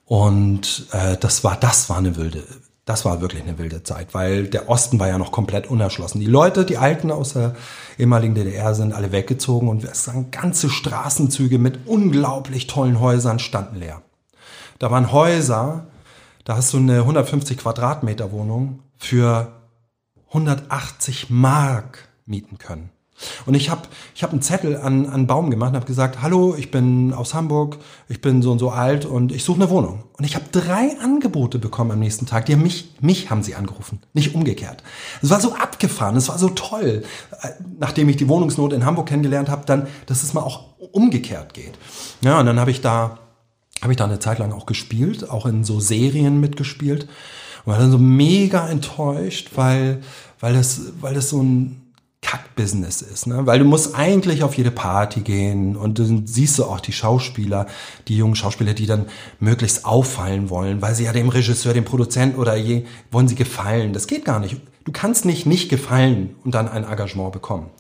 Und 0.05 0.87
äh, 0.93 1.17
das 1.17 1.45
war, 1.45 1.57
das 1.57 1.89
war 1.89 1.99
eine 1.99 2.17
wilde, 2.17 2.45
das 2.85 3.05
war 3.05 3.21
wirklich 3.21 3.43
eine 3.43 3.59
wilde 3.59 3.83
Zeit, 3.83 4.13
weil 4.13 4.47
der 4.47 4.69
Osten 4.69 5.01
war 5.01 5.09
ja 5.09 5.17
noch 5.17 5.33
komplett 5.33 5.69
unerschlossen. 5.69 6.21
Die 6.21 6.27
Leute, 6.27 6.67
die 6.67 6.77
Alten 6.77 7.11
aus 7.11 7.33
der 7.33 7.55
ehemaligen 7.99 8.35
DDR 8.35 8.75
sind 8.75 8.93
alle 8.93 9.13
weggezogen 9.13 9.69
und 9.69 9.85
es 9.85 10.07
waren 10.07 10.31
ganze 10.31 10.69
Straßenzüge 10.69 11.59
mit 11.59 11.87
unglaublich 11.87 12.67
tollen 12.67 13.01
Häusern 13.01 13.39
standen 13.39 13.77
leer. 13.77 14.03
Da 14.79 14.91
waren 14.91 15.13
Häuser, 15.13 15.87
da 16.45 16.57
hast 16.57 16.75
du 16.75 16.77
eine 16.77 16.99
150 16.99 17.57
Quadratmeter 17.57 18.33
Wohnung 18.33 18.81
für 18.99 19.53
180 20.29 21.31
Mark 21.31 22.09
mieten 22.27 22.59
können. 22.59 22.91
Und 23.47 23.55
ich 23.55 23.71
habe 23.71 23.83
ich 24.15 24.23
hab 24.23 24.33
einen 24.33 24.43
Zettel 24.43 24.77
an, 24.77 25.07
an 25.07 25.27
Baum 25.27 25.51
gemacht 25.51 25.71
und 25.71 25.77
habe 25.77 25.87
gesagt, 25.87 26.21
hallo, 26.21 26.55
ich 26.57 26.71
bin 26.71 27.13
aus 27.13 27.35
Hamburg, 27.35 27.79
ich 28.09 28.21
bin 28.21 28.43
so 28.43 28.53
und 28.53 28.59
so 28.59 28.71
alt 28.71 29.05
und 29.07 29.33
ich 29.33 29.45
suche 29.45 29.63
eine 29.63 29.71
Wohnung. 29.71 30.05
Und 30.19 30.25
ich 30.25 30.35
habe 30.35 30.47
drei 30.51 30.97
Angebote 31.01 31.59
bekommen 31.59 31.93
am 31.93 32.01
nächsten 32.01 32.27
Tag. 32.27 32.47
Die 32.47 32.55
haben 32.55 32.63
mich, 32.63 32.95
mich 33.01 33.31
haben 33.31 33.43
sie 33.43 33.55
angerufen, 33.55 34.01
nicht 34.13 34.35
umgekehrt. 34.35 34.83
Es 35.23 35.31
war 35.31 35.41
so 35.41 35.55
abgefahren, 35.55 36.17
es 36.17 36.29
war 36.29 36.39
so 36.39 36.49
toll, 36.51 37.05
äh, 37.43 37.49
nachdem 37.79 38.09
ich 38.09 38.17
die 38.17 38.29
Wohnungsnot 38.29 38.73
in 38.73 38.85
Hamburg 38.85 39.07
kennengelernt 39.07 39.49
habe, 39.49 39.65
dann, 39.67 39.87
dass 40.07 40.23
es 40.23 40.35
mal 40.35 40.43
auch 40.43 40.75
umgekehrt 40.93 41.55
geht. 41.55 41.75
Ja, 42.21 42.41
und 42.41 42.47
dann 42.47 42.59
habe 42.59 42.71
ich 42.71 42.81
da 42.81 43.19
habe 43.83 43.93
ich 43.93 43.97
da 43.99 44.05
eine 44.05 44.19
Zeit 44.19 44.39
lang 44.39 44.53
auch 44.53 44.67
gespielt, 44.67 45.29
auch 45.29 45.45
in 45.47 45.63
so 45.63 45.79
Serien 45.79 46.41
mitgespielt 46.41 47.07
und 47.65 47.73
war 47.73 47.79
dann 47.79 47.91
so 47.91 47.99
mega 47.99 48.69
enttäuscht, 48.69 49.51
weil 49.57 50.01
weil 50.41 50.55
das 50.55 50.93
weil 51.01 51.15
das 51.15 51.29
so 51.29 51.43
ein 51.43 51.84
Kack-Business 52.25 53.03
ist, 53.03 53.27
ne? 53.27 53.47
Weil 53.47 53.59
du 53.59 53.65
musst 53.65 53.95
eigentlich 53.95 54.43
auf 54.43 54.57
jede 54.57 54.71
Party 54.71 55.21
gehen 55.21 55.77
und 55.77 55.99
dann 55.99 56.27
siehst 56.27 56.59
du 56.59 56.65
auch 56.65 56.81
die 56.81 56.93
Schauspieler, 56.93 57.67
die 58.09 58.17
jungen 58.17 58.35
Schauspieler, 58.35 58.73
die 58.73 58.87
dann 58.87 59.07
möglichst 59.41 59.85
auffallen 59.85 60.51
wollen, 60.51 60.81
weil 60.83 60.95
sie 60.95 61.05
ja 61.05 61.13
dem 61.13 61.29
Regisseur, 61.29 61.75
dem 61.75 61.85
Produzenten 61.85 62.41
oder 62.41 62.57
je 62.57 62.85
wollen 63.13 63.29
sie 63.29 63.35
gefallen. 63.35 63.93
Das 63.93 64.07
geht 64.07 64.25
gar 64.25 64.41
nicht. 64.41 64.57
Du 64.85 64.93
kannst 64.93 65.25
nicht 65.25 65.47
nicht 65.47 65.69
gefallen 65.69 66.35
und 66.45 66.55
dann 66.55 66.69
ein 66.69 66.85
Engagement 66.85 67.33
bekommen. 67.33 67.71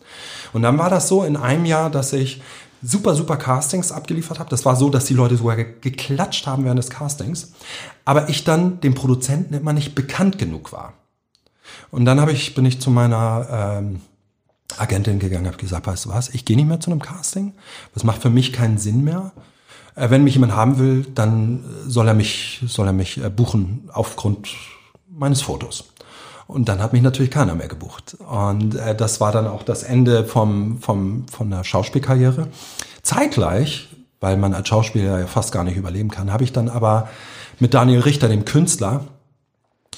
Und 0.53 0.63
dann 0.63 0.79
war 0.79 0.91
das 0.91 1.09
so 1.09 1.25
in 1.25 1.37
einem 1.37 1.65
Jahr, 1.65 1.91
dass 1.91 2.13
ich 2.13 2.41
super, 2.83 3.15
super 3.15 3.37
Castings 3.37 3.93
abgeliefert 3.93 4.39
habe. 4.39 4.51
Das 4.51 4.65
war 4.65 4.77
so, 4.77 4.91
dass 4.91 5.07
die 5.07 5.15
Leute 5.15 5.37
sogar 5.37 5.57
geklatscht 5.57 6.47
haben 6.47 6.65
während 6.65 6.79
des 6.79 6.91
Castings. 6.91 7.53
Aber 8.05 8.29
ich 8.29 8.45
dann 8.45 8.81
dem 8.81 8.95
Produzenten 8.95 9.55
immer 9.55 9.73
nicht 9.73 9.95
bekannt 9.95 10.39
genug 10.39 10.73
war. 10.73 10.93
Und 11.91 12.05
dann 12.05 12.21
habe 12.21 12.33
ich, 12.33 12.55
bin 12.55 12.67
ich 12.67 12.81
zu 12.81 12.91
meiner 12.91 13.79
ähm, 13.81 14.01
Agentin 14.79 15.19
gegangen, 15.19 15.47
habe 15.47 15.57
gesagt, 15.57 15.87
weißt 15.87 16.07
du 16.07 16.11
was, 16.11 16.31
ich 16.31 16.45
gehe 16.45 16.57
nicht 16.57 16.67
mehr 16.67 16.81
zu 16.81 16.91
einem 16.91 17.01
Casting. 17.01 17.53
Das 17.93 18.05
macht 18.05 18.23
für 18.23 18.31
mich 18.31 18.53
keinen 18.53 18.79
Sinn 18.79 19.05
mehr. 19.05 19.33
Äh, 19.95 20.11
wenn 20.11 20.25
mich 20.25 20.35
jemand 20.35 20.55
haben 20.55 20.79
will, 20.79 21.07
dann 21.15 21.65
soll 21.87 22.09
er 22.09 22.15
mich, 22.15 22.63
soll 22.67 22.87
er 22.87 22.93
mich 22.93 23.23
äh, 23.23 23.31
buchen 23.31 23.89
aufgrund 23.93 24.49
meines 25.09 25.43
Fotos. 25.43 25.85
Und 26.47 26.69
dann 26.69 26.83
hat 26.83 26.93
mich 26.93 27.03
natürlich 27.03 27.31
keiner 27.31 27.55
mehr 27.55 27.69
gebucht. 27.69 28.17
Und 28.29 28.75
äh, 28.75 28.95
das 28.95 29.21
war 29.21 29.33
dann 29.33 29.47
auch 29.47 29.63
das 29.63 29.83
Ende 29.83 30.25
vom, 30.25 30.81
vom, 30.81 31.27
von 31.29 31.51
der 31.51 31.65
Schauspielkarriere. 31.65 32.49
Zeitgleich, 33.03 33.89
weil 34.21 34.37
man 34.37 34.55
als 34.55 34.69
Schauspieler 34.69 35.21
ja 35.21 35.27
fast 35.27 35.53
gar 35.53 35.65
nicht 35.65 35.77
überleben 35.77 36.11
kann, 36.11 36.33
habe 36.33 36.45
ich 36.45 36.53
dann 36.53 36.69
aber 36.69 37.09
mit 37.61 37.75
Daniel 37.75 38.01
Richter, 38.01 38.29
dem 38.29 38.45
Künstler, 38.45 39.05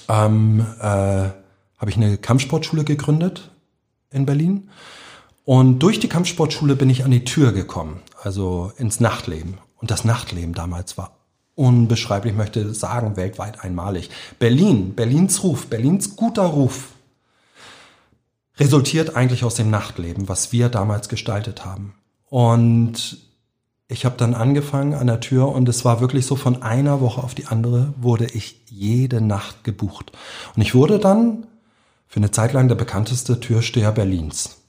ähm, 0.09 0.67
äh, 0.81 0.85
habe 0.85 1.91
ich 1.91 1.97
eine 1.97 2.17
Kampfsportschule 2.19 2.85
gegründet 2.85 3.51
in 4.11 4.27
Berlin. 4.27 4.69
Und 5.45 5.79
durch 5.79 6.01
die 6.01 6.09
Kampfsportschule 6.09 6.75
bin 6.75 6.91
ich 6.91 7.05
an 7.05 7.11
die 7.11 7.25
Tür 7.25 7.53
gekommen, 7.53 8.01
also 8.23 8.73
ins 8.79 9.01
Nachtleben. 9.01 9.59
Und 9.77 9.91
das 9.91 10.05
Nachtleben 10.05 10.55
damals 10.55 10.99
war 10.99 11.17
unbeschreiblich, 11.55 12.33
ich 12.33 12.39
möchte 12.39 12.75
sagen, 12.75 13.17
weltweit 13.17 13.61
einmalig. 13.63 14.11
Berlin, 14.39 14.95
Berlins 14.95 15.43
Ruf, 15.43 15.67
Berlins 15.69 16.17
guter 16.17 16.43
Ruf 16.43 16.89
resultiert 18.59 19.17
eigentlich 19.17 19.45
aus 19.45 19.55
dem 19.55 19.71
Nachtleben, 19.71 20.29
was 20.29 20.53
wir 20.53 20.69
damals 20.69 21.09
gestaltet 21.09 21.65
haben. 21.65 21.95
Und 22.29 23.19
ich 23.89 24.05
habe 24.05 24.17
dann 24.17 24.35
angefangen 24.35 24.95
an 24.95 25.07
der 25.07 25.21
Tür 25.21 25.49
und 25.49 25.69
es 25.69 25.85
war 25.85 26.01
wirklich 26.01 26.27
so 26.27 26.37
von 26.37 26.63
einer 26.63 27.01
Woche 27.01 27.23
auf 27.23 27.35
die 27.35 27.47
andere 27.47 27.95
wurde 27.97 28.27
ich 28.27 28.63
jede 28.69 29.21
Nacht 29.21 29.63
gebucht. 29.65 30.13
Und 30.55 30.63
ich 30.63 30.75
wurde 30.75 30.99
dann 30.99 31.47
für 32.07 32.19
eine 32.19 32.31
Zeit 32.31 32.53
lang 32.53 32.69
der 32.69 32.75
bekannteste 32.75 33.41
Türsteher 33.41 33.93
Berlins. 33.93 34.63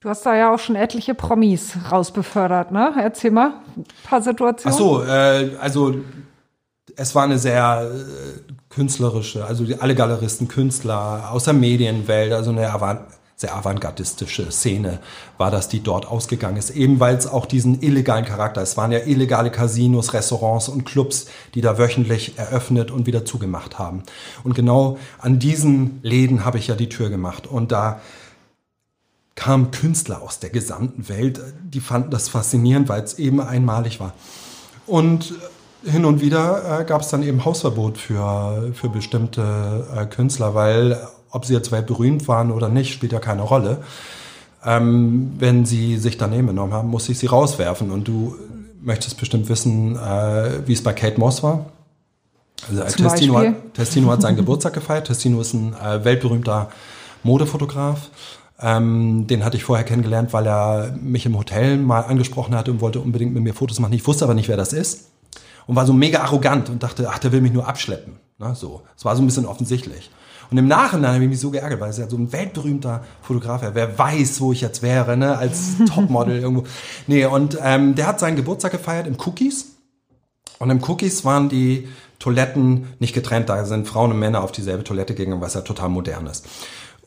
Du 0.00 0.10
hast 0.10 0.26
da 0.26 0.36
ja 0.36 0.52
auch 0.52 0.58
schon 0.58 0.76
etliche 0.76 1.14
Promis 1.14 1.78
rausbefördert, 1.90 2.72
ne? 2.72 2.92
Erzähl 3.00 3.30
mal 3.30 3.54
ein 3.74 3.84
paar 4.02 4.20
Situationen. 4.20 4.74
Ach 4.74 4.78
so, 4.78 5.02
äh, 5.02 5.56
also 5.58 5.94
es 6.94 7.14
war 7.14 7.24
eine 7.24 7.38
sehr 7.38 7.90
äh, 7.90 8.52
künstlerische, 8.68 9.46
also 9.46 9.64
die, 9.64 9.80
alle 9.80 9.94
Galeristen, 9.94 10.48
Künstler 10.48 11.30
aus 11.30 11.44
der 11.44 11.54
Medienwelt, 11.54 12.32
also 12.32 12.50
eine 12.50 12.60
sehr 13.36 13.54
avantgardistische 13.54 14.50
Szene 14.50 15.00
war 15.38 15.50
das, 15.50 15.68
die 15.68 15.82
dort 15.82 16.06
ausgegangen 16.06 16.56
ist. 16.56 16.70
Eben 16.70 17.00
weil 17.00 17.16
es 17.16 17.26
auch 17.26 17.46
diesen 17.46 17.82
illegalen 17.82 18.24
Charakter, 18.24 18.62
es 18.62 18.76
waren 18.76 18.92
ja 18.92 19.00
illegale 19.00 19.50
Casinos, 19.50 20.12
Restaurants 20.12 20.68
und 20.68 20.84
Clubs, 20.84 21.26
die 21.54 21.60
da 21.60 21.76
wöchentlich 21.78 22.38
eröffnet 22.38 22.90
und 22.90 23.06
wieder 23.06 23.24
zugemacht 23.24 23.78
haben. 23.78 24.04
Und 24.44 24.54
genau 24.54 24.98
an 25.18 25.38
diesen 25.38 25.98
Läden 26.02 26.44
habe 26.44 26.58
ich 26.58 26.68
ja 26.68 26.76
die 26.76 26.88
Tür 26.88 27.10
gemacht. 27.10 27.46
Und 27.46 27.72
da 27.72 28.00
kamen 29.34 29.72
Künstler 29.72 30.22
aus 30.22 30.38
der 30.38 30.50
gesamten 30.50 31.08
Welt, 31.08 31.40
die 31.64 31.80
fanden 31.80 32.10
das 32.10 32.28
faszinierend, 32.28 32.88
weil 32.88 33.02
es 33.02 33.18
eben 33.18 33.40
einmalig 33.40 33.98
war. 33.98 34.12
Und 34.86 35.34
hin 35.82 36.04
und 36.04 36.20
wieder 36.20 36.80
äh, 36.80 36.84
gab 36.84 37.02
es 37.02 37.08
dann 37.08 37.22
eben 37.22 37.44
Hausverbot 37.44 37.98
für, 37.98 38.72
für 38.74 38.88
bestimmte 38.88 39.86
äh, 39.94 40.06
Künstler, 40.06 40.54
weil 40.54 40.98
ob 41.34 41.44
sie 41.44 41.52
jetzt 41.52 41.72
weltberühmt 41.72 42.28
waren 42.28 42.50
oder 42.50 42.68
nicht, 42.68 42.92
spielt 42.92 43.12
ja 43.12 43.18
keine 43.18 43.42
Rolle. 43.42 43.78
Ähm, 44.64 45.32
wenn 45.38 45.66
sie 45.66 45.98
sich 45.98 46.16
daneben 46.16 46.46
genommen 46.46 46.72
haben, 46.72 46.88
muss 46.88 47.08
ich 47.08 47.18
sie 47.18 47.26
rauswerfen. 47.26 47.90
Und 47.90 48.06
du 48.06 48.36
möchtest 48.80 49.18
bestimmt 49.18 49.48
wissen, 49.48 49.96
äh, 49.96 50.66
wie 50.66 50.72
es 50.72 50.82
bei 50.82 50.92
Kate 50.92 51.18
Moss 51.18 51.42
war. 51.42 51.66
Also, 52.68 52.82
äh, 52.82 52.86
Testino, 52.86 53.38
hat, 53.38 53.74
Testino 53.74 54.10
hat 54.10 54.22
seinen 54.22 54.36
Geburtstag 54.42 54.74
gefeiert. 54.74 55.08
Testino 55.08 55.40
ist 55.40 55.54
ein 55.54 55.74
äh, 55.74 56.04
weltberühmter 56.04 56.70
Modefotograf. 57.24 58.10
Ähm, 58.60 59.26
den 59.26 59.44
hatte 59.44 59.56
ich 59.56 59.64
vorher 59.64 59.84
kennengelernt, 59.84 60.32
weil 60.32 60.46
er 60.46 60.96
mich 61.02 61.26
im 61.26 61.36
Hotel 61.36 61.76
mal 61.78 62.02
angesprochen 62.02 62.54
hatte 62.54 62.70
und 62.70 62.80
wollte 62.80 63.00
unbedingt 63.00 63.34
mit 63.34 63.42
mir 63.42 63.54
Fotos 63.54 63.80
machen. 63.80 63.92
Ich 63.92 64.06
wusste 64.06 64.24
aber 64.24 64.34
nicht, 64.34 64.48
wer 64.48 64.56
das 64.56 64.72
ist. 64.72 65.10
Und 65.66 65.74
war 65.74 65.84
so 65.84 65.92
mega 65.92 66.20
arrogant 66.20 66.70
und 66.70 66.82
dachte, 66.82 67.08
ach, 67.10 67.18
der 67.18 67.32
will 67.32 67.40
mich 67.40 67.52
nur 67.52 67.66
abschleppen. 67.66 68.14
Na, 68.38 68.54
so. 68.54 68.82
Es 68.96 69.04
war 69.04 69.16
so 69.16 69.22
ein 69.22 69.26
bisschen 69.26 69.46
offensichtlich. 69.46 70.10
Und 70.50 70.58
im 70.58 70.66
Nachhinein 70.66 71.14
habe 71.14 71.24
ich 71.24 71.30
mich 71.30 71.40
so 71.40 71.50
geärgert, 71.50 71.80
weil 71.80 71.90
es 71.90 71.98
ja 71.98 72.08
so 72.08 72.16
ein 72.16 72.32
weltberühmter 72.32 73.04
Fotograf 73.22 73.62
wäre. 73.62 73.74
Wer 73.74 73.98
weiß, 73.98 74.40
wo 74.40 74.52
ich 74.52 74.60
jetzt 74.60 74.82
wäre, 74.82 75.16
ne? 75.16 75.36
als 75.36 75.76
Topmodel 75.94 76.38
irgendwo. 76.38 76.64
Nee, 77.06 77.26
und 77.26 77.58
ähm, 77.62 77.94
der 77.94 78.06
hat 78.06 78.20
seinen 78.20 78.36
Geburtstag 78.36 78.72
gefeiert 78.72 79.06
im 79.06 79.16
Cookies. 79.24 79.76
Und 80.58 80.70
im 80.70 80.82
Cookies 80.82 81.24
waren 81.24 81.48
die 81.48 81.88
Toiletten 82.18 82.86
nicht 82.98 83.14
getrennt. 83.14 83.48
Da 83.48 83.64
sind 83.64 83.86
Frauen 83.88 84.12
und 84.12 84.18
Männer 84.18 84.42
auf 84.42 84.52
dieselbe 84.52 84.84
Toilette 84.84 85.14
gegangen, 85.14 85.40
was 85.40 85.54
ja 85.54 85.60
total 85.62 85.88
modern 85.88 86.26
ist. 86.26 86.46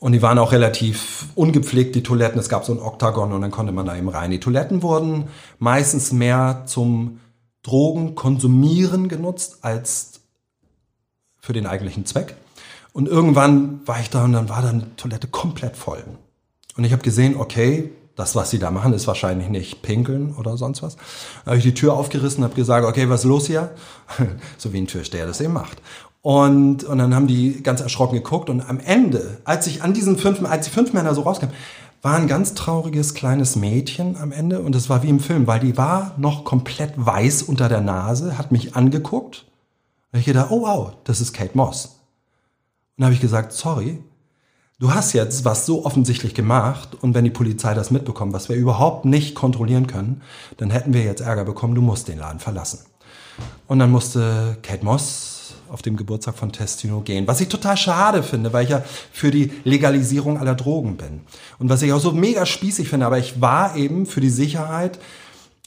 Und 0.00 0.12
die 0.12 0.22
waren 0.22 0.38
auch 0.38 0.52
relativ 0.52 1.26
ungepflegt, 1.34 1.94
die 1.96 2.02
Toiletten. 2.02 2.38
Es 2.38 2.48
gab 2.48 2.64
so 2.64 2.72
ein 2.72 2.78
Oktagon 2.78 3.32
und 3.32 3.40
dann 3.40 3.50
konnte 3.50 3.72
man 3.72 3.86
da 3.86 3.96
eben 3.96 4.08
rein. 4.08 4.30
Die 4.30 4.38
Toiletten 4.38 4.82
wurden 4.82 5.24
meistens 5.58 6.12
mehr 6.12 6.64
zum 6.66 7.18
Drogen 7.62 8.14
konsumieren 8.14 9.08
genutzt 9.08 9.58
als 9.62 10.20
für 11.40 11.52
den 11.52 11.66
eigentlichen 11.66 12.06
Zweck. 12.06 12.36
Und 12.98 13.06
irgendwann 13.06 13.78
war 13.86 14.00
ich 14.00 14.10
da 14.10 14.24
und 14.24 14.32
dann 14.32 14.48
war 14.48 14.60
dann 14.60 14.80
die 14.80 14.96
Toilette 14.96 15.28
komplett 15.28 15.76
voll. 15.76 16.02
Und 16.76 16.82
ich 16.82 16.90
habe 16.90 17.00
gesehen, 17.00 17.36
okay, 17.36 17.92
das, 18.16 18.34
was 18.34 18.50
sie 18.50 18.58
da 18.58 18.72
machen, 18.72 18.92
ist 18.92 19.06
wahrscheinlich 19.06 19.48
nicht 19.48 19.82
pinkeln 19.82 20.34
oder 20.36 20.56
sonst 20.56 20.82
was. 20.82 20.96
Da 21.44 21.52
habe 21.52 21.58
ich 21.58 21.62
die 21.62 21.74
Tür 21.74 21.94
aufgerissen 21.94 22.42
und 22.42 22.50
habe 22.50 22.56
gesagt, 22.56 22.84
okay, 22.84 23.08
was 23.08 23.20
ist 23.20 23.26
los 23.26 23.46
hier? 23.46 23.70
so 24.58 24.72
wie 24.72 24.78
ein 24.78 24.88
Türsteher 24.88 25.28
das 25.28 25.40
eben 25.40 25.52
macht. 25.52 25.80
Und, 26.22 26.82
und 26.82 26.98
dann 26.98 27.14
haben 27.14 27.28
die 27.28 27.62
ganz 27.62 27.80
erschrocken 27.80 28.16
geguckt 28.16 28.50
und 28.50 28.62
am 28.62 28.80
Ende, 28.80 29.38
als 29.44 29.68
ich 29.68 29.84
an 29.84 29.94
diesen 29.94 30.18
fünf, 30.18 30.44
als 30.44 30.66
die 30.66 30.72
fünf 30.72 30.92
Männer 30.92 31.14
so 31.14 31.20
rauskamen, 31.20 31.54
war 32.02 32.16
ein 32.16 32.26
ganz 32.26 32.54
trauriges 32.54 33.14
kleines 33.14 33.54
Mädchen 33.54 34.16
am 34.16 34.32
Ende 34.32 34.60
und 34.60 34.74
es 34.74 34.90
war 34.90 35.04
wie 35.04 35.08
im 35.08 35.20
Film, 35.20 35.46
weil 35.46 35.60
die 35.60 35.76
war 35.76 36.14
noch 36.16 36.42
komplett 36.42 36.94
weiß 36.96 37.44
unter 37.44 37.68
der 37.68 37.80
Nase, 37.80 38.38
hat 38.38 38.50
mich 38.50 38.74
angeguckt. 38.74 39.46
Und 40.10 40.18
ich 40.18 40.24
gedacht, 40.24 40.48
oh 40.50 40.62
wow, 40.62 40.94
das 41.04 41.20
ist 41.20 41.32
Kate 41.32 41.56
Moss. 41.56 41.97
Und 42.98 43.02
dann 43.02 43.06
habe 43.06 43.14
ich 43.14 43.20
gesagt, 43.20 43.52
sorry, 43.52 44.02
du 44.80 44.92
hast 44.92 45.12
jetzt 45.12 45.44
was 45.44 45.66
so 45.66 45.84
offensichtlich 45.84 46.34
gemacht 46.34 46.96
und 47.00 47.14
wenn 47.14 47.22
die 47.22 47.30
Polizei 47.30 47.72
das 47.72 47.92
mitbekommt, 47.92 48.32
was 48.32 48.48
wir 48.48 48.56
überhaupt 48.56 49.04
nicht 49.04 49.36
kontrollieren 49.36 49.86
können, 49.86 50.20
dann 50.56 50.70
hätten 50.70 50.92
wir 50.92 51.04
jetzt 51.04 51.20
Ärger 51.20 51.44
bekommen, 51.44 51.76
du 51.76 51.80
musst 51.80 52.08
den 52.08 52.18
Laden 52.18 52.40
verlassen. 52.40 52.80
Und 53.68 53.78
dann 53.78 53.92
musste 53.92 54.58
Kate 54.62 54.84
Moss 54.84 55.54
auf 55.70 55.80
dem 55.80 55.96
Geburtstag 55.96 56.36
von 56.36 56.50
Testino 56.50 57.00
gehen, 57.02 57.28
was 57.28 57.40
ich 57.40 57.46
total 57.46 57.76
schade 57.76 58.24
finde, 58.24 58.52
weil 58.52 58.64
ich 58.64 58.70
ja 58.70 58.82
für 59.12 59.30
die 59.30 59.52
Legalisierung 59.62 60.36
aller 60.36 60.56
Drogen 60.56 60.96
bin. 60.96 61.20
Und 61.60 61.68
was 61.68 61.82
ich 61.82 61.92
auch 61.92 62.00
so 62.00 62.10
mega 62.10 62.46
spießig 62.46 62.88
finde, 62.88 63.06
aber 63.06 63.18
ich 63.18 63.40
war 63.40 63.76
eben 63.76 64.06
für 64.06 64.20
die 64.20 64.28
Sicherheit 64.28 64.98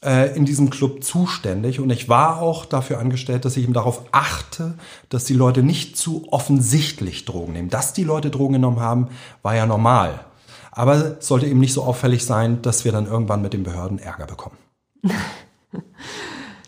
in 0.04 0.45
diesem 0.45 0.72
Club 0.72 1.04
zuständig 1.04 1.80
und 1.80 1.91
ich 1.91 2.10
war 2.10 2.41
auch 2.41 2.66
dafür 2.66 2.97
angestellt, 2.97 3.45
dass 3.45 3.56
ich 3.56 3.64
eben 3.66 3.74
darauf 3.74 4.02
achte, 4.12 4.74
dass 5.10 5.26
die 5.26 5.36
Leute 5.36 5.62
nicht 5.62 5.95
zu 5.95 6.28
offensichtlich 6.32 7.26
Drogen 7.26 7.54
nehmen. 7.54 7.70
Dass 7.70 7.93
die 7.93 8.04
Leute 8.04 8.32
Drogen 8.32 8.54
genommen 8.54 8.80
haben, 8.80 9.10
war 9.43 9.56
ja 9.56 9.68
normal. 9.68 10.26
Aber 10.72 11.20
es 11.20 11.28
sollte 11.28 11.45
eben 11.45 11.60
nicht 11.60 11.74
so 11.74 11.84
auffällig 11.84 12.26
sein, 12.26 12.64
dass 12.64 12.84
wir 12.84 12.91
dann 12.91 13.06
irgendwann 13.06 13.43
mit 13.43 13.54
den 13.54 13.62
Behörden 13.62 13.99
Ärger 13.99 14.26
bekommen. 14.26 14.58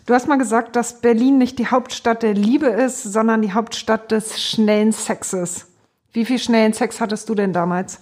Du 0.06 0.12
hast 0.12 0.28
mal 0.28 0.36
gesagt, 0.36 0.76
dass 0.76 1.00
Berlin 1.00 1.38
nicht 1.38 1.58
die 1.58 1.66
Hauptstadt 1.66 2.22
der 2.22 2.34
Liebe 2.34 2.66
ist, 2.66 3.02
sondern 3.02 3.42
die 3.42 3.52
Hauptstadt 3.52 4.12
des 4.12 4.40
schnellen 4.40 4.92
Sexes. 4.92 5.66
Wie 6.12 6.24
viel 6.24 6.38
schnellen 6.38 6.72
Sex 6.72 7.00
hattest 7.00 7.28
du 7.28 7.34
denn 7.34 7.52
damals? 7.52 7.98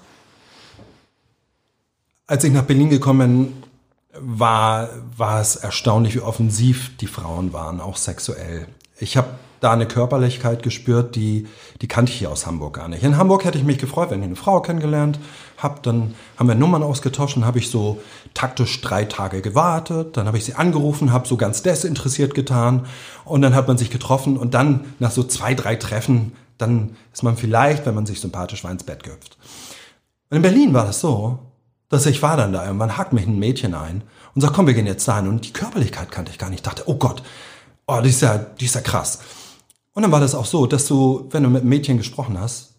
Als 2.26 2.44
ich 2.44 2.52
nach 2.52 2.64
Berlin 2.64 2.90
gekommen 2.90 3.46
bin, 3.46 3.62
war, 4.18 4.90
war 5.16 5.40
es 5.40 5.56
erstaunlich, 5.56 6.14
wie 6.14 6.20
offensiv 6.20 6.96
die 6.98 7.06
Frauen 7.06 7.52
waren, 7.52 7.80
auch 7.80 7.96
sexuell. 7.96 8.66
Ich 8.98 9.16
habe 9.16 9.28
da 9.60 9.72
eine 9.72 9.86
Körperlichkeit 9.86 10.62
gespürt, 10.62 11.14
die, 11.14 11.46
die 11.80 11.88
kannte 11.88 12.10
ich 12.10 12.18
hier 12.18 12.30
aus 12.30 12.46
Hamburg 12.46 12.74
gar 12.74 12.88
nicht. 12.88 13.04
In 13.04 13.16
Hamburg 13.16 13.44
hätte 13.44 13.58
ich 13.58 13.64
mich 13.64 13.78
gefreut, 13.78 14.10
wenn 14.10 14.20
ich 14.20 14.26
eine 14.26 14.36
Frau 14.36 14.60
kennengelernt 14.60 15.20
habe. 15.56 15.78
Dann 15.82 16.14
haben 16.36 16.48
wir 16.48 16.56
Nummern 16.56 16.82
ausgetauscht 16.82 17.36
und 17.36 17.46
habe 17.46 17.60
ich 17.60 17.70
so 17.70 18.00
taktisch 18.34 18.80
drei 18.80 19.04
Tage 19.04 19.40
gewartet. 19.40 20.16
Dann 20.16 20.26
habe 20.26 20.36
ich 20.36 20.44
sie 20.44 20.54
angerufen, 20.54 21.12
habe 21.12 21.28
so 21.28 21.36
ganz 21.36 21.62
desinteressiert 21.62 22.34
getan. 22.34 22.86
Und 23.24 23.42
dann 23.42 23.54
hat 23.54 23.68
man 23.68 23.78
sich 23.78 23.90
getroffen 23.90 24.36
und 24.36 24.52
dann 24.52 24.94
nach 24.98 25.12
so 25.12 25.22
zwei, 25.22 25.54
drei 25.54 25.76
Treffen, 25.76 26.32
dann 26.58 26.96
ist 27.12 27.22
man 27.22 27.36
vielleicht, 27.36 27.86
wenn 27.86 27.94
man 27.94 28.06
sich 28.06 28.20
sympathisch 28.20 28.64
war, 28.64 28.72
ins 28.72 28.84
Bett 28.84 29.04
gehüpft. 29.04 29.38
Und 30.28 30.38
in 30.38 30.42
Berlin 30.42 30.74
war 30.74 30.86
das 30.86 31.00
so, 31.00 31.38
dass 31.92 32.06
ich 32.06 32.22
war 32.22 32.38
dann 32.38 32.54
da, 32.54 32.64
irgendwann 32.64 32.96
hakt 32.96 33.12
mich 33.12 33.26
ein 33.26 33.38
Mädchen 33.38 33.74
ein 33.74 34.02
und 34.34 34.40
sagt, 34.40 34.54
komm, 34.54 34.66
wir 34.66 34.72
gehen 34.72 34.86
jetzt 34.86 35.06
dahin. 35.06 35.28
Und 35.28 35.46
die 35.46 35.52
Körperlichkeit 35.52 36.10
kannte 36.10 36.32
ich 36.32 36.38
gar 36.38 36.48
nicht. 36.48 36.60
Ich 36.60 36.62
dachte, 36.62 36.84
oh 36.86 36.94
Gott, 36.94 37.22
oh, 37.86 38.00
die 38.02 38.08
ist 38.08 38.22
ja, 38.22 38.38
die 38.38 38.64
ist 38.64 38.74
ja 38.74 38.80
krass. 38.80 39.18
Und 39.92 40.02
dann 40.02 40.10
war 40.10 40.20
das 40.20 40.34
auch 40.34 40.46
so, 40.46 40.66
dass 40.66 40.86
du, 40.86 41.28
wenn 41.30 41.42
du 41.42 41.50
mit 41.50 41.60
einem 41.60 41.68
Mädchen 41.68 41.98
gesprochen 41.98 42.40
hast, 42.40 42.76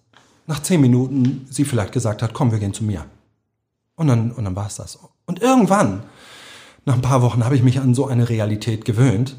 nach 0.48 0.64
zehn 0.64 0.82
Minuten 0.82 1.46
sie 1.52 1.64
vielleicht 1.64 1.92
gesagt 1.92 2.24
hat, 2.24 2.34
komm, 2.34 2.52
wir 2.52 2.58
gehen 2.58 2.74
zu 2.74 2.84
mir. 2.84 3.06
Und 3.96 4.08
dann, 4.08 4.32
und 4.32 4.46
dann 4.46 4.56
war 4.56 4.66
es 4.66 4.78
das. 4.78 4.98
Und 5.28 5.44
irgendwann, 5.44 6.02
nach 6.86 6.96
ein 6.96 7.04
paar 7.04 7.22
Wochen, 7.22 7.46
habe 7.46 7.56
ich 7.56 7.62
mich 7.62 7.80
an 7.80 7.94
so 7.94 8.08
eine 8.08 8.30
Realität 8.30 8.84
gewöhnt 8.84 9.36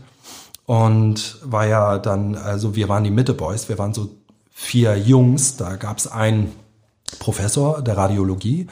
und 0.67 1.41
war 1.43 1.67
ja 1.67 1.99
dann, 1.99 2.37
also 2.37 2.77
wir 2.77 2.89
waren 2.89 3.03
die 3.03 3.11
Mitte 3.11 3.35
Boys, 3.35 3.69
wir 3.69 3.79
waren 3.79 3.93
so 3.93 4.11
vier 4.53 4.97
Jungs, 4.97 5.57
da 5.57 5.75
gab 5.75 5.99
es 5.99 6.07
einen 6.07 6.53
Professor 7.19 7.83
der 7.83 7.97
Radiologie, 7.97 8.69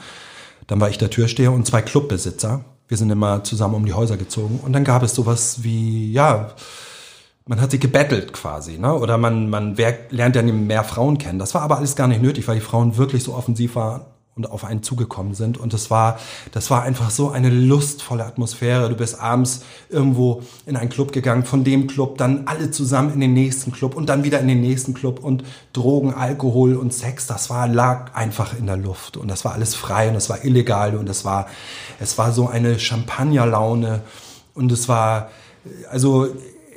dann 0.67 0.79
war 0.79 0.89
ich 0.89 0.97
der 0.97 1.09
Türsteher 1.09 1.51
und 1.51 1.65
zwei 1.65 1.81
Clubbesitzer. 1.81 2.65
Wir 2.87 2.97
sind 2.97 3.09
immer 3.09 3.43
zusammen 3.43 3.75
um 3.75 3.85
die 3.85 3.93
Häuser 3.93 4.17
gezogen 4.17 4.59
und 4.63 4.73
dann 4.73 4.83
gab 4.83 5.03
es 5.03 5.15
sowas 5.15 5.63
wie, 5.63 6.11
ja, 6.11 6.51
man 7.45 7.59
hat 7.59 7.71
sie 7.71 7.79
gebettelt 7.79 8.33
quasi, 8.33 8.77
ne? 8.77 8.93
Oder 8.93 9.17
man, 9.17 9.49
man 9.49 9.75
lernt 10.09 10.35
ja 10.35 10.41
mehr 10.41 10.83
Frauen 10.83 11.17
kennen. 11.17 11.39
Das 11.39 11.53
war 11.53 11.61
aber 11.61 11.77
alles 11.77 11.95
gar 11.95 12.07
nicht 12.07 12.21
nötig, 12.21 12.47
weil 12.47 12.55
die 12.55 12.61
Frauen 12.61 12.97
wirklich 12.97 13.23
so 13.23 13.33
offensiv 13.33 13.75
waren 13.75 14.01
und 14.35 14.49
auf 14.49 14.65
einen 14.65 14.81
zugekommen 14.81 15.35
sind. 15.35 15.59
Und 15.59 15.73
das 15.73 15.91
war, 15.91 16.19
das 16.51 16.71
war 16.71 16.81
einfach 16.81 17.11
so 17.11 17.29
eine 17.29 17.49
lustvolle 17.49 18.25
Atmosphäre. 18.25 18.89
Du 18.89 18.95
bist 18.95 19.19
abends 19.19 19.63
irgendwo 19.89 20.41
in 20.65 20.75
einen 20.75 20.89
Club 20.89 21.11
gegangen, 21.11 21.45
von 21.45 21.63
dem 21.63 21.85
Club 21.85 22.17
dann 22.17 22.47
alle 22.47 22.71
zusammen 22.71 23.13
in 23.13 23.19
den 23.19 23.33
nächsten 23.33 23.71
Club 23.71 23.95
und 23.95 24.07
dann 24.09 24.23
wieder 24.23 24.39
in 24.39 24.47
den 24.47 24.61
nächsten 24.61 24.95
Club 24.95 25.23
und 25.23 25.43
Drogen, 25.71 26.13
Alkohol 26.15 26.75
und 26.75 26.93
Sex, 26.93 27.27
das 27.27 27.51
war, 27.51 27.67
lag 27.67 28.15
einfach 28.15 28.57
in 28.57 28.65
der 28.65 28.77
Luft 28.77 29.17
und 29.17 29.27
das 29.27 29.45
war 29.45 29.53
alles 29.53 29.75
frei 29.75 30.07
und 30.07 30.15
das 30.15 30.29
war 30.29 30.43
illegal 30.43 30.95
und 30.95 31.07
es 31.09 31.25
war, 31.25 31.47
es 31.99 32.17
war 32.17 32.31
so 32.31 32.47
eine 32.47 32.79
Champagnerlaune 32.79 34.01
und 34.55 34.71
es 34.71 34.89
war, 34.89 35.29
also 35.91 36.27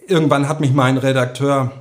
irgendwann 0.07 0.49
hat 0.49 0.61
mich 0.61 0.73
mein 0.73 0.99
Redakteur 0.99 1.73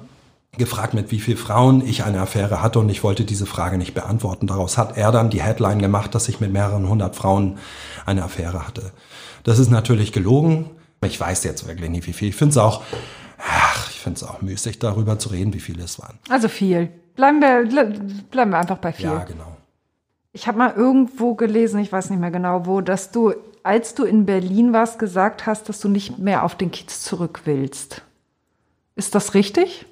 gefragt, 0.57 0.93
mit 0.93 1.11
wie 1.11 1.19
vielen 1.19 1.37
Frauen 1.37 1.85
ich 1.85 2.03
eine 2.03 2.21
Affäre 2.21 2.61
hatte 2.61 2.79
und 2.79 2.89
ich 2.89 3.03
wollte 3.03 3.25
diese 3.25 3.45
Frage 3.45 3.77
nicht 3.77 3.93
beantworten. 3.93 4.47
Daraus 4.47 4.77
hat 4.77 4.97
er 4.97 5.11
dann 5.11 5.29
die 5.29 5.41
Headline 5.41 5.79
gemacht, 5.79 6.15
dass 6.15 6.29
ich 6.29 6.39
mit 6.39 6.51
mehreren 6.51 6.87
hundert 6.89 7.15
Frauen 7.15 7.57
eine 8.05 8.23
Affäre 8.23 8.67
hatte. 8.67 8.91
Das 9.43 9.59
ist 9.59 9.69
natürlich 9.69 10.11
gelogen. 10.11 10.69
Ich 11.01 11.19
weiß 11.19 11.43
jetzt 11.43 11.67
wirklich 11.67 11.89
nicht, 11.89 12.07
wie 12.07 12.13
viel. 12.13 12.29
Ich 12.29 12.35
finde 12.35 12.51
es 12.51 12.57
auch, 12.57 12.81
ach, 13.37 13.89
ich 13.91 13.99
finde 13.99 14.17
es 14.17 14.23
auch 14.23 14.41
müßig, 14.41 14.79
darüber 14.79 15.19
zu 15.19 15.29
reden, 15.29 15.53
wie 15.53 15.59
viele 15.59 15.83
es 15.83 15.99
waren. 15.99 16.17
Also 16.29 16.47
viel. 16.47 16.89
Bleiben 17.15 17.39
wir, 17.39 17.65
bleiben 18.31 18.49
wir 18.49 18.57
einfach 18.57 18.77
bei 18.77 18.91
viel. 18.91 19.05
Ja, 19.05 19.23
genau. 19.23 19.55
Ich 20.33 20.47
habe 20.47 20.57
mal 20.57 20.73
irgendwo 20.75 21.35
gelesen, 21.35 21.79
ich 21.79 21.91
weiß 21.91 22.09
nicht 22.09 22.19
mehr 22.19 22.31
genau 22.31 22.65
wo, 22.65 22.81
dass 22.81 23.11
du, 23.11 23.33
als 23.63 23.95
du 23.95 24.03
in 24.03 24.25
Berlin 24.25 24.73
warst, 24.73 24.99
gesagt 24.99 25.45
hast, 25.45 25.69
dass 25.69 25.79
du 25.79 25.87
nicht 25.87 26.17
mehr 26.17 26.43
auf 26.43 26.55
den 26.55 26.71
Kiez 26.71 27.01
zurück 27.01 27.41
willst. 27.45 28.01
Ist 28.95 29.15
das 29.15 29.33
richtig? 29.33 29.85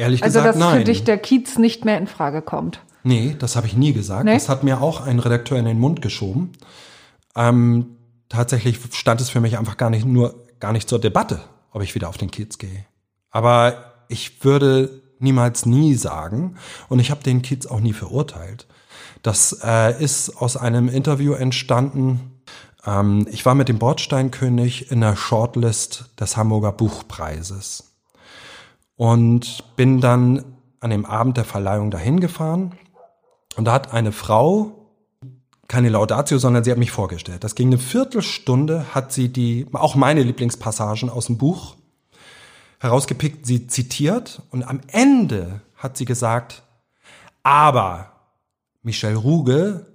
Ehrlich 0.00 0.22
also, 0.22 0.38
gesagt, 0.38 0.58
nein. 0.58 0.62
Also, 0.62 0.76
dass 0.76 0.78
für 0.80 0.84
dich 0.84 1.04
der 1.04 1.18
Kiez 1.18 1.58
nicht 1.58 1.84
mehr 1.84 1.98
in 1.98 2.06
Frage 2.06 2.40
kommt. 2.40 2.80
Nee, 3.02 3.36
das 3.38 3.54
habe 3.54 3.66
ich 3.66 3.76
nie 3.76 3.92
gesagt. 3.92 4.24
Nee? 4.24 4.32
Das 4.32 4.48
hat 4.48 4.64
mir 4.64 4.80
auch 4.80 5.02
ein 5.02 5.18
Redakteur 5.18 5.58
in 5.58 5.66
den 5.66 5.78
Mund 5.78 6.00
geschoben. 6.00 6.52
Ähm, 7.36 7.96
tatsächlich 8.30 8.78
stand 8.92 9.20
es 9.20 9.28
für 9.28 9.40
mich 9.40 9.58
einfach 9.58 9.76
gar 9.76 9.90
nicht 9.90 10.06
nur 10.06 10.34
gar 10.58 10.72
nicht 10.72 10.88
zur 10.88 11.00
Debatte, 11.00 11.40
ob 11.72 11.82
ich 11.82 11.94
wieder 11.94 12.08
auf 12.08 12.16
den 12.16 12.30
Kiez 12.30 12.56
gehe. 12.56 12.86
Aber 13.30 13.92
ich 14.08 14.42
würde 14.42 15.02
niemals 15.18 15.66
nie 15.66 15.94
sagen 15.94 16.56
und 16.88 16.98
ich 16.98 17.10
habe 17.10 17.22
den 17.22 17.42
Kiez 17.42 17.66
auch 17.66 17.80
nie 17.80 17.92
verurteilt. 17.92 18.66
Das 19.22 19.60
äh, 19.62 20.02
ist 20.02 20.38
aus 20.38 20.56
einem 20.56 20.88
Interview 20.88 21.34
entstanden 21.34 22.40
ähm, 22.86 23.26
ich 23.30 23.44
war 23.44 23.54
mit 23.54 23.68
dem 23.68 23.78
Bordsteinkönig 23.78 24.90
in 24.90 25.02
der 25.02 25.14
Shortlist 25.14 26.06
des 26.18 26.38
Hamburger 26.38 26.72
Buchpreises 26.72 27.89
und 29.00 29.64
bin 29.76 30.02
dann 30.02 30.44
an 30.80 30.90
dem 30.90 31.06
Abend 31.06 31.38
der 31.38 31.46
Verleihung 31.46 31.90
dahin 31.90 32.20
gefahren 32.20 32.74
und 33.56 33.64
da 33.64 33.72
hat 33.72 33.94
eine 33.94 34.12
Frau 34.12 34.90
keine 35.68 35.88
Laudatio, 35.88 36.36
sondern 36.36 36.64
sie 36.64 36.70
hat 36.70 36.76
mich 36.76 36.90
vorgestellt. 36.90 37.42
Das 37.42 37.54
ging 37.54 37.68
eine 37.68 37.78
Viertelstunde, 37.78 38.94
hat 38.94 39.10
sie 39.10 39.30
die, 39.30 39.66
auch 39.72 39.94
meine 39.94 40.22
Lieblingspassagen 40.22 41.08
aus 41.08 41.28
dem 41.28 41.38
Buch 41.38 41.76
herausgepickt, 42.78 43.46
sie 43.46 43.68
zitiert 43.68 44.42
und 44.50 44.64
am 44.64 44.80
Ende 44.88 45.62
hat 45.76 45.96
sie 45.96 46.04
gesagt, 46.04 46.62
aber 47.42 48.12
Michel 48.82 49.14
Ruge 49.14 49.86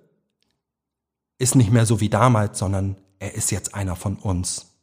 ist 1.37 1.53
nicht 1.53 1.71
mehr 1.71 1.85
so 1.85 1.99
wie 1.99 2.09
damals, 2.09 2.57
sondern 2.57 2.95
er 3.19 3.35
ist 3.35 3.51
jetzt 3.51 3.75
einer 3.75 3.95
von 3.95 4.15
uns. 4.15 4.74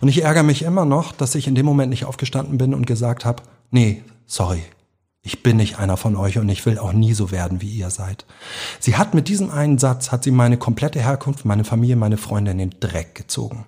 Und 0.00 0.08
ich 0.08 0.22
ärgere 0.22 0.42
mich 0.42 0.62
immer 0.62 0.84
noch, 0.84 1.12
dass 1.12 1.34
ich 1.34 1.46
in 1.46 1.54
dem 1.54 1.66
Moment 1.66 1.90
nicht 1.90 2.04
aufgestanden 2.04 2.58
bin 2.58 2.74
und 2.74 2.86
gesagt 2.86 3.24
habe, 3.24 3.42
nee, 3.70 4.02
sorry, 4.26 4.62
ich 5.22 5.42
bin 5.42 5.56
nicht 5.56 5.78
einer 5.78 5.96
von 5.96 6.14
euch 6.14 6.38
und 6.38 6.48
ich 6.48 6.64
will 6.66 6.78
auch 6.78 6.92
nie 6.92 7.12
so 7.12 7.32
werden, 7.32 7.60
wie 7.60 7.70
ihr 7.70 7.90
seid. 7.90 8.26
Sie 8.78 8.96
hat 8.96 9.12
mit 9.12 9.28
diesem 9.28 9.50
einen 9.50 9.76
Satz, 9.78 10.12
hat 10.12 10.22
sie 10.22 10.30
meine 10.30 10.56
komplette 10.56 11.00
Herkunft, 11.00 11.44
meine 11.44 11.64
Familie, 11.64 11.96
meine 11.96 12.16
Freunde 12.16 12.52
in 12.52 12.58
den 12.58 12.74
Dreck 12.78 13.16
gezogen. 13.16 13.66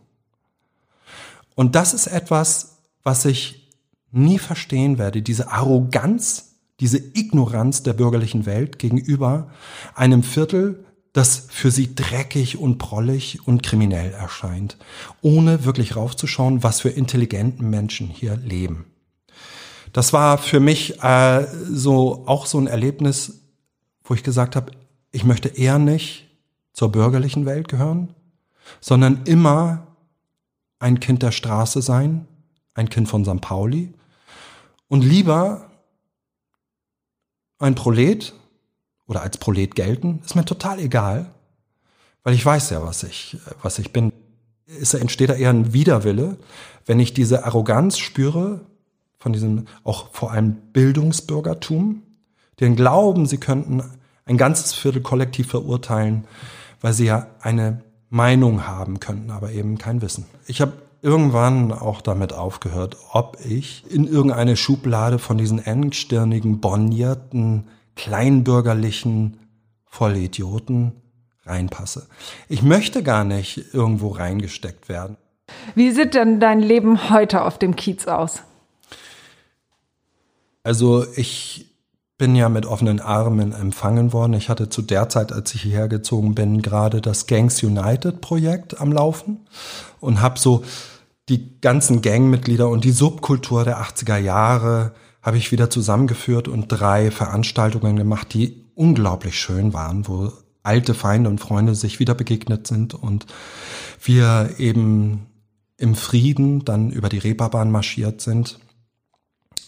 Und 1.57 1.75
das 1.75 1.95
ist 1.95 2.07
etwas, 2.07 2.77
was 3.03 3.25
ich 3.25 3.69
nie 4.13 4.39
verstehen 4.39 4.99
werde, 4.99 5.21
diese 5.21 5.51
Arroganz, 5.51 6.55
diese 6.79 6.99
Ignoranz 6.99 7.83
der 7.83 7.93
bürgerlichen 7.93 8.47
Welt 8.47 8.79
gegenüber 8.79 9.51
einem 9.97 10.23
Viertel, 10.23 10.85
das 11.13 11.47
für 11.49 11.71
sie 11.71 11.95
dreckig 11.95 12.59
und 12.59 12.79
prollig 12.79 13.47
und 13.47 13.63
kriminell 13.63 14.13
erscheint, 14.13 14.77
ohne 15.23 15.65
wirklich 15.65 15.97
raufzuschauen, 15.97 16.63
was 16.63 16.81
für 16.81 16.91
intelligenten 16.91 17.71
Menschen 17.71 18.09
hier 18.09 18.37
leben. 18.37 18.87
Das 19.93 20.13
war 20.13 20.39
für 20.39 20.61
mich 20.61 21.03
äh, 21.03 21.47
so 21.71 22.25
auch 22.27 22.47
so 22.47 22.59
ein 22.59 22.67
Erlebnis, 22.67 23.41
wo 24.05 24.15
ich 24.15 24.23
gesagt 24.23 24.55
habe, 24.55 24.73
ich 25.11 25.25
möchte 25.25 25.49
eher 25.49 25.79
nicht 25.79 26.27
zur 26.73 26.93
bürgerlichen 26.93 27.47
Welt 27.47 27.69
gehören, 27.69 28.15
sondern 28.81 29.25
immer 29.25 29.87
ein 30.79 31.01
Kind 31.01 31.23
der 31.23 31.33
Straße 31.33 31.83
sein, 31.83 32.29
ein 32.75 32.89
Kind 32.91 33.09
von 33.09 33.25
St. 33.25 33.41
Pauli 33.41 33.93
und 34.89 35.03
lieber 35.03 35.71
ein 37.59 37.75
Prolet 37.75 38.33
oder 39.09 39.23
als 39.23 39.39
Prolet 39.39 39.75
gelten, 39.75 40.21
ist 40.25 40.37
mir 40.37 40.45
total 40.45 40.79
egal, 40.79 41.27
weil 42.23 42.35
ich 42.35 42.45
weiß 42.45 42.71
ja, 42.71 42.83
was 42.83 43.03
ich, 43.03 43.39
was 43.63 43.79
ich 43.79 43.93
bin. 43.93 44.13
Es 44.67 44.95
entsteht 44.95 45.31
da 45.31 45.35
eher 45.35 45.51
ein 45.51 45.73
Widerwille, 45.73 46.37
wenn 46.87 47.01
ich 47.01 47.15
diese 47.15 47.45
Arroganz 47.45 47.99
spüre, 47.99 48.61
von 49.19 49.33
diesem 49.33 49.67
auch 49.83 50.13
vor 50.13 50.31
allem 50.31 50.57
Bildungsbürgertum, 50.73 52.03
den 52.61 52.77
glauben, 52.77 53.27
sie 53.27 53.39
könnten 53.39 53.83
ein 54.27 54.37
ganzes 54.37 54.75
Viertel 54.75 55.03
kollektiv 55.03 55.49
verurteilen, 55.49 56.25
weil 56.81 56.93
sie 56.93 57.07
ja 57.07 57.27
eine 57.41 57.83
Meinung 58.11 58.67
haben 58.67 59.01
könnten, 59.01 59.31
aber 59.31 59.53
eben 59.53 59.79
kein 59.79 60.03
Wissen. 60.03 60.27
Ich 60.47 60.61
habe 60.61 60.73
irgendwann 61.03 61.73
auch 61.73 62.01
damit 62.01 62.33
aufgehört, 62.33 62.97
ob 63.13 63.39
ich 63.45 63.85
in 63.91 64.07
irgendeine 64.07 64.57
Schublade 64.57 65.19
von 65.19 65.39
diesen 65.39 65.65
engstirnigen, 65.65 66.61
bornierten, 66.61 67.69
kleinbürgerlichen 67.99 69.39
Vollidioten 69.85 70.93
reinpasse. 71.45 72.07
Ich 72.49 72.63
möchte 72.63 73.03
gar 73.03 73.25
nicht 73.25 73.75
irgendwo 73.75 74.09
reingesteckt 74.09 74.89
werden. 74.89 75.17
Wie 75.75 75.91
sieht 75.91 76.15
denn 76.15 76.41
dein 76.41 76.61
Leben 76.61 77.11
heute 77.11 77.43
auf 77.43 77.59
dem 77.59 77.75
Kiez 77.77 78.07
aus? 78.07 78.43
Also 80.63 81.07
ich 81.17 81.75
bin 82.19 82.37
ja 82.37 82.49
mit 82.49 82.67
offenen 82.67 83.01
Armen 83.01 83.53
empfangen 83.53 84.13
worden. 84.13 84.35
Ich 84.35 84.49
hatte 84.49 84.69
zu 84.69 84.83
der 84.83 85.09
Zeit, 85.09 85.33
als 85.33 85.55
ich 85.55 85.63
hierher 85.63 85.89
gezogen 85.89 86.35
bin, 86.35 86.63
gerade 86.63 87.01
das 87.01 87.27
Gangs 87.27 87.63
United 87.63 88.21
Projekt 88.21 88.81
am 88.81 88.93
Laufen 88.93 89.47
und 90.01 90.21
habe 90.21 90.39
so 90.39 90.65
die 91.29 91.61
ganzen 91.61 92.03
Gangmitglieder 92.03 92.69
und 92.69 92.85
die 92.85 92.91
Subkultur 92.91 93.65
der 93.65 93.81
80er 93.81 94.19
Jahre 94.19 94.93
habe 95.23 95.37
ich 95.37 95.53
wieder 95.53 95.71
zusammengeführt 95.71 96.49
und 96.49 96.69
drei 96.69 97.11
Veranstaltungen 97.11 97.97
gemacht, 97.97 98.33
die 98.35 98.65
unglaublich 98.75 99.39
schön 99.39 99.73
waren, 99.73 100.07
wo 100.07 100.33
alte 100.63 100.95
Feinde 100.95 101.31
und 101.31 101.41
Freunde 101.41 101.75
sich 101.75 101.99
wieder 101.99 102.15
begegnet 102.15 102.67
sind 102.67 102.95
und 102.95 103.27
wir 104.03 104.51
eben 104.59 105.27
im 105.77 105.95
Frieden 105.95 106.65
dann 106.65 106.91
über 106.91 107.09
die 107.09 107.19
Reeperbahn 107.19 107.71
marschiert 107.71 108.21
sind 108.21 108.59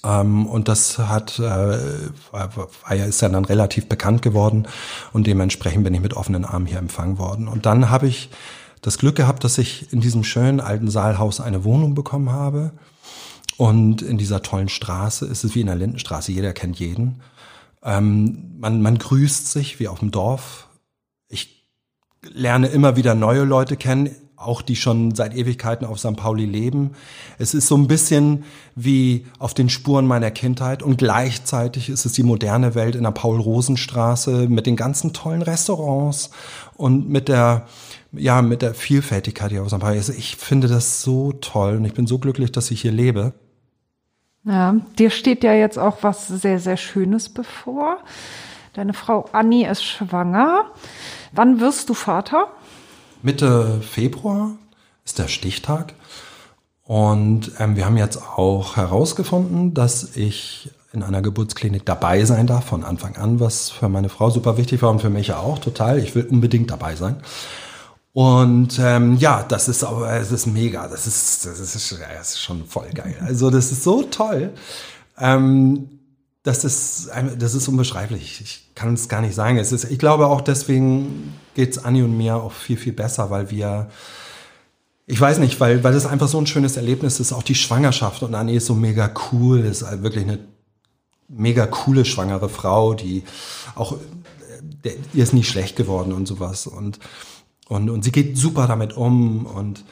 ähm, 0.05 0.47
und 0.47 0.69
das 0.69 0.99
hat, 0.99 1.39
äh, 1.39 1.43
war, 1.43 2.71
ist 2.95 3.21
ja 3.21 3.29
dann 3.29 3.45
relativ 3.45 3.89
bekannt 3.89 4.23
geworden 4.23 4.67
und 5.13 5.27
dementsprechend 5.27 5.85
bin 5.85 5.95
ich 5.95 6.01
mit 6.01 6.15
offenen 6.15 6.45
Armen 6.45 6.67
hier 6.67 6.79
empfangen 6.79 7.19
worden. 7.19 7.49
Und 7.49 7.67
dann 7.67 7.91
habe 7.91 8.07
ich 8.07 8.31
das 8.81 8.99
Glück 8.99 9.17
gehabt, 9.17 9.45
dass 9.45 9.59
ich 9.59 9.93
in 9.93 10.01
diesem 10.01 10.25
schönen 10.25 10.61
alten 10.61 10.91
Saalhaus 10.91 11.41
eine 11.41 11.65
Wohnung 11.65 11.95
bekommen 11.95 12.33
habe. 12.33 12.73
Und 13.61 14.01
in 14.01 14.17
dieser 14.17 14.41
tollen 14.41 14.71
Straße 14.71 15.27
ist 15.27 15.45
es 15.45 15.55
wie 15.55 15.61
in 15.61 15.67
der 15.67 15.77
Lindenstraße, 15.77 16.33
jeder 16.33 16.55
kennt 16.55 16.79
jeden. 16.79 17.21
Ähm, 17.83 18.55
man, 18.59 18.81
man 18.81 18.97
grüßt 18.97 19.51
sich 19.51 19.79
wie 19.79 19.87
auf 19.87 19.99
dem 19.99 20.11
Dorf. 20.11 20.67
Ich 21.29 21.69
lerne 22.23 22.69
immer 22.69 22.97
wieder 22.97 23.15
neue 23.15 23.45
Leute 23.45 23.77
kennen 23.77 24.17
auch 24.41 24.63
die 24.63 24.77
schon 24.77 25.15
seit 25.15 25.37
Ewigkeiten 25.37 25.87
auf 25.87 25.99
St. 25.99 26.17
Pauli 26.17 26.47
leben. 26.47 26.93
Es 27.39 27.53
ist 27.53 27.67
so 27.67 27.77
ein 27.77 27.89
bisschen 27.89 28.45
wie 28.75 29.27
auf 29.39 29.53
den 29.53 29.69
Spuren 29.69 30.07
meiner 30.07 30.31
Kindheit 30.31 30.83
und 30.83 30.97
gleichzeitig 30.97 31.91
ist 31.91 32.07
es 32.07 32.13
die 32.13 32.23
moderne 32.23 32.75
Welt 32.75 32.95
in 32.95 33.03
der 33.03 33.11
Paul-Rosen-Straße 33.11 34.49
mit 34.49 34.65
den 34.65 34.77
ganzen 34.77 35.13
tollen 35.13 35.43
Restaurants 35.43 36.31
und 36.79 37.11
mit 37.11 37.29
der 37.29 37.67
ja, 38.13 38.41
mit 38.41 38.63
der 38.63 38.73
Vielfältigkeit 38.73 39.51
hier 39.51 39.63
auf 39.63 39.69
St. 39.69 39.81
Pauli. 39.81 39.99
Also 39.99 40.15
ich 40.15 40.37
finde 40.37 40.69
das 40.69 41.03
so 41.03 41.33
toll 41.33 41.77
und 41.77 41.85
ich 41.85 41.93
bin 41.93 42.07
so 42.07 42.19
glücklich, 42.19 42.51
dass 42.51 42.71
ich 42.71 42.81
hier 42.81 42.93
lebe. 42.93 43.35
Ja, 44.45 44.75
dir 44.99 45.11
steht 45.11 45.45
ja 45.45 45.53
jetzt 45.53 45.79
auch 45.79 45.99
was 46.03 46.29
sehr, 46.29 46.59
sehr 46.59 46.77
Schönes 46.77 47.29
bevor. 47.29 47.99
Deine 48.73 48.95
Frau 48.95 49.27
Annie 49.33 49.71
ist 49.71 49.85
schwanger. 49.85 50.67
Wann 51.33 51.61
wirst 51.61 51.89
du 51.89 51.95
Vater? 51.95 52.49
Mitte 53.23 53.81
Februar 53.83 54.53
ist 55.05 55.19
der 55.19 55.29
Stichtag. 55.29 55.95
Und 56.85 57.53
ähm, 57.59 57.77
wir 57.77 57.85
haben 57.85 57.97
jetzt 57.97 58.17
auch 58.17 58.77
herausgefunden, 58.77 59.75
dass 59.75 60.17
ich 60.17 60.71
in 60.93 61.03
einer 61.03 61.23
Geburtsklinik 61.23 61.85
dabei 61.87 62.25
sein 62.25 62.47
darf 62.47 62.65
von 62.65 62.83
Anfang 62.83 63.17
an, 63.17 63.39
was 63.39 63.71
für 63.71 63.89
meine 63.89 64.09
Frau 64.09 64.31
super 64.31 64.57
wichtig 64.57 64.83
war 64.83 64.91
und 64.91 65.01
für 65.01 65.11
mich 65.11 65.29
ja 65.29 65.39
auch 65.39 65.59
total. 65.59 65.99
Ich 65.99 66.15
will 66.15 66.27
unbedingt 66.27 66.71
dabei 66.71 66.97
sein. 66.97 67.23
Und 68.13 68.79
ähm, 68.81 69.17
ja, 69.19 69.45
das 69.45 69.69
ist 69.69 69.85
aber, 69.85 70.13
es 70.15 70.33
ist 70.33 70.47
mega. 70.47 70.89
Das 70.89 71.07
ist, 71.07 71.47
das 71.47 71.61
ist, 71.61 71.93
das 71.93 72.31
ist 72.31 72.41
schon 72.41 72.67
voll 72.67 72.91
geil. 72.93 73.17
Also 73.25 73.51
das 73.51 73.71
ist 73.71 73.85
so 73.85 74.03
toll. 74.03 74.53
Ähm, 75.19 76.01
das 76.43 76.65
ist, 76.65 77.11
das 77.39 77.55
ist 77.55 77.69
unbeschreiblich. 77.69 78.41
Ich 78.41 78.75
kann 78.75 78.95
es 78.95 79.09
gar 79.09 79.21
nicht 79.21 79.35
sagen. 79.35 79.59
Es 79.59 79.73
ist, 79.73 79.85
ich 79.85 79.99
glaube 79.99 80.27
auch 80.27 80.41
deswegen 80.41 81.35
geht 81.55 81.71
es 81.71 81.85
Anni 81.85 82.03
und 82.03 82.17
mir 82.17 82.37
auch 82.37 82.53
viel, 82.53 82.79
viel 82.79 82.95
besser, 82.95 83.31
weil 83.31 83.51
wir, 83.51 83.91
ich 85.07 85.21
weiß 85.21 85.39
nicht, 85.39 85.61
weil, 85.61 85.85
weil 85.85 85.93
das 85.93 86.07
einfach 86.07 86.29
so 86.29 86.39
ein 86.39 86.47
schönes 86.47 86.77
Erlebnis 86.77 87.21
ist, 87.21 87.33
auch 87.33 87.43
die 87.43 87.55
Schwangerschaft 87.55 88.23
und 88.23 88.35
Anni 88.35 88.57
ist 88.57 88.67
so 88.67 88.75
mega 88.75 89.13
cool, 89.33 89.61
ist 89.61 89.83
halt 89.83 90.03
wirklich 90.03 90.25
eine 90.25 90.39
mega 91.29 91.67
coole 91.67 92.05
schwangere 92.05 92.49
Frau, 92.49 92.95
die 92.95 93.23
auch, 93.75 93.97
ihr 95.13 95.23
ist 95.23 95.35
nie 95.35 95.45
schlecht 95.45 95.77
geworden 95.77 96.13
und 96.13 96.27
sowas 96.27 96.67
und, 96.67 96.99
und, 97.71 97.89
und 97.89 98.03
sie 98.03 98.13
geht 98.13 98.37
super 98.37 98.67
damit 98.67 98.97
um 98.97 99.47
und, 99.47 99.85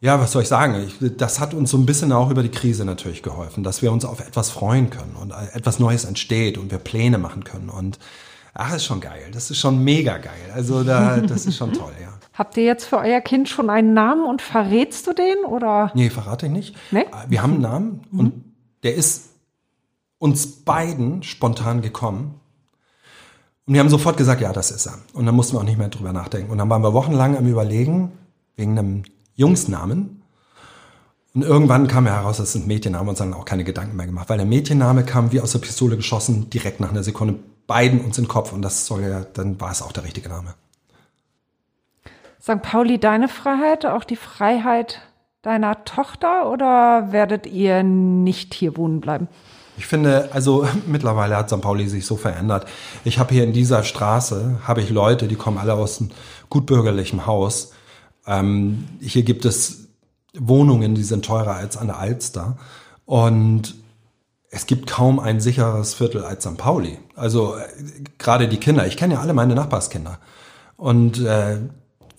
ja, 0.00 0.18
was 0.20 0.32
soll 0.32 0.42
ich 0.42 0.48
sagen? 0.48 0.84
Ich, 0.84 1.16
das 1.16 1.38
hat 1.38 1.54
uns 1.54 1.70
so 1.70 1.78
ein 1.78 1.86
bisschen 1.86 2.10
auch 2.10 2.30
über 2.30 2.42
die 2.42 2.50
Krise 2.50 2.84
natürlich 2.84 3.22
geholfen, 3.22 3.62
dass 3.62 3.82
wir 3.82 3.92
uns 3.92 4.04
auf 4.04 4.18
etwas 4.18 4.50
freuen 4.50 4.90
können 4.90 5.14
und 5.14 5.32
etwas 5.52 5.78
Neues 5.78 6.04
entsteht 6.04 6.58
und 6.58 6.72
wir 6.72 6.78
Pläne 6.78 7.18
machen 7.18 7.44
können. 7.44 7.68
Und 7.70 8.00
ach, 8.52 8.74
ist 8.74 8.84
schon 8.84 9.00
geil. 9.00 9.30
Das 9.32 9.52
ist 9.52 9.58
schon 9.58 9.84
mega 9.84 10.18
geil. 10.18 10.50
Also 10.52 10.82
da, 10.82 11.18
das 11.18 11.46
ist 11.46 11.56
schon 11.56 11.72
toll, 11.72 11.92
ja. 12.02 12.08
Habt 12.34 12.56
ihr 12.56 12.64
jetzt 12.64 12.86
für 12.86 12.98
euer 12.98 13.20
Kind 13.20 13.48
schon 13.48 13.70
einen 13.70 13.94
Namen 13.94 14.24
und 14.24 14.42
verrätst 14.42 15.06
du 15.06 15.12
den 15.12 15.44
oder? 15.46 15.92
Nee, 15.94 16.10
verrate 16.10 16.46
ich 16.46 16.52
nicht. 16.52 16.76
Nee? 16.90 17.04
Wir 17.28 17.40
haben 17.40 17.52
einen 17.52 17.62
Namen 17.62 18.00
mhm. 18.10 18.18
und 18.18 18.44
der 18.82 18.96
ist 18.96 19.30
uns 20.18 20.64
beiden 20.64 21.22
spontan 21.22 21.82
gekommen. 21.82 22.40
Und 23.66 23.74
wir 23.74 23.80
haben 23.80 23.88
sofort 23.88 24.16
gesagt, 24.16 24.40
ja, 24.40 24.52
das 24.52 24.70
ist 24.70 24.86
er. 24.86 24.98
Und 25.12 25.26
dann 25.26 25.34
mussten 25.34 25.54
wir 25.54 25.60
auch 25.60 25.64
nicht 25.64 25.78
mehr 25.78 25.88
drüber 25.88 26.12
nachdenken. 26.12 26.50
Und 26.50 26.58
dann 26.58 26.68
waren 26.68 26.82
wir 26.82 26.92
wochenlang 26.92 27.36
am 27.36 27.46
Überlegen, 27.46 28.12
wegen 28.56 28.78
einem 28.78 29.02
Jungsnamen. 29.34 30.22
Und 31.34 31.42
irgendwann 31.42 31.86
kam 31.86 32.06
heraus, 32.06 32.36
das 32.36 32.52
sind 32.52 32.66
Mädchennamen 32.66 33.08
und 33.08 33.10
uns 33.10 33.18
dann 33.18 33.32
auch 33.32 33.44
keine 33.44 33.64
Gedanken 33.64 33.96
mehr 33.96 34.06
gemacht, 34.06 34.28
weil 34.28 34.36
der 34.36 34.46
Mädchenname 34.46 35.04
kam 35.04 35.32
wie 35.32 35.40
aus 35.40 35.52
der 35.52 35.60
Pistole 35.60 35.96
geschossen, 35.96 36.50
direkt 36.50 36.80
nach 36.80 36.90
einer 36.90 37.02
Sekunde 37.02 37.38
beiden 37.66 38.00
uns 38.00 38.18
in 38.18 38.24
den 38.24 38.28
Kopf 38.28 38.52
und 38.52 38.60
das 38.60 38.86
soll 38.86 39.02
ja, 39.02 39.20
dann 39.20 39.60
war 39.60 39.70
es 39.70 39.80
auch 39.80 39.92
der 39.92 40.04
richtige 40.04 40.28
Name. 40.28 40.54
St. 42.42 42.60
Pauli, 42.60 42.98
deine 42.98 43.28
Freiheit, 43.28 43.86
auch 43.86 44.04
die 44.04 44.16
Freiheit 44.16 45.00
deiner 45.42 45.84
Tochter 45.84 46.50
oder 46.50 47.12
werdet 47.12 47.46
ihr 47.46 47.82
nicht 47.82 48.52
hier 48.52 48.76
wohnen 48.76 49.00
bleiben? 49.00 49.28
Ich 49.76 49.86
finde, 49.86 50.30
also 50.32 50.66
mittlerweile 50.86 51.36
hat 51.36 51.50
St. 51.50 51.60
Pauli 51.60 51.88
sich 51.88 52.06
so 52.06 52.16
verändert. 52.16 52.66
Ich 53.04 53.18
habe 53.18 53.34
hier 53.34 53.44
in 53.44 53.52
dieser 53.52 53.84
Straße, 53.84 54.60
habe 54.64 54.80
ich 54.80 54.90
Leute, 54.90 55.28
die 55.28 55.36
kommen 55.36 55.58
alle 55.58 55.74
aus 55.74 56.00
einem 56.00 56.10
gutbürgerlichen 56.50 57.26
Haus 57.26 57.72
ähm, 58.26 58.88
hier 59.00 59.22
gibt 59.22 59.44
es 59.44 59.88
Wohnungen, 60.34 60.94
die 60.94 61.02
sind 61.02 61.24
teurer 61.24 61.54
als 61.54 61.76
an 61.76 61.88
der 61.88 61.98
Alster. 61.98 62.56
Und 63.04 63.74
es 64.50 64.66
gibt 64.66 64.88
kaum 64.88 65.18
ein 65.18 65.40
sicheres 65.40 65.94
Viertel 65.94 66.24
als 66.24 66.44
St. 66.44 66.56
Pauli. 66.56 66.98
Also 67.14 67.56
äh, 67.56 67.66
gerade 68.18 68.48
die 68.48 68.58
Kinder. 68.58 68.86
Ich 68.86 68.96
kenne 68.96 69.14
ja 69.14 69.20
alle 69.20 69.34
meine 69.34 69.54
Nachbarskinder. 69.54 70.18
Und 70.76 71.20
äh, 71.20 71.58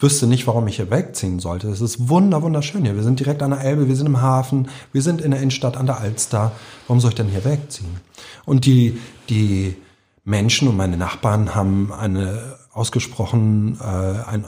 wüsste 0.03 0.27
nicht, 0.27 0.45
warum 0.45 0.67
ich 0.67 0.75
hier 0.75 0.91
wegziehen 0.91 1.39
sollte. 1.39 1.69
Es 1.69 1.81
ist 1.81 2.09
wunder, 2.09 2.43
wunderschön 2.43 2.83
hier. 2.83 2.95
Wir 2.95 3.03
sind 3.03 3.19
direkt 3.19 3.41
an 3.41 3.51
der 3.51 3.61
Elbe, 3.61 3.87
wir 3.87 3.95
sind 3.95 4.05
im 4.05 4.21
Hafen, 4.21 4.67
wir 4.91 5.01
sind 5.01 5.21
in 5.21 5.31
der 5.31 5.39
Innenstadt 5.39 5.77
an 5.77 5.87
der 5.87 5.99
Alster. 5.99 6.51
Warum 6.87 6.99
soll 6.99 7.09
ich 7.09 7.15
denn 7.15 7.29
hier 7.29 7.45
wegziehen? 7.45 7.97
Und 8.45 8.65
die, 8.65 8.99
die 9.29 9.75
Menschen 10.25 10.67
und 10.67 10.77
meine 10.77 10.97
Nachbarn 10.97 11.55
haben 11.55 11.91
eine 11.91 12.57
ausgesprochen, 12.71 13.79
äh, 13.81 13.83
ein 13.83 14.45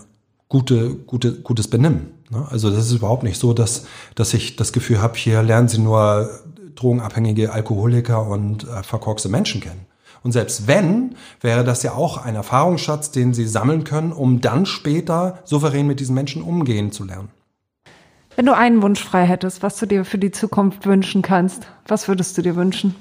gute, 0.50 0.96
gute, 0.96 1.42
gutes 1.42 1.68
Benehmen. 1.70 2.12
Ne? 2.30 2.46
Also 2.50 2.70
das 2.70 2.88
ist 2.88 2.94
überhaupt 2.94 3.24
nicht 3.24 3.40
so, 3.40 3.54
dass, 3.54 3.86
dass 4.16 4.34
ich 4.34 4.56
das 4.56 4.74
Gefühl 4.74 5.02
habe, 5.02 5.18
hier 5.18 5.42
lernen 5.42 5.68
sie 5.68 5.80
nur 5.80 6.30
drogenabhängige 6.76 7.52
Alkoholiker 7.52 8.28
und 8.28 8.66
äh, 8.66 8.84
verkorkste 8.84 9.30
Menschen 9.30 9.62
kennen. 9.62 9.86
Und 10.26 10.32
selbst 10.32 10.66
wenn, 10.66 11.16
wäre 11.40 11.64
das 11.64 11.84
ja 11.84 11.94
auch 11.94 12.18
ein 12.18 12.34
Erfahrungsschatz, 12.34 13.12
den 13.12 13.36
sie 13.36 13.48
sammeln 13.48 13.84
können, 13.84 14.12
um 14.12 14.42
dann 14.42 14.66
später 14.66 15.38
souverän 15.44 15.86
mit 15.86 16.00
diesen 16.00 16.16
Menschen 16.16 16.42
umgehen 16.42 16.92
zu 16.92 17.04
lernen. 17.04 17.30
Wenn 18.36 18.48
du 18.48 18.58
einen 18.58 18.82
Wunsch 18.82 19.04
frei 19.04 19.28
hättest, 19.28 19.62
was 19.62 19.78
du 19.78 19.86
dir 19.86 20.04
für 20.04 20.18
die 20.18 20.32
Zukunft 20.32 20.88
wünschen 20.88 21.22
kannst, 21.22 21.68
was 21.88 22.08
würdest 22.08 22.36
du 22.40 22.42
dir 22.42 22.56
wünschen? 22.56 22.96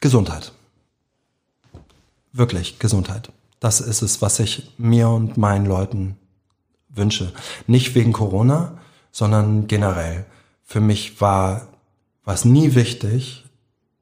Gesundheit. 0.00 0.52
Wirklich 2.32 2.78
Gesundheit. 2.78 3.30
Das 3.60 3.82
ist 3.82 4.00
es, 4.00 4.22
was 4.22 4.38
ich 4.38 4.72
mir 4.78 5.10
und 5.10 5.36
meinen 5.36 5.66
Leuten 5.66 6.16
wünsche. 6.88 7.34
Nicht 7.66 7.94
wegen 7.94 8.14
Corona, 8.14 8.78
sondern 9.12 9.66
generell. 9.66 10.24
Für 10.64 10.80
mich 10.80 11.20
war 11.20 11.66
was 12.24 12.46
nie 12.46 12.74
wichtig, 12.74 13.44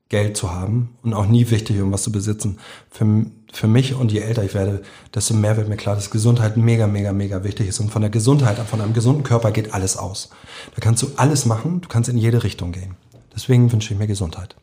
Geld 0.09 0.36
zu 0.36 0.54
haben 0.54 0.96
und 1.02 1.14
auch 1.14 1.26
nie 1.26 1.50
wichtig, 1.50 1.76
irgendwas 1.76 2.04
zu 2.04 2.12
besitzen. 2.12 2.59
Für, 2.90 3.26
für 3.52 3.66
mich 3.66 3.94
und 3.94 4.12
je 4.12 4.20
älter 4.20 4.44
ich 4.44 4.54
werde, 4.54 4.82
desto 5.14 5.34
mehr 5.34 5.57
wird 5.57 5.68
mir 5.68 5.76
klar, 5.76 5.96
dass 5.96 6.11
Gesundheit 6.11 6.57
mega, 6.57 6.86
mega, 6.86 7.12
mega 7.12 7.42
wichtig 7.42 7.68
ist. 7.68 7.80
Und 7.80 7.90
von 7.90 8.02
der 8.02 8.11
Gesundheit, 8.11 8.59
von 8.59 8.80
einem 8.80 8.92
gesunden 8.92 9.24
Körper 9.24 9.50
geht 9.50 9.74
alles 9.74 9.96
aus. 9.96 10.30
Da 10.74 10.80
kannst 10.80 11.02
du 11.02 11.09
alles 11.16 11.44
machen, 11.46 11.80
du 11.80 11.88
kannst 11.88 12.09
in 12.09 12.18
jede 12.18 12.44
Richtung 12.44 12.72
gehen. 12.72 12.94
Deswegen 13.34 13.70
wünsche 13.72 13.92
ich 13.92 13.98
mir 13.98 14.07
Gesundheit. 14.07 14.57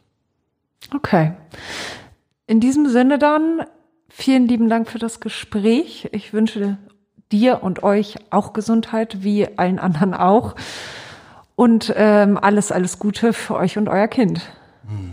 Okay. 0.96 1.34
In 2.48 2.60
diesem 2.60 2.90
Sinne 2.90 3.20
dann, 3.20 3.62
vielen 4.10 4.48
lieben 4.48 4.70
Dank 4.70 4.90
für 4.90 5.00
das 5.00 5.20
Gespräch. 5.20 6.10
Ich 6.12 6.34
wünsche 6.34 6.78
dir 7.32 7.64
und 7.64 7.84
euch 7.84 8.16
auch 8.30 8.54
Gesundheit, 8.54 9.24
wie 9.24 9.58
allen 9.58 9.80
anderen 9.80 10.14
auch. 10.14 10.56
Und 11.56 11.94
ähm, 11.96 12.38
alles, 12.38 12.72
alles 12.72 13.00
Gute 13.00 13.34
für 13.34 13.56
euch 13.56 13.78
und 13.78 13.90
euer 13.90 14.08
Kind. 14.08 14.42
Hm, 14.88 15.13